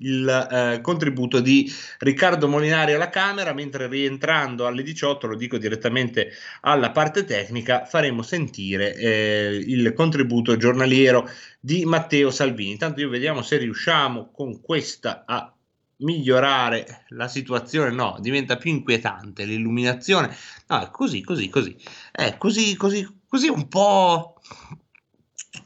[0.00, 6.30] il eh, contributo di Riccardo Molinari alla Camera, mentre rientrando alle 18, lo dico direttamente
[6.62, 11.28] alla parte tecnica, faremo sentire eh, il contributo giornaliero
[11.58, 12.72] di Matteo Salvini.
[12.72, 15.52] Intanto io vediamo se riusciamo con questa a
[16.00, 20.34] migliorare la situazione, no, diventa più inquietante l'illuminazione,
[20.68, 21.76] no, è così, così, così,
[22.10, 24.40] è così, così, così un po'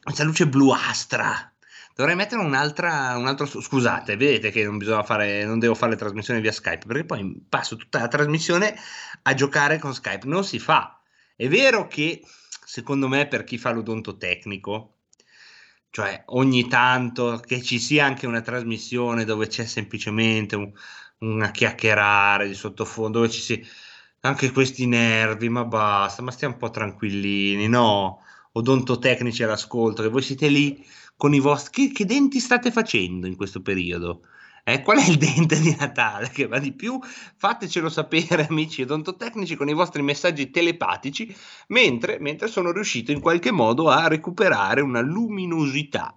[0.02, 1.53] questa luce bluastra
[1.95, 3.47] Dovrei mettere un'altra, un altro.
[3.47, 7.45] Scusate, vedete che non bisogna fare, non devo fare le trasmissioni via Skype perché poi
[7.49, 8.74] passo tutta la trasmissione
[9.22, 10.26] a giocare con Skype.
[10.26, 11.01] Non si fa.
[11.36, 12.22] È vero che
[12.64, 14.97] secondo me, per chi fa l'odontotecnico,
[15.90, 20.72] Cioè, ogni tanto che ci sia anche una trasmissione dove c'è semplicemente un,
[21.18, 23.64] una chiacchierare di sottofondo, dove ci si...
[24.20, 28.20] anche questi nervi, ma basta, ma stiamo un po' tranquillini, no?
[28.53, 30.84] Odontotecnici all'ascolto, che voi siete lì
[31.16, 31.88] con i vostri...
[31.88, 34.22] Che, che denti state facendo in questo periodo?
[34.66, 36.98] Eh, qual è il dente di Natale che va di più?
[37.36, 41.34] Fatecelo sapere, amici odontotecnici, con i vostri messaggi telepatici,
[41.68, 46.14] mentre, mentre sono riuscito in qualche modo a recuperare una luminosità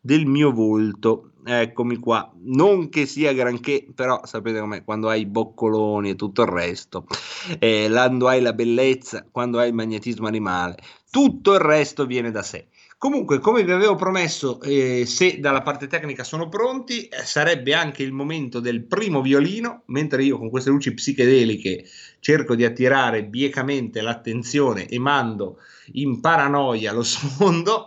[0.00, 1.32] del mio volto.
[1.44, 6.42] Eccomi qua, non che sia granché, però sapete com'è quando hai i boccoloni e tutto
[6.42, 7.06] il resto,
[7.58, 10.76] eh, quando hai la bellezza, quando hai il magnetismo animale,
[11.10, 12.68] tutto il resto viene da sé.
[12.98, 18.02] Comunque, come vi avevo promesso, eh, se dalla parte tecnica sono pronti, eh, sarebbe anche
[18.02, 21.84] il momento del primo violino, mentre io con queste luci psichedeliche
[22.18, 25.58] cerco di attirare biecamente l'attenzione e mando
[25.92, 27.84] in paranoia lo sfondo.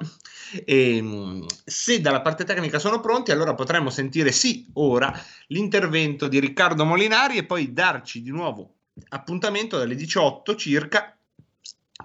[0.64, 5.14] E, ehm, se dalla parte tecnica sono pronti, allora potremmo sentire sì, ora
[5.48, 8.76] l'intervento di Riccardo Molinari e poi darci di nuovo
[9.10, 11.18] appuntamento dalle 18 circa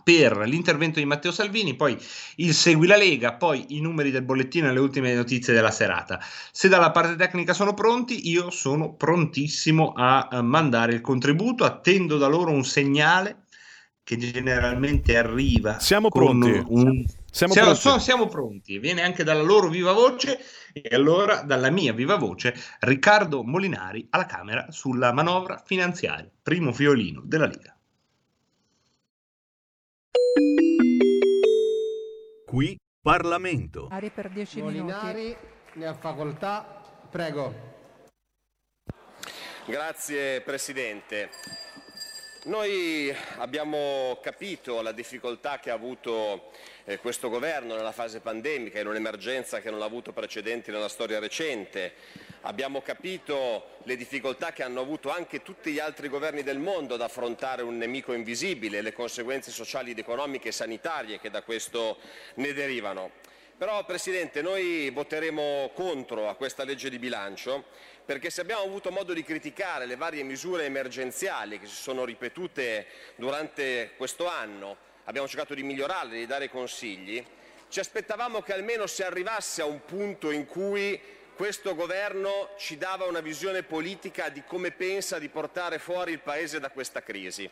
[0.07, 1.99] per l'intervento di Matteo Salvini, poi
[2.37, 6.21] il Segui la Lega, poi i numeri del bollettino e le ultime notizie della serata.
[6.53, 12.29] Se dalla parte tecnica sono pronti, io sono prontissimo a mandare il contributo, attendo da
[12.29, 13.47] loro un segnale
[14.05, 15.81] che generalmente arriva.
[15.81, 16.51] Siamo pronti.
[16.51, 17.05] Un...
[17.29, 17.81] Siamo, siamo, pronti.
[17.81, 20.39] So, siamo pronti, viene anche dalla loro viva voce
[20.73, 27.23] e allora dalla mia viva voce Riccardo Molinari alla Camera sulla manovra finanziaria, primo fiolino
[27.25, 27.76] della Lega.
[32.47, 33.89] Qui Parlamento.
[33.91, 35.37] Ari per 10 Molinari minuti.
[35.75, 36.83] ne ha facoltà.
[37.11, 37.75] Prego.
[39.67, 41.31] Grazie Presidente.
[42.47, 46.53] Noi abbiamo capito la difficoltà che ha avuto
[46.85, 51.19] eh, questo governo nella fase pandemica, in un'emergenza che non ha avuto precedenti nella storia
[51.19, 51.95] recente.
[52.43, 57.01] Abbiamo capito le difficoltà che hanno avuto anche tutti gli altri governi del mondo ad
[57.01, 61.99] affrontare un nemico invisibile, le conseguenze sociali ed economiche e sanitarie che da questo
[62.35, 63.11] ne derivano.
[63.59, 67.65] Però Presidente, noi voteremo contro a questa legge di bilancio
[68.07, 72.87] perché se abbiamo avuto modo di criticare le varie misure emergenziali che si sono ripetute
[73.17, 77.23] durante questo anno, abbiamo cercato di migliorarle, di dare consigli,
[77.69, 81.01] ci aspettavamo che almeno si arrivasse a un punto in cui
[81.35, 86.61] questo governo ci dava una visione politica di come pensa di portare fuori il Paese
[86.61, 87.51] da questa crisi.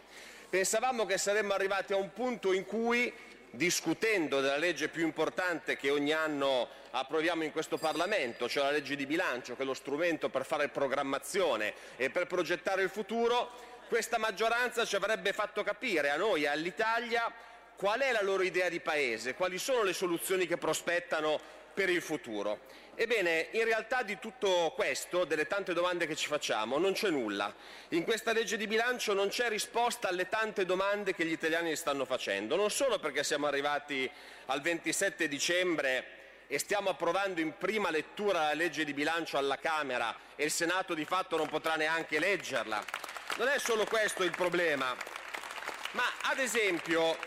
[0.49, 3.13] Pensavamo che saremmo arrivati a un punto in cui
[3.57, 8.97] discutendo della legge più importante che ogni anno approviamo in questo Parlamento, cioè la legge
[8.97, 14.19] di bilancio, che è lo strumento per fare programmazione e per progettare il futuro, questa
[14.19, 17.33] maggioranza ci avrebbe fatto capire a noi e all'Italia
[17.77, 21.41] qual è la loro idea di Paese, quali sono le soluzioni che prospettano
[21.75, 22.61] per il futuro.
[22.97, 27.53] Ebbene, in realtà di tutto questo, delle tante domande che ci facciamo, non c'è nulla.
[27.89, 32.05] In questa legge di bilancio non c'è risposta alle tante domande che gli italiani stanno
[32.05, 34.09] facendo, non solo perché siamo arrivati
[34.47, 36.07] al 27 dicembre
[36.47, 40.95] e stiamo approvando in prima lettura la legge di bilancio alla Camera e il Senato
[40.95, 42.85] di fatto non potrà neanche leggerla.
[43.39, 44.95] Non è solo questo il problema,
[45.93, 47.19] ma ad esempio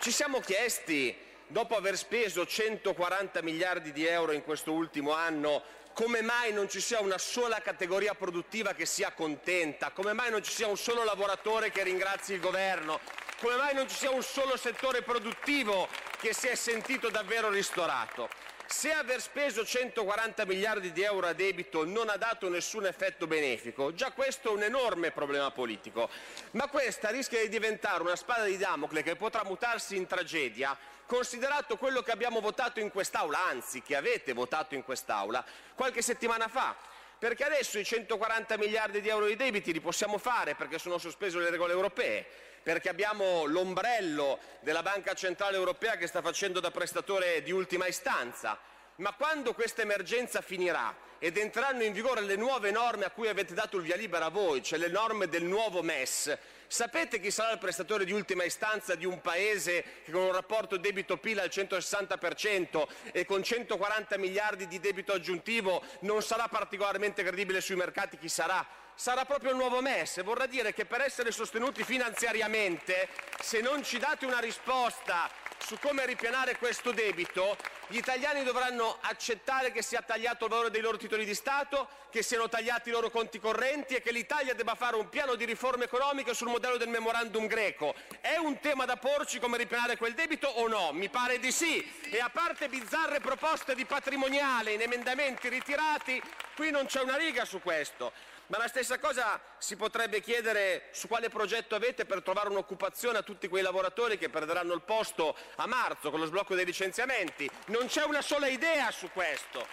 [0.00, 1.23] ci siamo chiesti
[1.54, 6.80] dopo aver speso 140 miliardi di euro in questo ultimo anno, come mai non ci
[6.80, 9.92] sia una sola categoria produttiva che sia contenta?
[9.92, 12.98] Come mai non ci sia un solo lavoratore che ringrazi il governo?
[13.40, 15.86] Come mai non ci sia un solo settore produttivo
[16.18, 18.28] che si è sentito davvero ristorato?
[18.66, 23.92] Se aver speso 140 miliardi di euro a debito non ha dato nessun effetto benefico,
[23.92, 26.08] già questo è un enorme problema politico.
[26.52, 31.76] Ma questa rischia di diventare una spada di Damocle che potrà mutarsi in tragedia considerato
[31.76, 36.74] quello che abbiamo votato in quest'Aula, anzi che avete votato in quest'Aula qualche settimana fa.
[37.18, 41.38] Perché adesso i 140 miliardi di euro di debiti li possiamo fare perché sono sospese
[41.38, 42.26] le regole europee,
[42.64, 48.58] perché abbiamo l'ombrello della Banca Centrale Europea che sta facendo da prestatore di ultima istanza.
[48.96, 53.54] Ma quando questa emergenza finirà ed entreranno in vigore le nuove norme a cui avete
[53.54, 56.36] dato il via libera voi, cioè le norme del nuovo MES,
[56.74, 60.76] Sapete chi sarà il prestatore di ultima istanza di un paese che con un rapporto
[60.76, 67.76] debito-PIL al 160% e con 140 miliardi di debito aggiuntivo non sarà particolarmente credibile sui
[67.76, 68.18] mercati?
[68.18, 68.66] Chi sarà?
[68.96, 70.22] Sarà proprio il nuovo MES.
[70.22, 73.08] Vorrà dire che per essere sostenuti finanziariamente,
[73.40, 77.56] se non ci date una risposta su come ripianare questo debito,
[77.88, 82.22] Gli italiani dovranno accettare che sia tagliato il valore dei loro titoli di Stato, che
[82.22, 85.84] siano tagliati i loro conti correnti e che l'Italia debba fare un piano di riforme
[85.84, 87.94] economiche sul modello del memorandum greco.
[88.20, 90.92] È un tema da porci come ripianare quel debito o no?
[90.92, 91.86] Mi pare di sì.
[92.10, 96.22] E a parte bizzarre proposte di patrimoniale in emendamenti ritirati,
[96.56, 98.12] qui non c'è una riga su questo.
[98.54, 103.22] Ma la stessa cosa si potrebbe chiedere su quale progetto avete per trovare un'occupazione a
[103.22, 107.50] tutti quei lavoratori che perderanno il posto a marzo con lo sblocco dei licenziamenti.
[107.66, 109.66] Non c'è una sola idea su questo.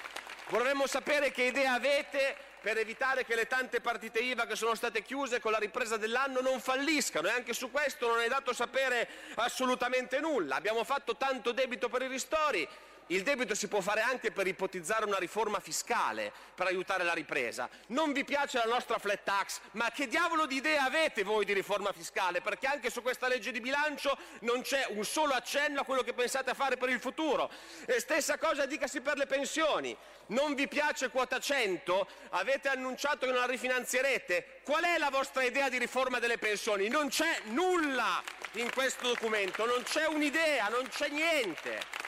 [0.47, 5.03] Vorremmo sapere che idea avete per evitare che le tante partite IVA che sono state
[5.03, 9.07] chiuse con la ripresa dell'anno non falliscano e anche su questo non è dato sapere
[9.35, 10.55] assolutamente nulla.
[10.55, 12.67] Abbiamo fatto tanto debito per i ristori,
[13.11, 17.69] il debito si può fare anche per ipotizzare una riforma fiscale per aiutare la ripresa.
[17.87, 21.51] Non vi piace la nostra flat tax, ma che diavolo di idea avete voi di
[21.51, 22.39] riforma fiscale?
[22.39, 26.13] Perché anche su questa legge di bilancio non c'è un solo accenno a quello che
[26.13, 27.51] pensate a fare per il futuro.
[27.85, 29.95] E stessa cosa dicasi per le pensioni.
[30.27, 32.07] Non vi piace quota 100?
[32.29, 34.61] Avete annunciato che non la rifinanzierete.
[34.63, 36.87] Qual è la vostra idea di riforma delle pensioni?
[36.87, 38.23] Non c'è nulla
[38.53, 42.00] in questo documento, non c'è un'idea, non c'è niente.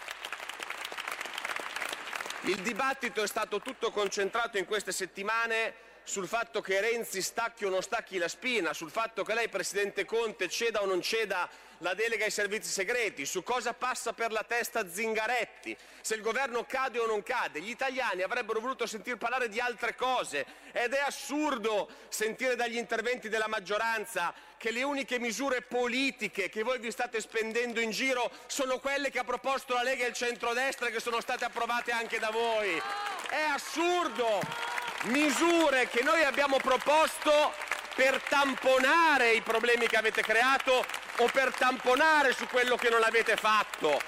[2.45, 7.69] Il dibattito è stato tutto concentrato in queste settimane sul fatto che Renzi stacchi o
[7.69, 11.49] non stacchi la spina, sul fatto che lei, Presidente Conte, ceda o non ceda
[11.79, 16.65] la delega ai servizi segreti, su cosa passa per la testa Zingaretti, se il governo
[16.65, 17.61] cade o non cade.
[17.61, 23.27] Gli italiani avrebbero voluto sentir parlare di altre cose ed è assurdo sentire dagli interventi
[23.27, 28.79] della maggioranza che le uniche misure politiche che voi vi state spendendo in giro sono
[28.79, 32.17] quelle che ha proposto la Lega e il centrodestra e che sono state approvate anche
[32.17, 32.81] da voi.
[33.29, 34.82] È assurdo!
[35.05, 37.53] Misure che noi abbiamo proposto
[37.93, 40.85] per tamponare i problemi che avete creato
[41.17, 43.99] o per tamponare su quello che non avete fatto.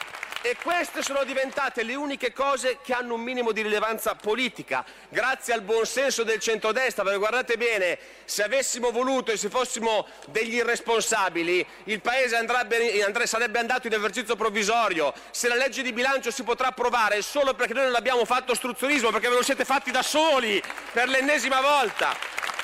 [0.45, 5.55] E queste sono diventate le uniche cose che hanno un minimo di rilevanza politica, grazie
[5.55, 11.65] al buonsenso del centrodestra, perché guardate bene, se avessimo voluto e se fossimo degli irresponsabili,
[11.85, 16.43] il Paese andrebbe, andre, sarebbe andato in esercizio provvisorio, se la legge di bilancio si
[16.43, 20.03] potrà approvare solo perché noi non abbiamo fatto ostruzionismo, perché ve lo siete fatti da
[20.03, 20.61] soli
[20.91, 22.15] per l'ennesima volta.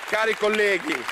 [0.08, 1.04] Cari colleghi,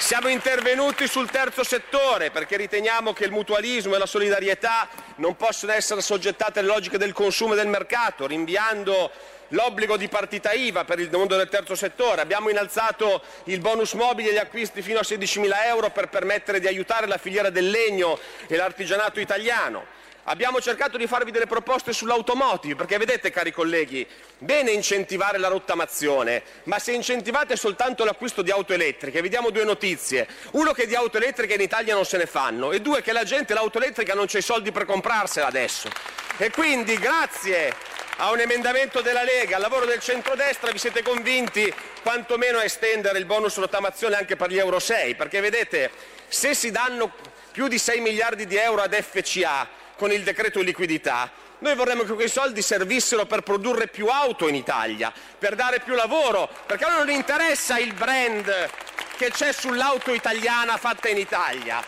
[0.00, 5.72] siamo intervenuti sul terzo settore perché riteniamo che il mutualismo e la solidarietà non possono
[5.72, 9.10] essere assoggettate alle logiche del consumo e del mercato, rinviando
[9.48, 12.22] l'obbligo di partita IVA per il mondo del terzo settore.
[12.22, 17.06] Abbiamo innalzato il bonus mobili agli acquisti fino a 16.000 euro per permettere di aiutare
[17.06, 19.98] la filiera del legno e l'artigianato italiano.
[20.24, 24.06] Abbiamo cercato di farvi delle proposte sull'automotive, perché vedete cari colleghi,
[24.38, 30.28] bene incentivare la rottamazione, ma se incentivate soltanto l'acquisto di auto elettriche, vediamo due notizie.
[30.52, 33.24] Uno che di auto elettriche in Italia non se ne fanno e due che la
[33.24, 35.88] gente l'auto elettrica non c'è i soldi per comprarsela adesso.
[36.36, 37.74] E quindi grazie
[38.18, 41.72] a un emendamento della Lega, al lavoro del centrodestra, vi siete convinti
[42.02, 45.90] quantomeno a estendere il bonus rottamazione anche per gli Euro 6, perché vedete,
[46.28, 47.12] se si danno
[47.50, 49.68] più di 6 miliardi di euro ad FCA,
[50.00, 54.54] con il decreto liquidità, noi vorremmo che quei soldi servissero per produrre più auto in
[54.54, 58.70] Italia, per dare più lavoro, perché a noi non interessa il brand
[59.18, 61.84] che c'è sull'auto italiana fatta in Italia.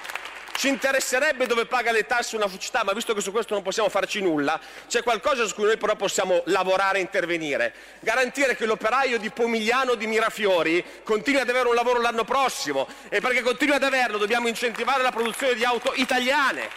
[0.54, 3.88] Ci interesserebbe dove paga le tasse una società, ma visto che su questo non possiamo
[3.88, 7.72] farci nulla, c'è qualcosa su cui noi però possiamo lavorare e intervenire.
[8.00, 13.22] Garantire che l'operaio di Pomigliano di Mirafiori continui ad avere un lavoro l'anno prossimo e
[13.22, 16.68] perché continui ad averlo dobbiamo incentivare la produzione di auto italiane.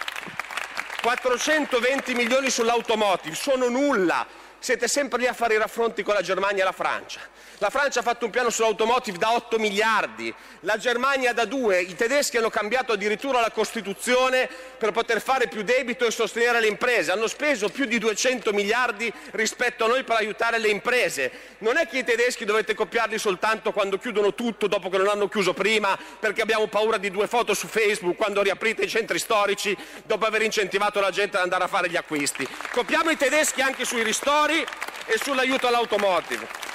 [1.05, 4.25] 420 milioni sull'automotive sono nulla.
[4.57, 7.19] Siete sempre lì a fare i raffronti con la Germania e la Francia.
[7.59, 11.95] La Francia ha fatto un piano sull'automotive da 8 miliardi, la Germania da 2, i
[11.95, 17.13] tedeschi hanno cambiato addirittura la Costituzione per poter fare più debito e sostenere le imprese,
[17.13, 21.31] hanno speso più di 200 miliardi rispetto a noi per aiutare le imprese.
[21.59, 25.29] Non è che i tedeschi dovete copiarli soltanto quando chiudono tutto dopo che non hanno
[25.29, 29.75] chiuso prima, perché abbiamo paura di due foto su Facebook quando riaprite i centri storici
[30.03, 32.45] dopo aver incentivato la gente ad andare a fare gli acquisti.
[32.71, 34.59] Copiamo i tedeschi anche sui ristori
[35.05, 36.74] e sull'aiuto all'automotive.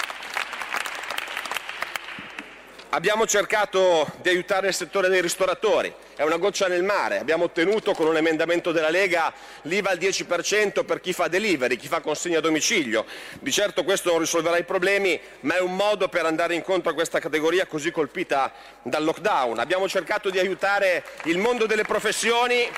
[2.93, 7.93] Abbiamo cercato di aiutare il settore dei ristoratori, è una goccia nel mare, abbiamo ottenuto
[7.93, 12.39] con un emendamento della Lega l'IVA al 10% per chi fa delivery, chi fa consegna
[12.39, 13.05] a domicilio.
[13.39, 16.93] Di certo questo non risolverà i problemi, ma è un modo per andare incontro a
[16.93, 18.51] questa categoria così colpita
[18.81, 19.59] dal lockdown.
[19.59, 22.69] Abbiamo cercato di aiutare il mondo delle professioni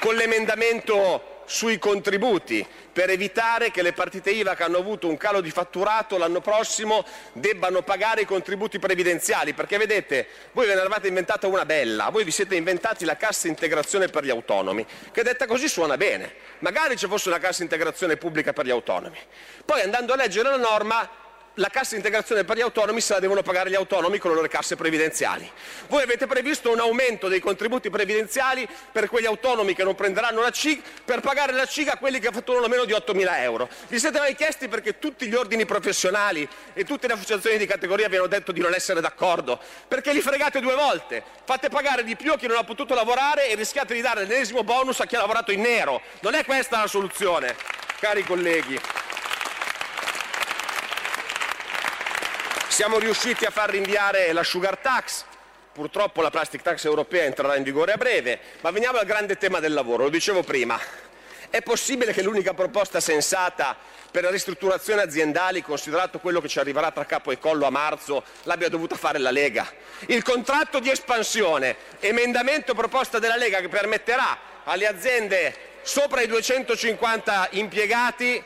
[0.00, 5.40] con l'emendamento sui contributi per evitare che le partite IVA che hanno avuto un calo
[5.40, 11.08] di fatturato l'anno prossimo debbano pagare i contributi previdenziali, perché vedete, voi ve ne eravate
[11.08, 15.46] inventata una bella, voi vi siete inventati la cassa integrazione per gli autonomi, che detta
[15.46, 19.18] così suona bene, magari ci fosse una cassa integrazione pubblica per gli autonomi.
[19.64, 21.08] Poi andando a leggere la norma
[21.56, 24.48] la cassa integrazione per gli autonomi se la devono pagare gli autonomi con le loro
[24.48, 25.50] casse previdenziali.
[25.88, 30.50] Voi avete previsto un aumento dei contributi previdenziali per quegli autonomi che non prenderanno la
[30.50, 33.68] CIG per pagare la CIG a quelli che fatturano meno di 8.000 euro.
[33.88, 38.08] Vi siete mai chiesti perché tutti gli ordini professionali e tutte le associazioni di categoria
[38.08, 39.60] vi hanno detto di non essere d'accordo?
[39.88, 41.22] Perché li fregate due volte.
[41.44, 44.64] Fate pagare di più a chi non ha potuto lavorare e rischiate di dare l'ennesimo
[44.64, 46.00] bonus a chi ha lavorato in nero.
[46.20, 47.54] Non è questa la soluzione,
[47.98, 48.80] cari colleghi.
[52.72, 55.24] Siamo riusciti a far rinviare la sugar tax,
[55.74, 59.60] purtroppo la plastic tax europea entrerà in vigore a breve, ma veniamo al grande tema
[59.60, 60.80] del lavoro, lo dicevo prima.
[61.50, 63.76] È possibile che l'unica proposta sensata
[64.10, 68.24] per le ristrutturazioni aziendali, considerato quello che ci arriverà tra capo e collo a marzo,
[68.44, 69.70] l'abbia dovuta fare la Lega?
[70.06, 77.48] Il contratto di espansione, emendamento proposta della Lega che permetterà alle aziende sopra i 250
[77.50, 78.42] impiegati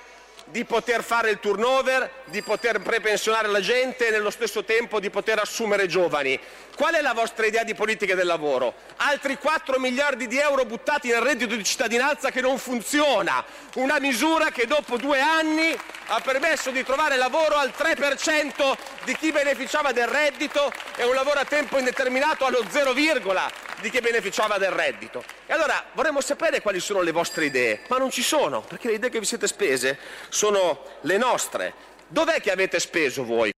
[0.46, 5.10] di poter fare il turnover, di poter prepensionare la gente e nello stesso tempo di
[5.10, 6.38] poter assumere giovani.
[6.76, 8.74] Qual è la vostra idea di politica del lavoro?
[8.96, 13.44] Altri 4 miliardi di euro buttati nel reddito di cittadinanza che non funziona,
[13.74, 15.74] una misura che dopo due anni
[16.08, 21.40] ha permesso di trovare lavoro al 3% di chi beneficiava del reddito e un lavoro
[21.40, 25.24] a tempo indeterminato allo 0, di chi beneficiava del reddito.
[25.46, 28.94] E allora vorremmo sapere quali sono le vostre idee, ma non ci sono, perché le
[28.94, 29.98] idee che vi siete spese
[30.28, 31.74] sono le nostre.
[32.08, 33.50] Dov'è che avete speso voi?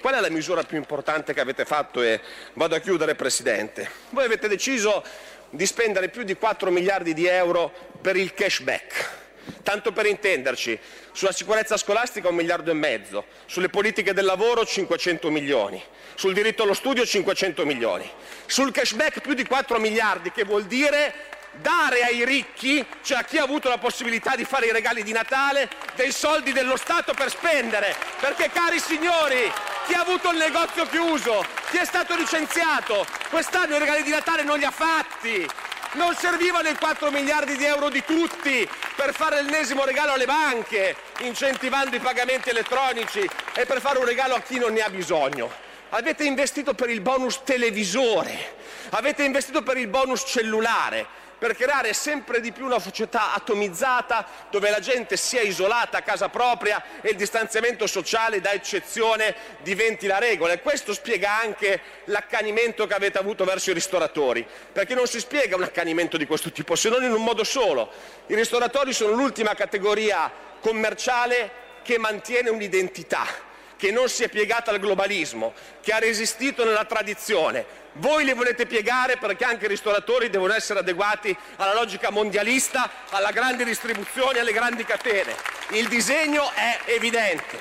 [0.00, 2.02] Qual è la misura più importante che avete fatto?
[2.02, 2.20] E
[2.52, 3.90] vado a chiudere, Presidente.
[4.10, 5.02] Voi avete deciso
[5.50, 9.24] di spendere più di 4 miliardi di euro per il cashback.
[9.64, 10.78] Tanto per intenderci,
[11.10, 15.82] sulla sicurezza scolastica un miliardo e mezzo, sulle politiche del lavoro 500 milioni,
[16.14, 18.08] sul diritto allo studio 500 milioni,
[18.46, 21.12] sul cashback più di 4 miliardi, che vuol dire
[21.60, 25.12] dare ai ricchi, cioè a chi ha avuto la possibilità di fare i regali di
[25.12, 27.94] Natale, dei soldi dello Stato per spendere.
[28.20, 29.50] Perché cari signori,
[29.86, 34.42] chi ha avuto il negozio chiuso, chi è stato licenziato, quest'anno i regali di Natale
[34.42, 35.46] non li ha fatti.
[35.92, 40.94] Non servivano i 4 miliardi di euro di tutti per fare l'ennesimo regalo alle banche,
[41.20, 45.50] incentivando i pagamenti elettronici e per fare un regalo a chi non ne ha bisogno.
[45.90, 48.56] Avete investito per il bonus televisore,
[48.90, 51.06] avete investito per il bonus cellulare,
[51.38, 56.28] per creare sempre di più una società atomizzata dove la gente sia isolata a casa
[56.28, 60.52] propria e il distanziamento sociale da eccezione diventi la regola.
[60.52, 65.56] E questo spiega anche l'accanimento che avete avuto verso i ristoratori, perché non si spiega
[65.56, 67.90] un accanimento di questo tipo se non in un modo solo.
[68.26, 70.30] I ristoratori sono l'ultima categoria
[70.60, 73.45] commerciale che mantiene un'identità
[73.76, 77.84] che non si è piegata al globalismo, che ha resistito nella tradizione.
[77.98, 83.30] Voi li volete piegare perché anche i ristoratori devono essere adeguati alla logica mondialista, alla
[83.30, 85.34] grande distribuzione, alle grandi catene.
[85.70, 87.58] Il disegno è evidente.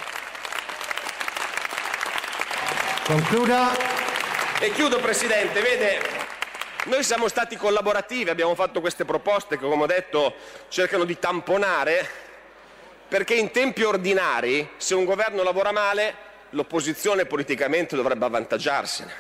[3.06, 3.72] Concluda.
[4.60, 5.62] E chiudo, Presidente.
[5.62, 6.02] Vede,
[6.86, 10.36] noi siamo stati collaborativi, abbiamo fatto queste proposte che, come ho detto,
[10.70, 12.25] cercano di tamponare
[13.08, 19.14] perché in tempi ordinari, se un governo lavora male, l'opposizione politicamente dovrebbe avvantaggiarsene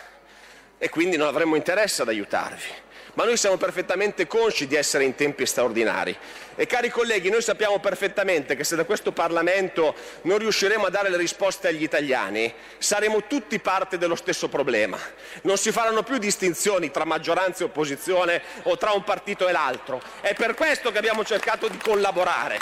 [0.77, 2.83] e quindi non avremmo interesse ad aiutarvi.
[3.15, 6.13] Ma noi siamo perfettamente consci di essere in tempi straordinari
[6.53, 11.09] e cari colleghi, noi sappiamo perfettamente che se da questo Parlamento non riusciremo a dare
[11.09, 14.99] le risposte agli italiani, saremo tutti parte dello stesso problema.
[15.43, 20.01] Non si faranno più distinzioni tra maggioranza e opposizione o tra un partito e l'altro.
[20.19, 22.59] È per questo che abbiamo cercato di collaborare.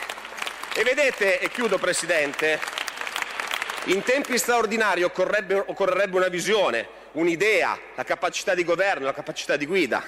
[0.76, 2.60] E vedete, e chiudo Presidente,
[3.86, 9.68] in tempi straordinari occorrerebbe, occorrerebbe una visione, un'idea, la capacità di governo, la capacità di
[9.68, 10.04] guida.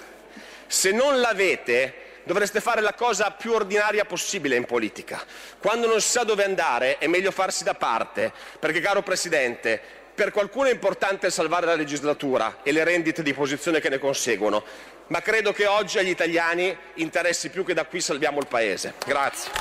[0.66, 5.24] Se non l'avete, dovreste fare la cosa più ordinaria possibile in politica.
[5.60, 9.80] Quando non si sa dove andare è meglio farsi da parte, perché caro Presidente,
[10.16, 14.64] per qualcuno è importante salvare la legislatura e le rendite di posizione che ne conseguono,
[15.08, 18.96] ma credo che oggi agli italiani interessi più che da qui salviamo il Paese.
[19.06, 19.52] Grazie.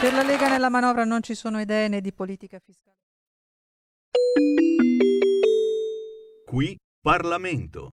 [0.00, 2.96] Per la Lega nella manovra non ci sono idee né di politica fiscale.
[6.46, 7.90] Qui Parlamento.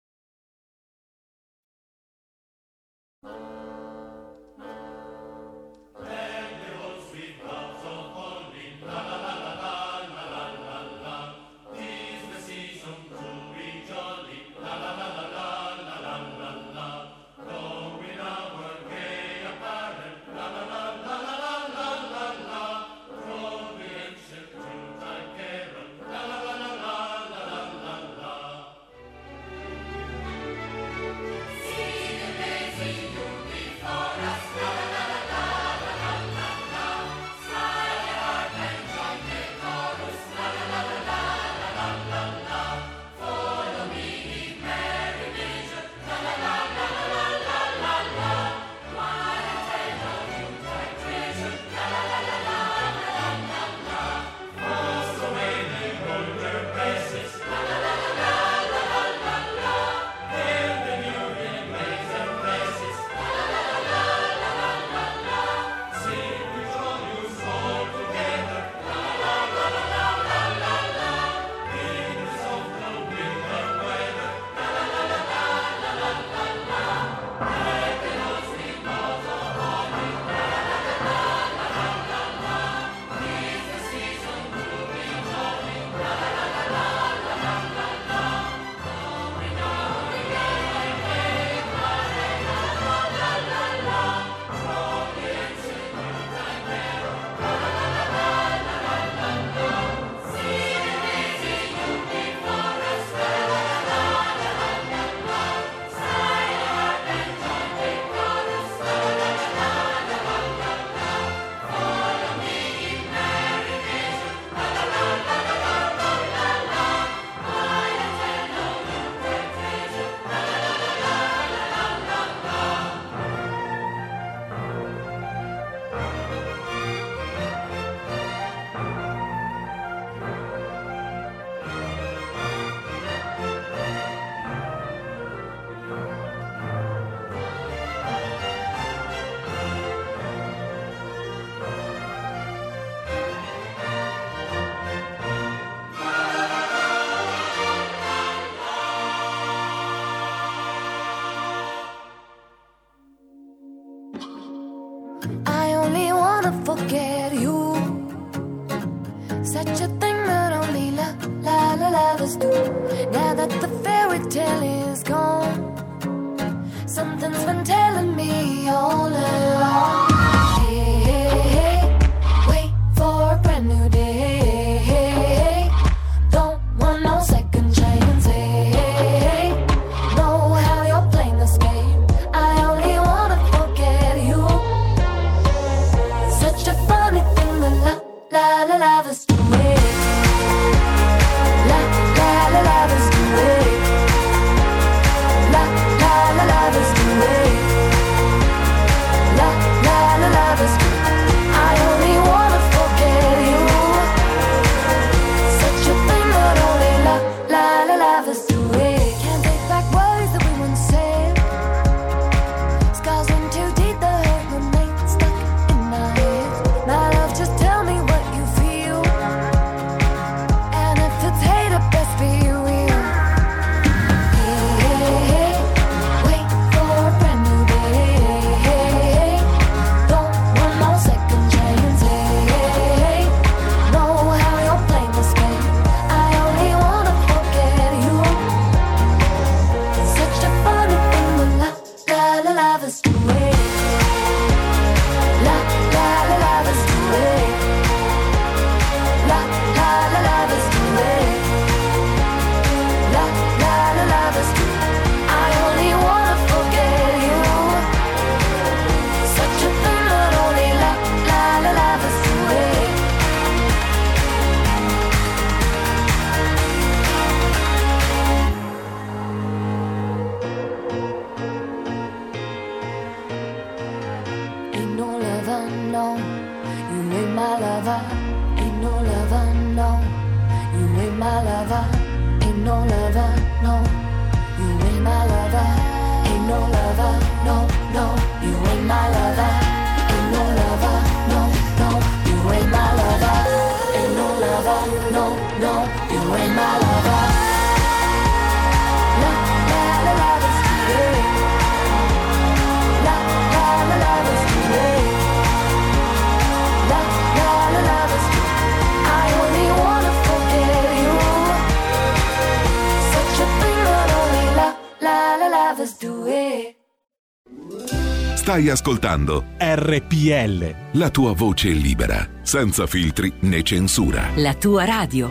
[318.60, 320.98] Stai ascoltando RPL.
[320.98, 324.32] la tua voce libera, senza filtri né censura.
[324.34, 325.30] La tua radio.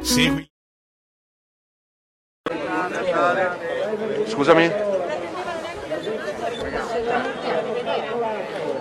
[0.00, 0.44] Segui.
[4.26, 4.72] Scusami?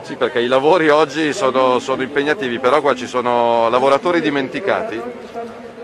[0.02, 5.00] Sì, perché i lavori oggi sono, sono impegnativi, però qua ci sono lavoratori dimenticati.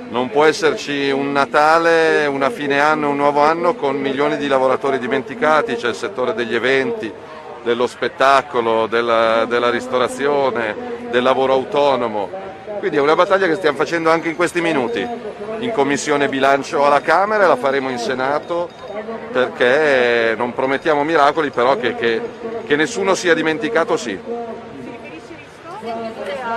[0.10, 4.98] Non può esserci un Natale, una fine anno, un nuovo anno con milioni di lavoratori
[4.98, 7.14] dimenticati, c'è il settore degli eventi,
[7.62, 10.76] dello spettacolo, della, della ristorazione,
[11.12, 12.28] del lavoro autonomo.
[12.80, 15.08] Quindi è una battaglia che stiamo facendo anche in questi minuti,
[15.60, 18.68] in commissione bilancio alla Camera e la faremo in Senato
[19.32, 22.22] perché non promettiamo miracoli, però che, che-
[22.66, 24.20] che nessuno sia dimenticato sì.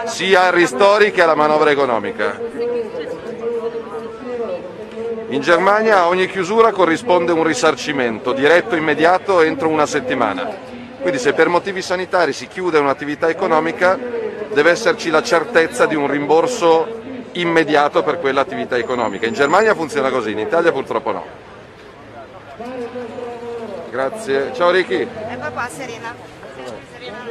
[0.05, 2.52] Sia ai ristori che alla manovra economica.
[5.33, 10.47] In Germania ogni chiusura corrisponde un risarcimento diretto immediato entro una settimana.
[11.01, 13.99] Quindi se per motivi sanitari si chiude un'attività economica
[14.53, 17.01] deve esserci la certezza di un rimborso
[17.33, 19.25] immediato per quell'attività economica.
[19.25, 21.25] In Germania funziona così, in Italia purtroppo no.
[23.89, 24.53] Grazie.
[24.53, 25.01] Ciao Ricky.
[25.01, 26.15] E papà Serena.
[26.93, 27.25] Serena,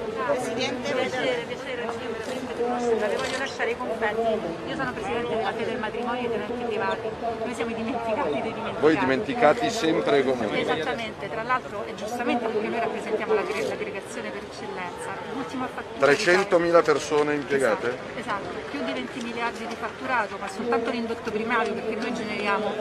[2.71, 4.69] Presidente, le voglio lasciare i confetti.
[4.69, 7.09] Io sono Presidente della Fede del Matrimonio e dei Eventi Privati.
[7.43, 8.81] Noi siamo i dimenticati dei dimenticati.
[8.81, 10.59] Voi dimenticati sempre e comunque.
[10.61, 15.20] Esattamente, tra l'altro e giustamente perché noi rappresentiamo l'aggre- l'aggregazione per eccellenza.
[15.51, 16.11] L'ultima fattura.
[16.11, 17.97] 300.000 persone impiegate?
[18.15, 22.71] Esatto, più di 20 miliardi di fatturato, ma soltanto l'indotto primario perché noi generiamo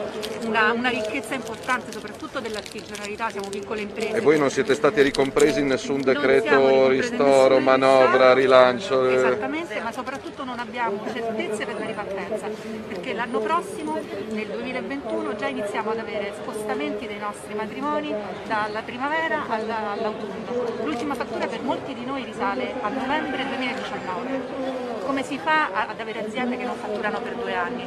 [0.45, 4.15] una, una ricchezza importante, soprattutto dell'artigianalità, siamo piccole imprese.
[4.15, 9.05] E voi non siete stati ricompresi in nessun decreto ristoro, manovra, rilancio?
[9.09, 12.47] Esattamente, ma soprattutto non abbiamo certezze per la ripartenza,
[12.87, 13.99] perché l'anno prossimo,
[14.29, 18.13] nel 2021, già iniziamo ad avere spostamenti dei nostri matrimoni
[18.47, 20.79] dalla primavera alla- all'autunno.
[20.85, 25.03] L'ultima fattura per molti di noi risale a novembre 2019.
[25.05, 27.83] Come si fa ad avere aziende che non fatturano per due anni?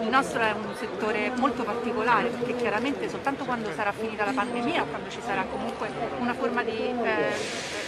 [0.00, 4.84] Il nostro è un settore molto particolare perché chiaramente soltanto quando sarà finita la pandemia
[4.84, 5.88] quando ci sarà comunque
[6.18, 7.79] una forma di eh,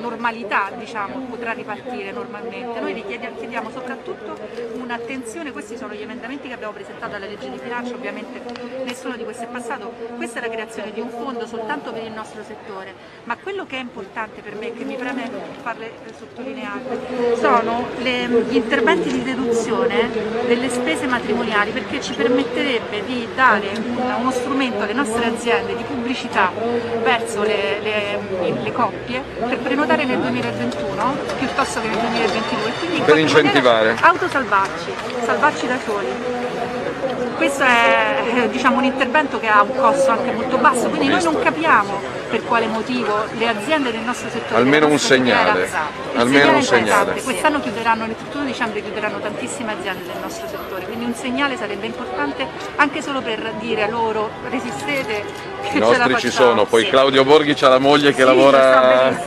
[0.00, 2.80] normalità diciamo, potrà ripartire normalmente.
[2.80, 4.36] Noi richiediamo, chiediamo soprattutto
[4.74, 8.40] un'attenzione, questi sono gli emendamenti che abbiamo presentato alla legge di bilancio, ovviamente
[8.84, 12.12] nessuno di questi è passato, questa è la creazione di un fondo soltanto per il
[12.12, 12.94] nostro settore,
[13.24, 15.30] ma quello che è importante per me, che mi preme
[15.62, 20.10] farle eh, sottolineare, sono le- gli interventi di riduzione
[20.46, 25.82] delle spese matrimoniali perché ci permetterebbe di dare un- uno strumento alle nostre aziende di
[25.82, 26.50] pubblicità
[27.02, 28.18] verso le, le-
[28.62, 33.96] le coppie per prenotare nel 2021 piuttosto che nel 2022 quindi in Per incentivare.
[34.00, 34.90] autosalvarci,
[35.24, 36.06] salvarci da soli.
[37.36, 41.22] Questo è eh, diciamo, un intervento che ha un costo anche molto basso, quindi noi
[41.22, 42.00] non capiamo
[42.30, 45.68] per quale motivo le aziende del nostro settore Almeno un segnale,
[46.14, 47.20] almeno un segnale.
[47.20, 51.86] Quest'anno chiuderanno, nel 31 dicembre chiuderanno tantissime aziende del nostro settore, quindi un segnale sarebbe
[51.86, 52.46] importante
[52.76, 55.54] anche solo per dire a loro resistete.
[55.72, 56.90] I nostri ci sono, poi Sì.
[56.90, 59.10] Claudio Borghi c'ha la moglie che Sì, lavora,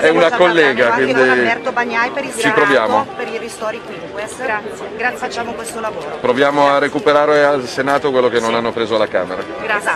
[0.00, 3.06] è una collega, quindi con Alberto Bagnai per il ci proviamo.
[3.16, 4.42] per i ristori Quinquest.
[4.42, 5.18] Grazie, grazie.
[5.18, 6.18] Facciamo questo lavoro.
[6.20, 9.42] Proviamo a recuperare al Senato quello che non hanno preso alla Camera.
[9.62, 9.92] Grazie.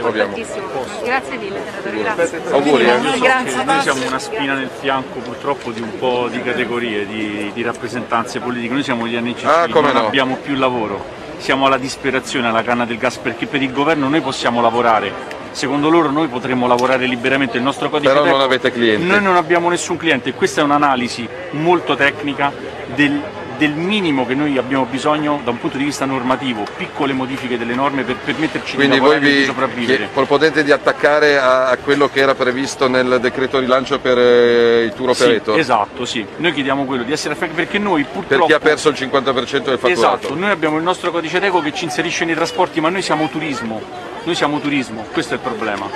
[0.00, 0.36] Proviamo.
[0.36, 0.66] Importantissimo.
[1.04, 2.40] Grazie mille senatore, grazie.
[2.50, 3.18] Auguri, eh.
[3.20, 3.56] Grazie.
[3.58, 7.62] che noi siamo una spina nel fianco purtroppo di un po' di categorie, di, di
[7.62, 10.06] rappresentanze politiche, noi siamo gli NCC, Ah, non no.
[10.06, 11.04] abbiamo più lavoro,
[11.40, 15.12] siamo alla disperazione, alla canna del gas perché per il governo noi possiamo lavorare,
[15.52, 19.06] secondo loro noi potremmo lavorare liberamente, il nostro codice Però non avete clienti.
[19.06, 22.52] Noi non abbiamo nessun cliente, questa è un'analisi molto tecnica
[22.94, 23.20] del,
[23.60, 27.74] del minimo che noi abbiamo bisogno da un punto di vista normativo, piccole modifiche delle
[27.74, 29.96] norme per permetterci Quindi di voi lavorare e di vi sopravvivere.
[29.98, 34.84] chie- proponete di attaccare a, a quello che era previsto nel decreto rilancio per eh,
[34.86, 35.58] i tour Sì, operator?
[35.58, 36.24] esatto, sì.
[36.38, 39.20] Noi chiediamo quello di essere affiancati perché noi Per purtroppo chi ha perso il 50%
[39.20, 39.88] del fatturato?
[39.90, 43.28] Esatto, noi abbiamo il nostro codice Ateco che ci inserisce nei trasporti, ma noi siamo
[43.28, 43.82] turismo.
[44.24, 45.86] Noi siamo turismo, questo è il problema.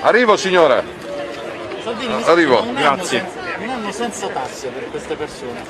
[0.00, 0.82] Arrivo signora.
[1.84, 2.66] Salvini, Arrivo.
[2.74, 3.45] Grazie.
[3.58, 5.62] Un anno senza tasse per queste persone.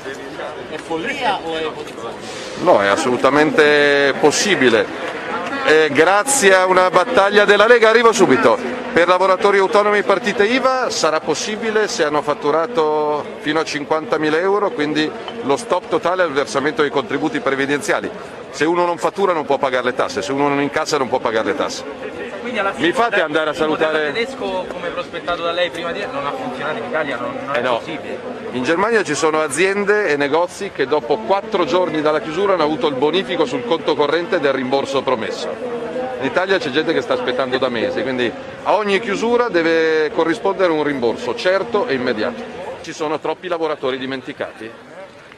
[0.69, 2.15] È follia o è ipotizzato?
[2.59, 4.85] No, è assolutamente possibile.
[5.65, 8.57] Eh, grazie a una battaglia della Lega, arrivo subito.
[8.91, 15.09] Per lavoratori autonomi partite IVA sarà possibile se hanno fatturato fino a 50.000 euro, quindi
[15.43, 18.09] lo stop totale al versamento dei contributi previdenziali.
[18.49, 21.19] Se uno non fattura non può pagare le tasse, se uno non incassa non può
[21.19, 21.83] pagare le tasse.
[22.57, 25.91] Quindi alla fine Mi fate il andare a salutare- tedesco, come prospettato da lei prima
[25.91, 27.77] di non ha funzionato in Italia, non, non Eh è no.
[27.77, 28.19] possibile.
[28.51, 32.87] In Germania ci sono aziende e negozi che dopo quattro giorni dalla chiusura hanno avuto
[32.87, 35.47] il bonifico sul conto corrente del rimborso promesso.
[36.19, 38.31] In Italia c'è gente che sta aspettando da mesi, quindi
[38.63, 42.41] a ogni chiusura deve corrispondere un rimborso certo e immediato.
[42.81, 44.69] Ci sono troppi lavoratori dimenticati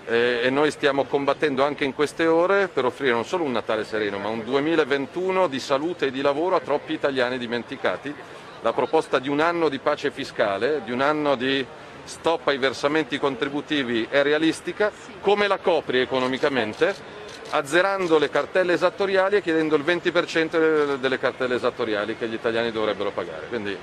[0.10, 3.84] eh, e noi stiamo combattendo anche in queste ore per offrire non solo un Natale
[3.84, 8.14] sereno, ma un 2021 di salute e di lavoro a troppi italiani dimenticati.
[8.62, 11.66] La proposta di un anno di pace fiscale, di un anno di
[12.04, 14.92] stop ai versamenti contributivi è realistica,
[15.22, 16.94] come la copri economicamente?
[17.52, 23.12] Azzerando le cartelle esattoriali e chiedendo il 20% delle cartelle esattoriali che gli italiani dovrebbero
[23.12, 23.48] pagare.
[23.48, 23.78] Quindi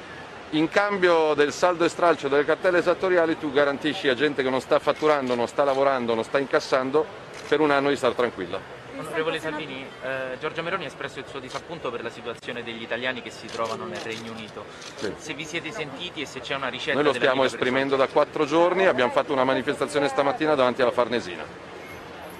[0.50, 4.60] in cambio del saldo e stralcio delle cartelle esattoriali tu garantisci a gente che non
[4.60, 7.04] sta fatturando, non sta lavorando, non sta incassando
[7.48, 8.74] per un anno di star tranquilla.
[8.98, 13.20] Onorevole Salvini, eh, Giorgia Meloni ha espresso il suo disappunto per la situazione degli italiani
[13.20, 14.64] che si trovano nel Regno Unito.
[14.94, 15.12] Sì.
[15.16, 18.46] Se vi siete sentiti e se c'è una ricetta Noi lo stiamo esprimendo da quattro
[18.46, 21.44] giorni, abbiamo fatto una manifestazione stamattina davanti alla Farnesina.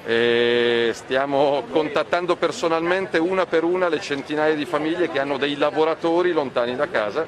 [0.07, 6.33] E stiamo contattando personalmente una per una le centinaia di famiglie che hanno dei lavoratori
[6.33, 7.27] lontani da casa.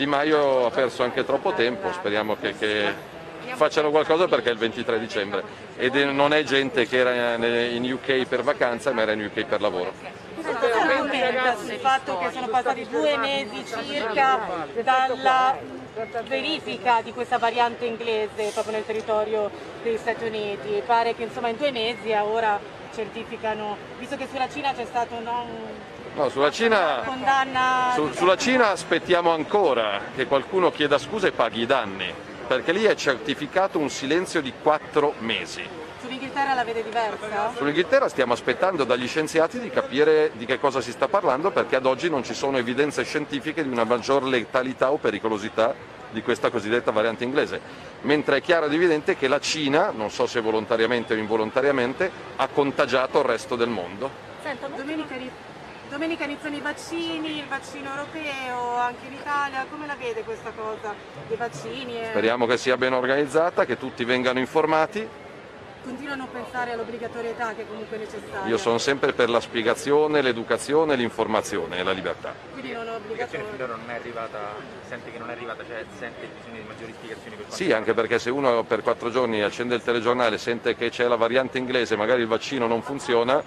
[0.00, 2.90] Di Maio ha perso anche troppo tempo, speriamo che, che
[3.52, 5.42] facciano qualcosa perché è il 23 dicembre
[5.76, 9.60] ed non è gente che era in UK per vacanza ma era in UK per
[9.60, 9.92] lavoro.
[11.58, 14.38] sul fatto che sono passati due mesi circa
[14.82, 15.58] dalla
[16.26, 19.50] verifica di questa variante inglese proprio nel territorio
[19.82, 20.80] degli Stati Uniti.
[20.86, 22.58] Pare che insomma in due mesi a ora
[22.94, 28.36] certificano, visto che sulla Cina c'è stato no, un- No, sulla Cina, condanna su- sulla
[28.36, 32.12] Cina aspettiamo ancora che qualcuno chieda scusa e paghi i danni,
[32.46, 35.66] perché lì è certificato un silenzio di quattro mesi.
[35.98, 37.52] sull'Inghilterra la vede diversa?
[37.56, 41.86] Sull'Inghilterra stiamo aspettando dagli scienziati di capire di che cosa si sta parlando perché ad
[41.86, 45.74] oggi non ci sono evidenze scientifiche di una maggior letalità o pericolosità
[46.10, 47.58] di questa cosiddetta variante inglese,
[48.02, 52.46] mentre è chiaro ed evidente che la Cina, non so se volontariamente o involontariamente, ha
[52.48, 54.28] contagiato il resto del mondo.
[54.42, 55.16] Senta, domenica,
[56.00, 60.94] domenica iniziano i vaccini, il vaccino europeo anche in Italia, come la vede questa cosa
[61.28, 62.00] dei vaccini?
[62.00, 65.06] e- Speriamo che sia ben organizzata, che tutti vengano informati
[65.84, 68.48] continuano a pensare all'obbligatorietà che comunque è necessaria.
[68.48, 72.32] Io sono sempre per la spiegazione, l'educazione, l'informazione e la libertà.
[72.52, 73.46] Quindi non è obbligatorio.
[73.50, 74.38] finora non è arrivata,
[74.88, 78.18] sente che non è arrivata, cioè sente bisogno di maggiori spiegazioni per Sì, anche perché
[78.18, 82.22] se uno per quattro giorni accende il telegiornale, sente che c'è la variante inglese, magari
[82.22, 83.42] il vaccino non funziona,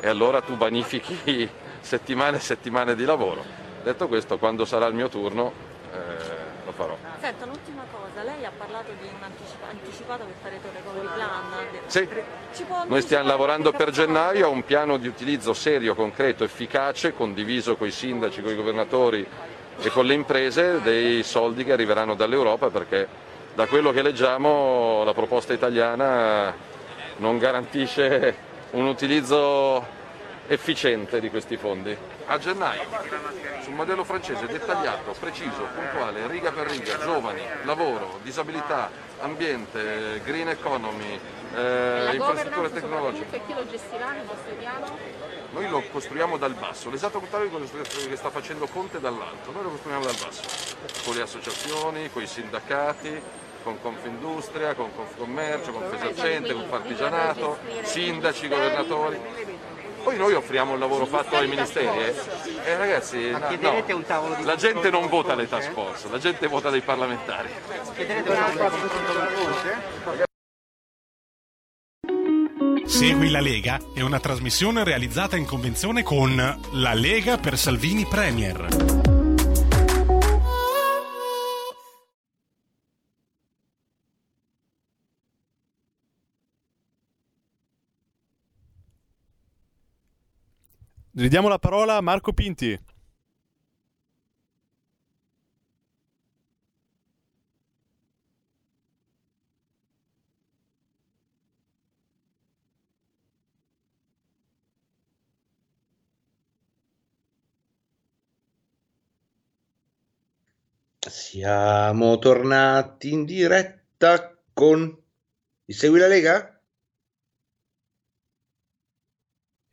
[0.00, 3.44] e allora tu vanifichi settimane e settimane di lavoro.
[3.82, 5.52] Detto questo, quando sarà il mio turno
[5.92, 5.96] eh,
[6.64, 6.96] lo farò.
[7.20, 11.42] Senta, un'ultima cosa, lei ha parlato di un anticipa- anticipato che farete un recovery plan.
[11.86, 12.08] Sì.
[12.54, 17.14] Ci può Noi stiamo lavorando per gennaio a un piano di utilizzo serio, concreto, efficace,
[17.14, 19.26] condiviso con i sindaci, con i governatori
[19.80, 23.06] e con le imprese dei soldi che arriveranno dall'Europa perché
[23.54, 26.54] da quello che leggiamo la proposta italiana
[27.16, 28.36] non garantisce
[28.70, 29.96] un utilizzo
[30.48, 31.96] efficiente di questi fondi.
[32.26, 32.82] A gennaio,
[33.62, 41.20] sul modello francese dettagliato, preciso, puntuale, riga per riga, giovani, lavoro, disabilità, ambiente, green economy,
[41.54, 43.36] eh, infrastrutture tecnologiche.
[43.36, 44.98] e chi lo gestirà nel vostro piano?
[45.50, 49.62] Noi lo costruiamo dal basso, l'esatto contrario di quello che sta facendo Conte dall'alto, noi
[49.62, 50.42] lo costruiamo dal basso,
[51.04, 53.20] con le associazioni, con i sindacati,
[53.62, 59.20] con Confindustria, con Confcommercio, con Fesercente, con Partigianato, sindaci, governatori.
[60.02, 61.86] Poi noi offriamo il lavoro fatto ai ministeri.
[61.86, 62.14] Eh,
[62.64, 63.98] Eh, ragazzi, no, chiederete no.
[63.98, 67.48] un tavolo di la gente non vota le task force, la gente vota dei parlamentari.
[67.94, 70.26] Chiederete un tavolo di confronto?
[72.86, 76.34] Segui la Lega è una trasmissione realizzata in convenzione con
[76.72, 78.97] La Lega per Salvini Premier.
[91.18, 92.80] Ridiamo la parola a Marco Pinti.
[111.00, 114.96] Siamo tornati in diretta con
[115.64, 116.57] il Segui la Lega?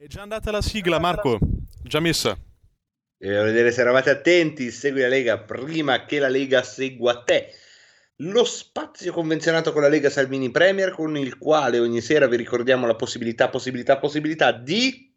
[0.06, 1.40] È già andata la sigla, Marco.
[1.82, 2.30] Già messa.
[2.30, 2.38] A
[3.18, 7.52] vedere se eravate attenti, segui la Lega prima che la Lega segua te.
[8.18, 12.86] Lo spazio convenzionato con la Lega Salvini Premier, con il quale ogni sera vi ricordiamo
[12.86, 15.12] la possibilità, possibilità, possibilità di...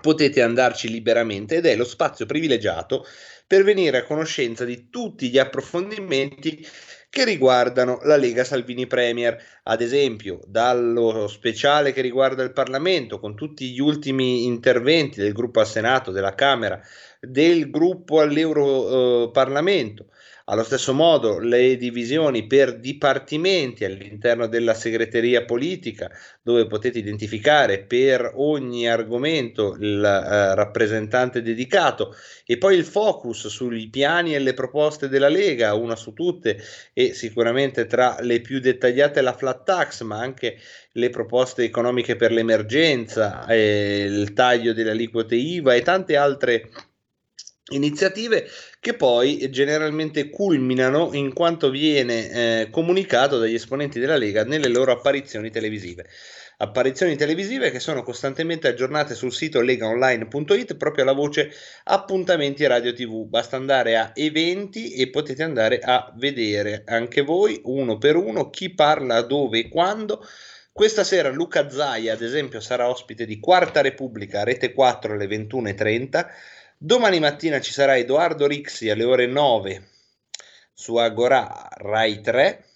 [0.00, 3.06] potete andarci liberamente ed è lo spazio privilegiato
[3.46, 6.66] per venire a conoscenza di tutti gli approfondimenti
[7.10, 13.34] che riguardano la Lega Salvini Premier, ad esempio dallo speciale che riguarda il Parlamento, con
[13.34, 16.80] tutti gli ultimi interventi del gruppo al Senato, della Camera,
[17.20, 20.04] del gruppo all'Europarlamento.
[20.10, 20.17] Eh,
[20.50, 26.10] allo stesso modo le divisioni per dipartimenti all'interno della segreteria politica,
[26.42, 32.14] dove potete identificare per ogni argomento il eh, rappresentante dedicato
[32.46, 36.58] e poi il focus sui piani e le proposte della Lega, una su tutte
[36.94, 40.56] e sicuramente tra le più dettagliate la flat tax, ma anche
[40.92, 46.70] le proposte economiche per l'emergenza, eh, il taglio delle aliquote IVA e tante altre
[47.70, 48.48] iniziative
[48.80, 54.92] che poi generalmente culminano in quanto viene eh, comunicato dagli esponenti della Lega nelle loro
[54.92, 56.06] apparizioni televisive.
[56.60, 61.52] Apparizioni televisive che sono costantemente aggiornate sul sito legaonline.it proprio alla voce
[61.84, 63.26] appuntamenti radio tv.
[63.26, 68.74] Basta andare a eventi e potete andare a vedere anche voi uno per uno chi
[68.74, 70.24] parla dove e quando.
[70.72, 76.26] Questa sera Luca Zaia, ad esempio, sarà ospite di Quarta Repubblica, Rete 4 alle 21.30.
[76.80, 79.88] Domani mattina ci sarà Edoardo Rixi alle ore 9
[80.72, 82.66] su Agora Rai 3.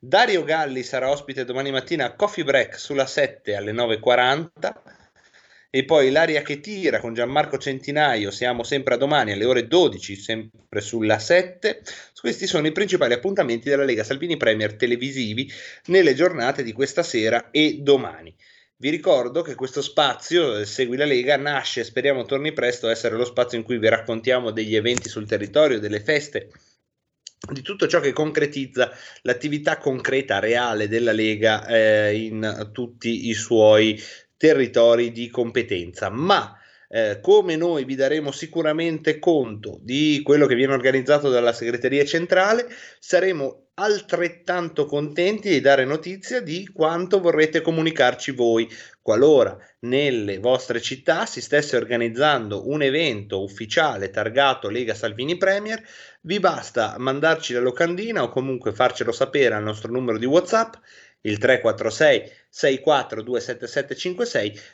[0.00, 4.72] Dario Galli sarà ospite domani mattina a Coffee Break sulla 7 alle 9.40
[5.70, 10.16] e poi l'aria che tira con Gianmarco Centinaio, siamo sempre a domani alle ore 12,
[10.16, 11.82] sempre sulla 7.
[12.20, 15.48] Questi sono i principali appuntamenti della Lega Salvini Premier televisivi
[15.86, 18.34] nelle giornate di questa sera e domani.
[18.78, 23.16] Vi ricordo che questo spazio, eh, Segui la Lega, nasce, speriamo torni presto a essere
[23.16, 26.50] lo spazio in cui vi raccontiamo degli eventi sul territorio, delle feste,
[27.50, 28.92] di tutto ciò che concretizza
[29.22, 33.98] l'attività concreta, reale della Lega eh, in tutti i suoi
[34.36, 36.10] territori di competenza.
[36.10, 36.55] Ma
[36.88, 42.66] eh, come noi vi daremo sicuramente conto di quello che viene organizzato dalla segreteria centrale,
[42.98, 48.68] saremo altrettanto contenti di dare notizia di quanto vorrete comunicarci voi.
[49.02, 55.82] Qualora nelle vostre città si stesse organizzando un evento ufficiale targato Lega Salvini Premier,
[56.22, 60.74] vi basta mandarci la locandina o comunque farcelo sapere al nostro numero di WhatsApp
[61.26, 63.22] il 346 64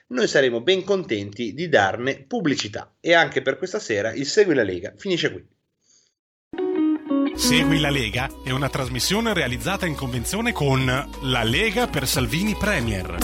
[0.09, 2.95] noi saremo ben contenti di darne pubblicità.
[3.01, 5.45] E anche per questa sera il Segui la Lega finisce qui.
[7.35, 10.85] Segui la Lega è una trasmissione realizzata in convenzione con
[11.23, 13.17] La Lega per Salvini Premier.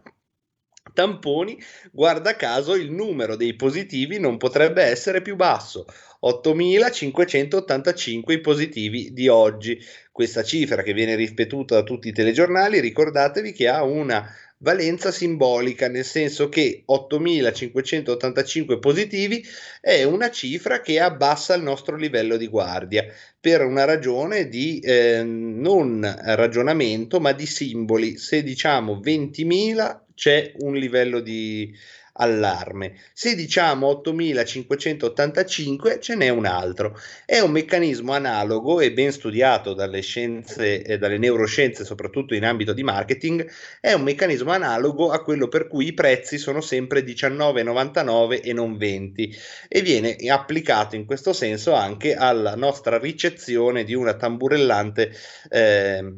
[0.93, 1.61] tamponi,
[1.91, 5.85] guarda caso il numero dei positivi non potrebbe essere più basso.
[6.23, 9.79] 8.585 i positivi di oggi.
[10.11, 14.27] Questa cifra che viene ripetuta da tutti i telegiornali, ricordatevi che ha una
[14.59, 19.45] valenza simbolica, nel senso che 8.585 positivi
[19.79, 23.05] è una cifra che abbassa il nostro livello di guardia
[23.39, 28.17] per una ragione di eh, non ragionamento ma di simboli.
[28.17, 31.71] Se diciamo 20.000 c'è un livello di
[32.17, 32.95] allarme.
[33.13, 36.97] Se diciamo 8585 ce n'è un altro.
[37.25, 42.73] È un meccanismo analogo e ben studiato dalle scienze e dalle neuroscienze, soprattutto in ambito
[42.73, 43.47] di marketing,
[43.79, 48.77] è un meccanismo analogo a quello per cui i prezzi sono sempre 19,99 e non
[48.77, 49.35] 20
[49.67, 55.11] e viene applicato in questo senso anche alla nostra ricezione di una tamburellante
[55.49, 56.13] eh,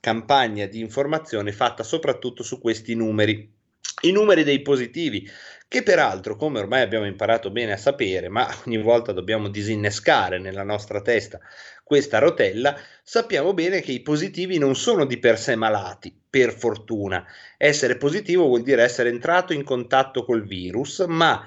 [0.00, 3.55] campagna di informazione fatta soprattutto su questi numeri.
[4.02, 5.28] I numeri dei positivi,
[5.68, 10.62] che peraltro, come ormai abbiamo imparato bene a sapere, ma ogni volta dobbiamo disinnescare nella
[10.62, 11.40] nostra testa
[11.82, 17.24] questa rotella, sappiamo bene che i positivi non sono di per sé malati, per fortuna.
[17.56, 21.44] Essere positivo vuol dire essere entrato in contatto col virus, ma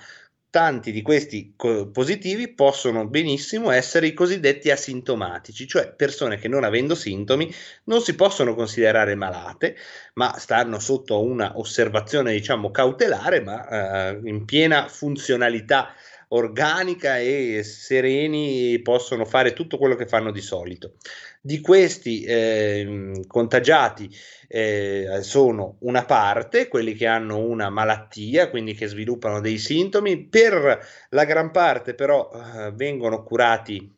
[0.49, 6.63] tanti di questi co- positivi possono benissimo essere i cosiddetti asintomatici, cioè persone che non
[6.63, 7.53] avendo sintomi
[7.85, 9.75] non si possono considerare malate,
[10.13, 15.93] ma stanno sotto una osservazione diciamo cautelare, ma eh, in piena funzionalità
[16.29, 20.93] organica e sereni possono fare tutto quello che fanno di solito.
[21.41, 24.09] Di questi eh, contagiati
[24.47, 30.85] eh, sono una parte, quelli che hanno una malattia, quindi che sviluppano dei sintomi, per
[31.09, 33.95] la gran parte però eh, vengono curati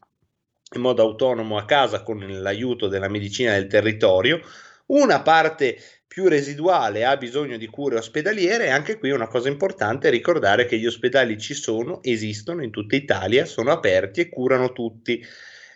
[0.73, 4.39] in modo autonomo a casa con l'aiuto della medicina del territorio,
[4.87, 5.77] una parte
[6.11, 10.65] più residuale ha bisogno di cure ospedaliere e anche qui una cosa importante è ricordare
[10.65, 15.25] che gli ospedali ci sono, esistono in tutta Italia, sono aperti e curano tutti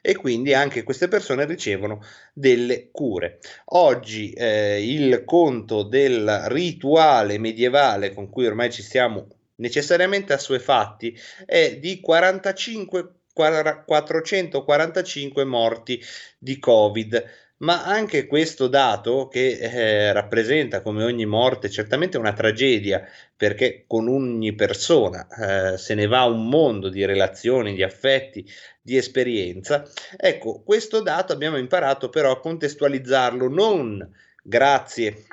[0.02, 2.04] e quindi anche queste persone ricevono
[2.34, 3.40] delle cure.
[3.68, 11.78] Oggi eh, il conto del rituale medievale con cui ormai ci siamo necessariamente assuefatti è
[11.78, 16.02] di 45 445 morti
[16.38, 17.22] di Covid
[17.58, 24.10] ma anche questo dato che eh, rappresenta come ogni morte certamente una tragedia perché con
[24.10, 28.46] ogni persona eh, se ne va un mondo di relazioni, di affetti,
[28.82, 29.88] di esperienza.
[30.18, 34.14] Ecco, questo dato abbiamo imparato però a contestualizzarlo non
[34.44, 35.26] grazie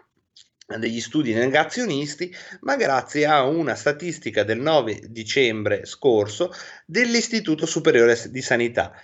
[0.79, 6.51] degli studi negazionisti, ma grazie a una statistica del 9 dicembre scorso
[6.87, 8.95] dell'Istituto Superiore di Sanità.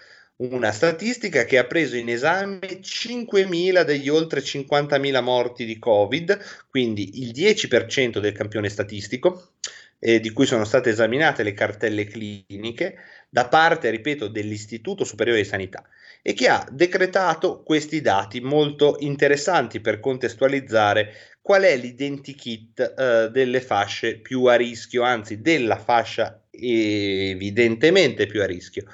[0.41, 6.39] Una statistica che ha preso in esame 5.000 degli oltre 50.000 morti di Covid,
[6.71, 9.55] quindi il 10% del campione statistico,
[9.99, 12.99] eh, di cui sono state esaminate le cartelle cliniche
[13.29, 15.83] da parte, ripeto, dell'Istituto Superiore di Sanità
[16.23, 23.61] e che ha decretato questi dati molto interessanti per contestualizzare qual è l'identikit eh, delle
[23.61, 28.85] fasce più a rischio, anzi della fascia evidentemente più a rischio.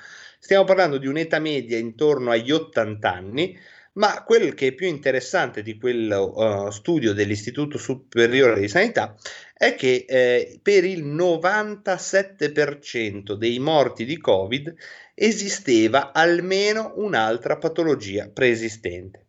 [0.45, 3.59] Stiamo parlando di un'età media intorno agli 80 anni,
[3.93, 9.17] ma quel che è più interessante di quel uh, studio dell'Istituto Superiore di Sanità
[9.55, 14.75] è che eh, per il 97% dei morti di Covid
[15.15, 19.25] esisteva almeno un'altra patologia preesistente.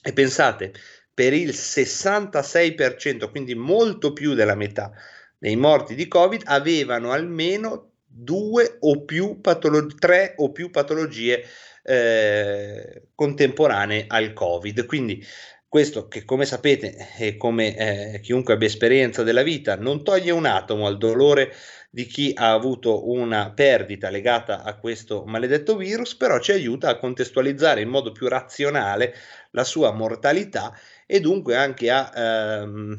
[0.00, 0.72] E pensate,
[1.12, 4.92] per il 66%, quindi molto più della metà
[5.36, 7.87] dei morti di Covid, avevano almeno
[8.20, 11.44] due o più patologie, tre o più patologie
[11.82, 14.84] eh, contemporanee al Covid.
[14.86, 15.24] Quindi
[15.68, 20.46] questo che come sapete e come eh, chiunque abbia esperienza della vita non toglie un
[20.46, 21.52] atomo al dolore
[21.90, 26.98] di chi ha avuto una perdita legata a questo maledetto virus, però ci aiuta a
[26.98, 29.14] contestualizzare in modo più razionale
[29.52, 30.76] la sua mortalità
[31.06, 32.98] e dunque anche a ehm,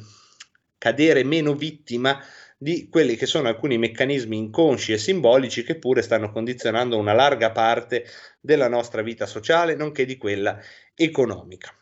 [0.77, 2.19] cadere meno vittima
[2.61, 7.51] di quelli che sono alcuni meccanismi inconsci e simbolici che pure stanno condizionando una larga
[7.51, 8.03] parte
[8.41, 10.59] della nostra vita sociale, nonché di quella
[10.93, 11.73] economica.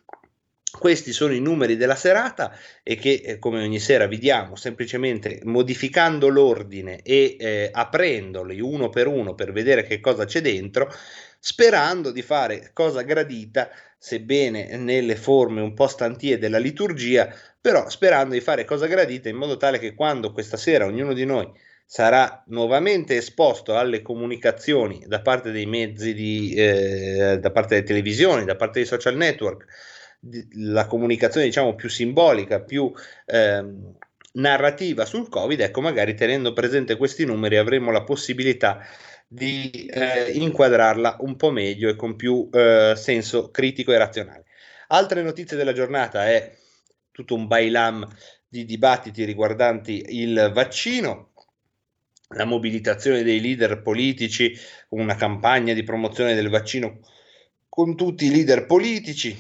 [0.69, 5.39] Questi sono i numeri della serata e che, eh, come ogni sera vi diamo, semplicemente
[5.45, 10.93] modificando l'ordine e eh, aprendoli uno per uno per vedere che cosa c'è dentro,
[11.39, 18.34] sperando di fare cosa gradita, sebbene nelle forme un po' stantie della liturgia, però sperando
[18.34, 21.49] di fare cosa gradita in modo tale che quando questa sera ognuno di noi
[21.85, 28.43] sarà nuovamente esposto alle comunicazioni da parte dei mezzi di, eh, da parte delle televisioni,
[28.43, 29.65] da parte dei social network,
[30.57, 32.91] la comunicazione diciamo più simbolica, più
[33.26, 33.95] ehm,
[34.34, 38.80] narrativa sul Covid, ecco magari tenendo presente questi numeri avremo la possibilità
[39.27, 44.45] di eh, inquadrarla un po' meglio e con più eh, senso critico e razionale.
[44.87, 46.55] Altre notizie della giornata è
[47.11, 48.07] tutto un bailam
[48.47, 51.31] di dibattiti riguardanti il vaccino,
[52.29, 54.57] la mobilitazione dei leader politici,
[54.89, 56.99] una campagna di promozione del vaccino
[57.67, 59.37] con tutti i leader politici,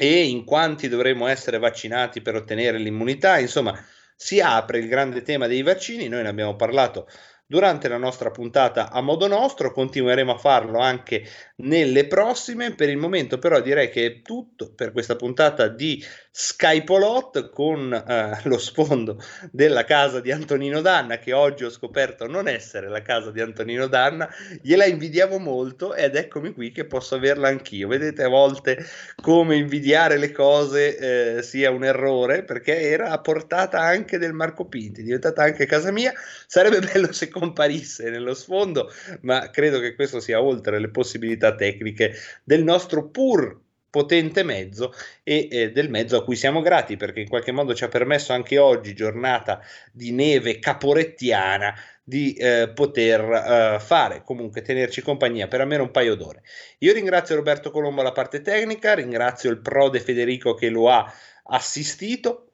[0.00, 3.38] e in quanti dovremmo essere vaccinati per ottenere l'immunità.
[3.38, 3.76] Insomma,
[4.14, 7.08] si apre il grande tema dei vaccini, noi ne abbiamo parlato
[7.48, 11.24] durante la nostra puntata a modo nostro, continueremo a farlo anche
[11.62, 12.74] nelle prossime.
[12.74, 18.38] Per il momento però direi che è tutto per questa puntata di Skypolot con eh,
[18.44, 19.20] lo sfondo
[19.50, 23.88] della casa di Antonino Danna che oggi ho scoperto non essere la casa di Antonino
[23.88, 24.28] Danna,
[24.62, 27.88] gliela invidiavo molto ed eccomi qui che posso averla anch'io.
[27.88, 28.84] Vedete a volte
[29.20, 34.66] come invidiare le cose eh, sia un errore perché era a portata anche del Marco
[34.66, 36.12] Pinti, è diventata anche casa mia.
[36.46, 42.14] Sarebbe bello se comparisse nello sfondo, ma credo che questo sia oltre le possibilità tecniche
[42.44, 43.60] del nostro pur
[43.90, 44.92] potente mezzo
[45.22, 48.32] e eh, del mezzo a cui siamo grati perché in qualche modo ci ha permesso
[48.32, 49.60] anche oggi, giornata
[49.92, 56.14] di neve caporettiana, di eh, poter eh, fare, comunque tenerci compagnia per almeno un paio
[56.14, 56.42] d'ore.
[56.78, 61.12] Io ringrazio Roberto Colombo alla parte tecnica, ringrazio il prode Federico che lo ha
[61.44, 62.47] assistito.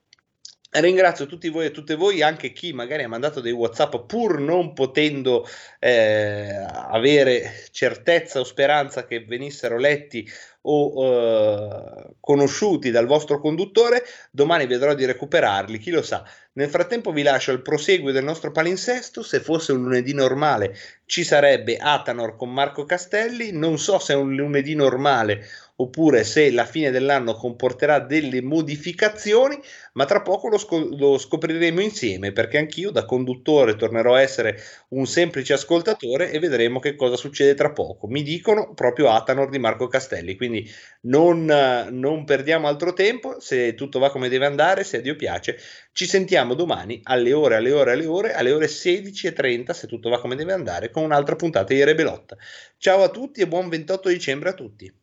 [0.76, 4.72] Ringrazio tutti voi e tutte voi, anche chi magari ha mandato dei WhatsApp pur non
[4.72, 5.46] potendo
[5.78, 10.28] eh, avere certezza o speranza che venissero letti
[10.62, 14.02] o eh, conosciuti dal vostro conduttore,
[14.32, 16.24] domani vedrò di recuperarli, chi lo sa.
[16.55, 20.76] Nel frattempo vi lascio il proseguio del nostro palinsesto, se fosse un lunedì normale
[21.06, 25.46] ci sarebbe Atanor con Marco Castelli, non so se è un lunedì normale
[25.76, 29.59] oppure se la fine dell'anno comporterà delle modificazioni,
[29.94, 34.56] ma tra poco lo, sco- lo, scopriremo insieme perché anch'io da conduttore tornerò a essere
[34.90, 38.06] un semplice ascoltatore e vedremo che cosa succede tra poco.
[38.06, 40.70] Mi dicono proprio Atanor di Marco Castelli, quindi
[41.02, 45.59] non, non perdiamo altro tempo, se tutto va come deve andare, se a Dio piace,
[45.92, 50.20] ci sentiamo domani alle ore, alle ore, alle ore, alle ore 16.30, se tutto va
[50.20, 52.36] come deve andare, con un'altra puntata di Rebelotta.
[52.78, 55.02] Ciao a tutti e buon 28 dicembre a tutti.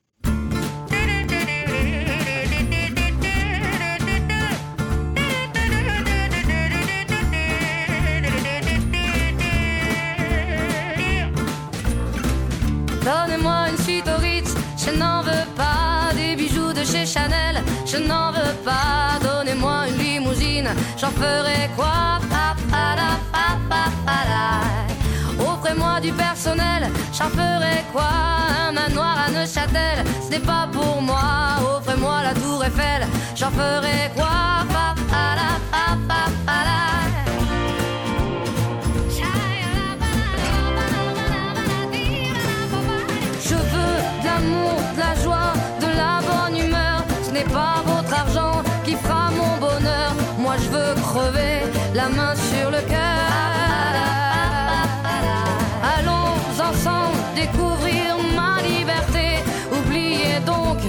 [16.86, 19.02] Chez Chanel, je n'en veux pas.
[21.02, 22.20] j'en ferai quoi?
[22.30, 25.44] Pa, pa, da, pa, pa, pa, da.
[25.44, 28.12] Offrez-moi du personnel, j'en ferai quoi?
[28.68, 31.58] Un manoir à Neuchâtel, ce n'est pas pour moi.
[31.76, 34.30] Offrez-moi la tour Eiffel, j'en ferai quoi?
[43.44, 45.53] Je veux de l'amour, de la joie,
[50.52, 51.61] Moi je veux crever
[51.95, 53.32] la main sur le cœur.
[55.95, 56.34] Allons
[56.69, 59.28] ensemble découvrir ma liberté.
[59.72, 60.80] Oubliez donc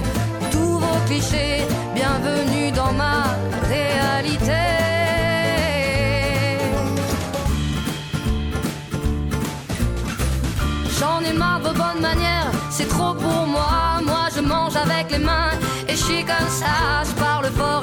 [0.51, 1.63] tous vos clichés.
[1.95, 3.23] Bienvenue dans ma
[3.69, 4.63] réalité.
[10.99, 14.01] J'en ai marre de vos bonnes manières, c'est trop pour moi.
[14.05, 15.51] Moi je mange avec les mains
[15.87, 17.03] et je suis comme ça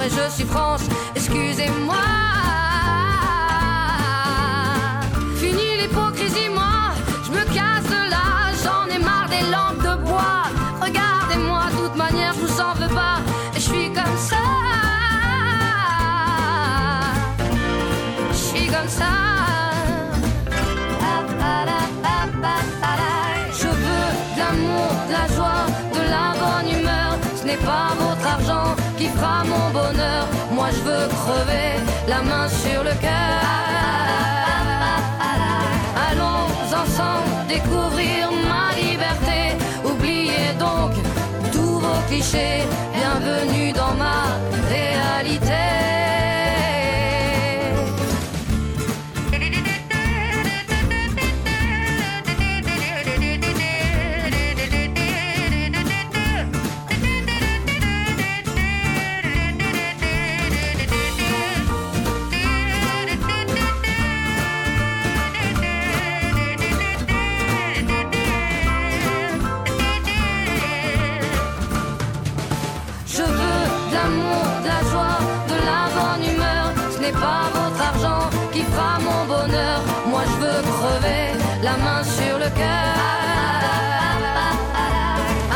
[0.02, 0.82] et je suis franche,
[1.14, 2.10] excusez-moi.
[30.52, 31.72] Moi je veux crever
[32.08, 33.40] la main sur le cœur.
[36.08, 36.46] Allons
[36.82, 39.56] ensemble découvrir ma liberté.
[39.84, 40.92] Oubliez donc
[41.52, 42.64] tous vos clichés.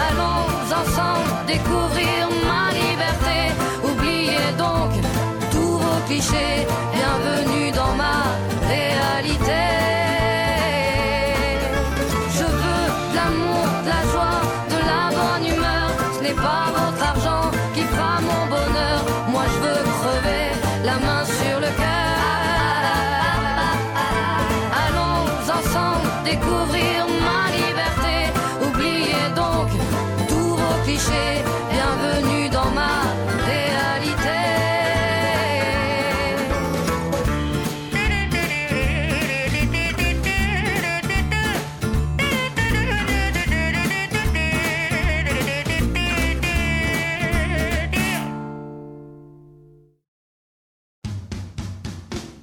[0.07, 0.47] Allons
[0.81, 3.39] ensemble découvrir ma liberté.
[3.83, 4.93] Oubliez donc
[5.51, 6.64] tous vos clichés.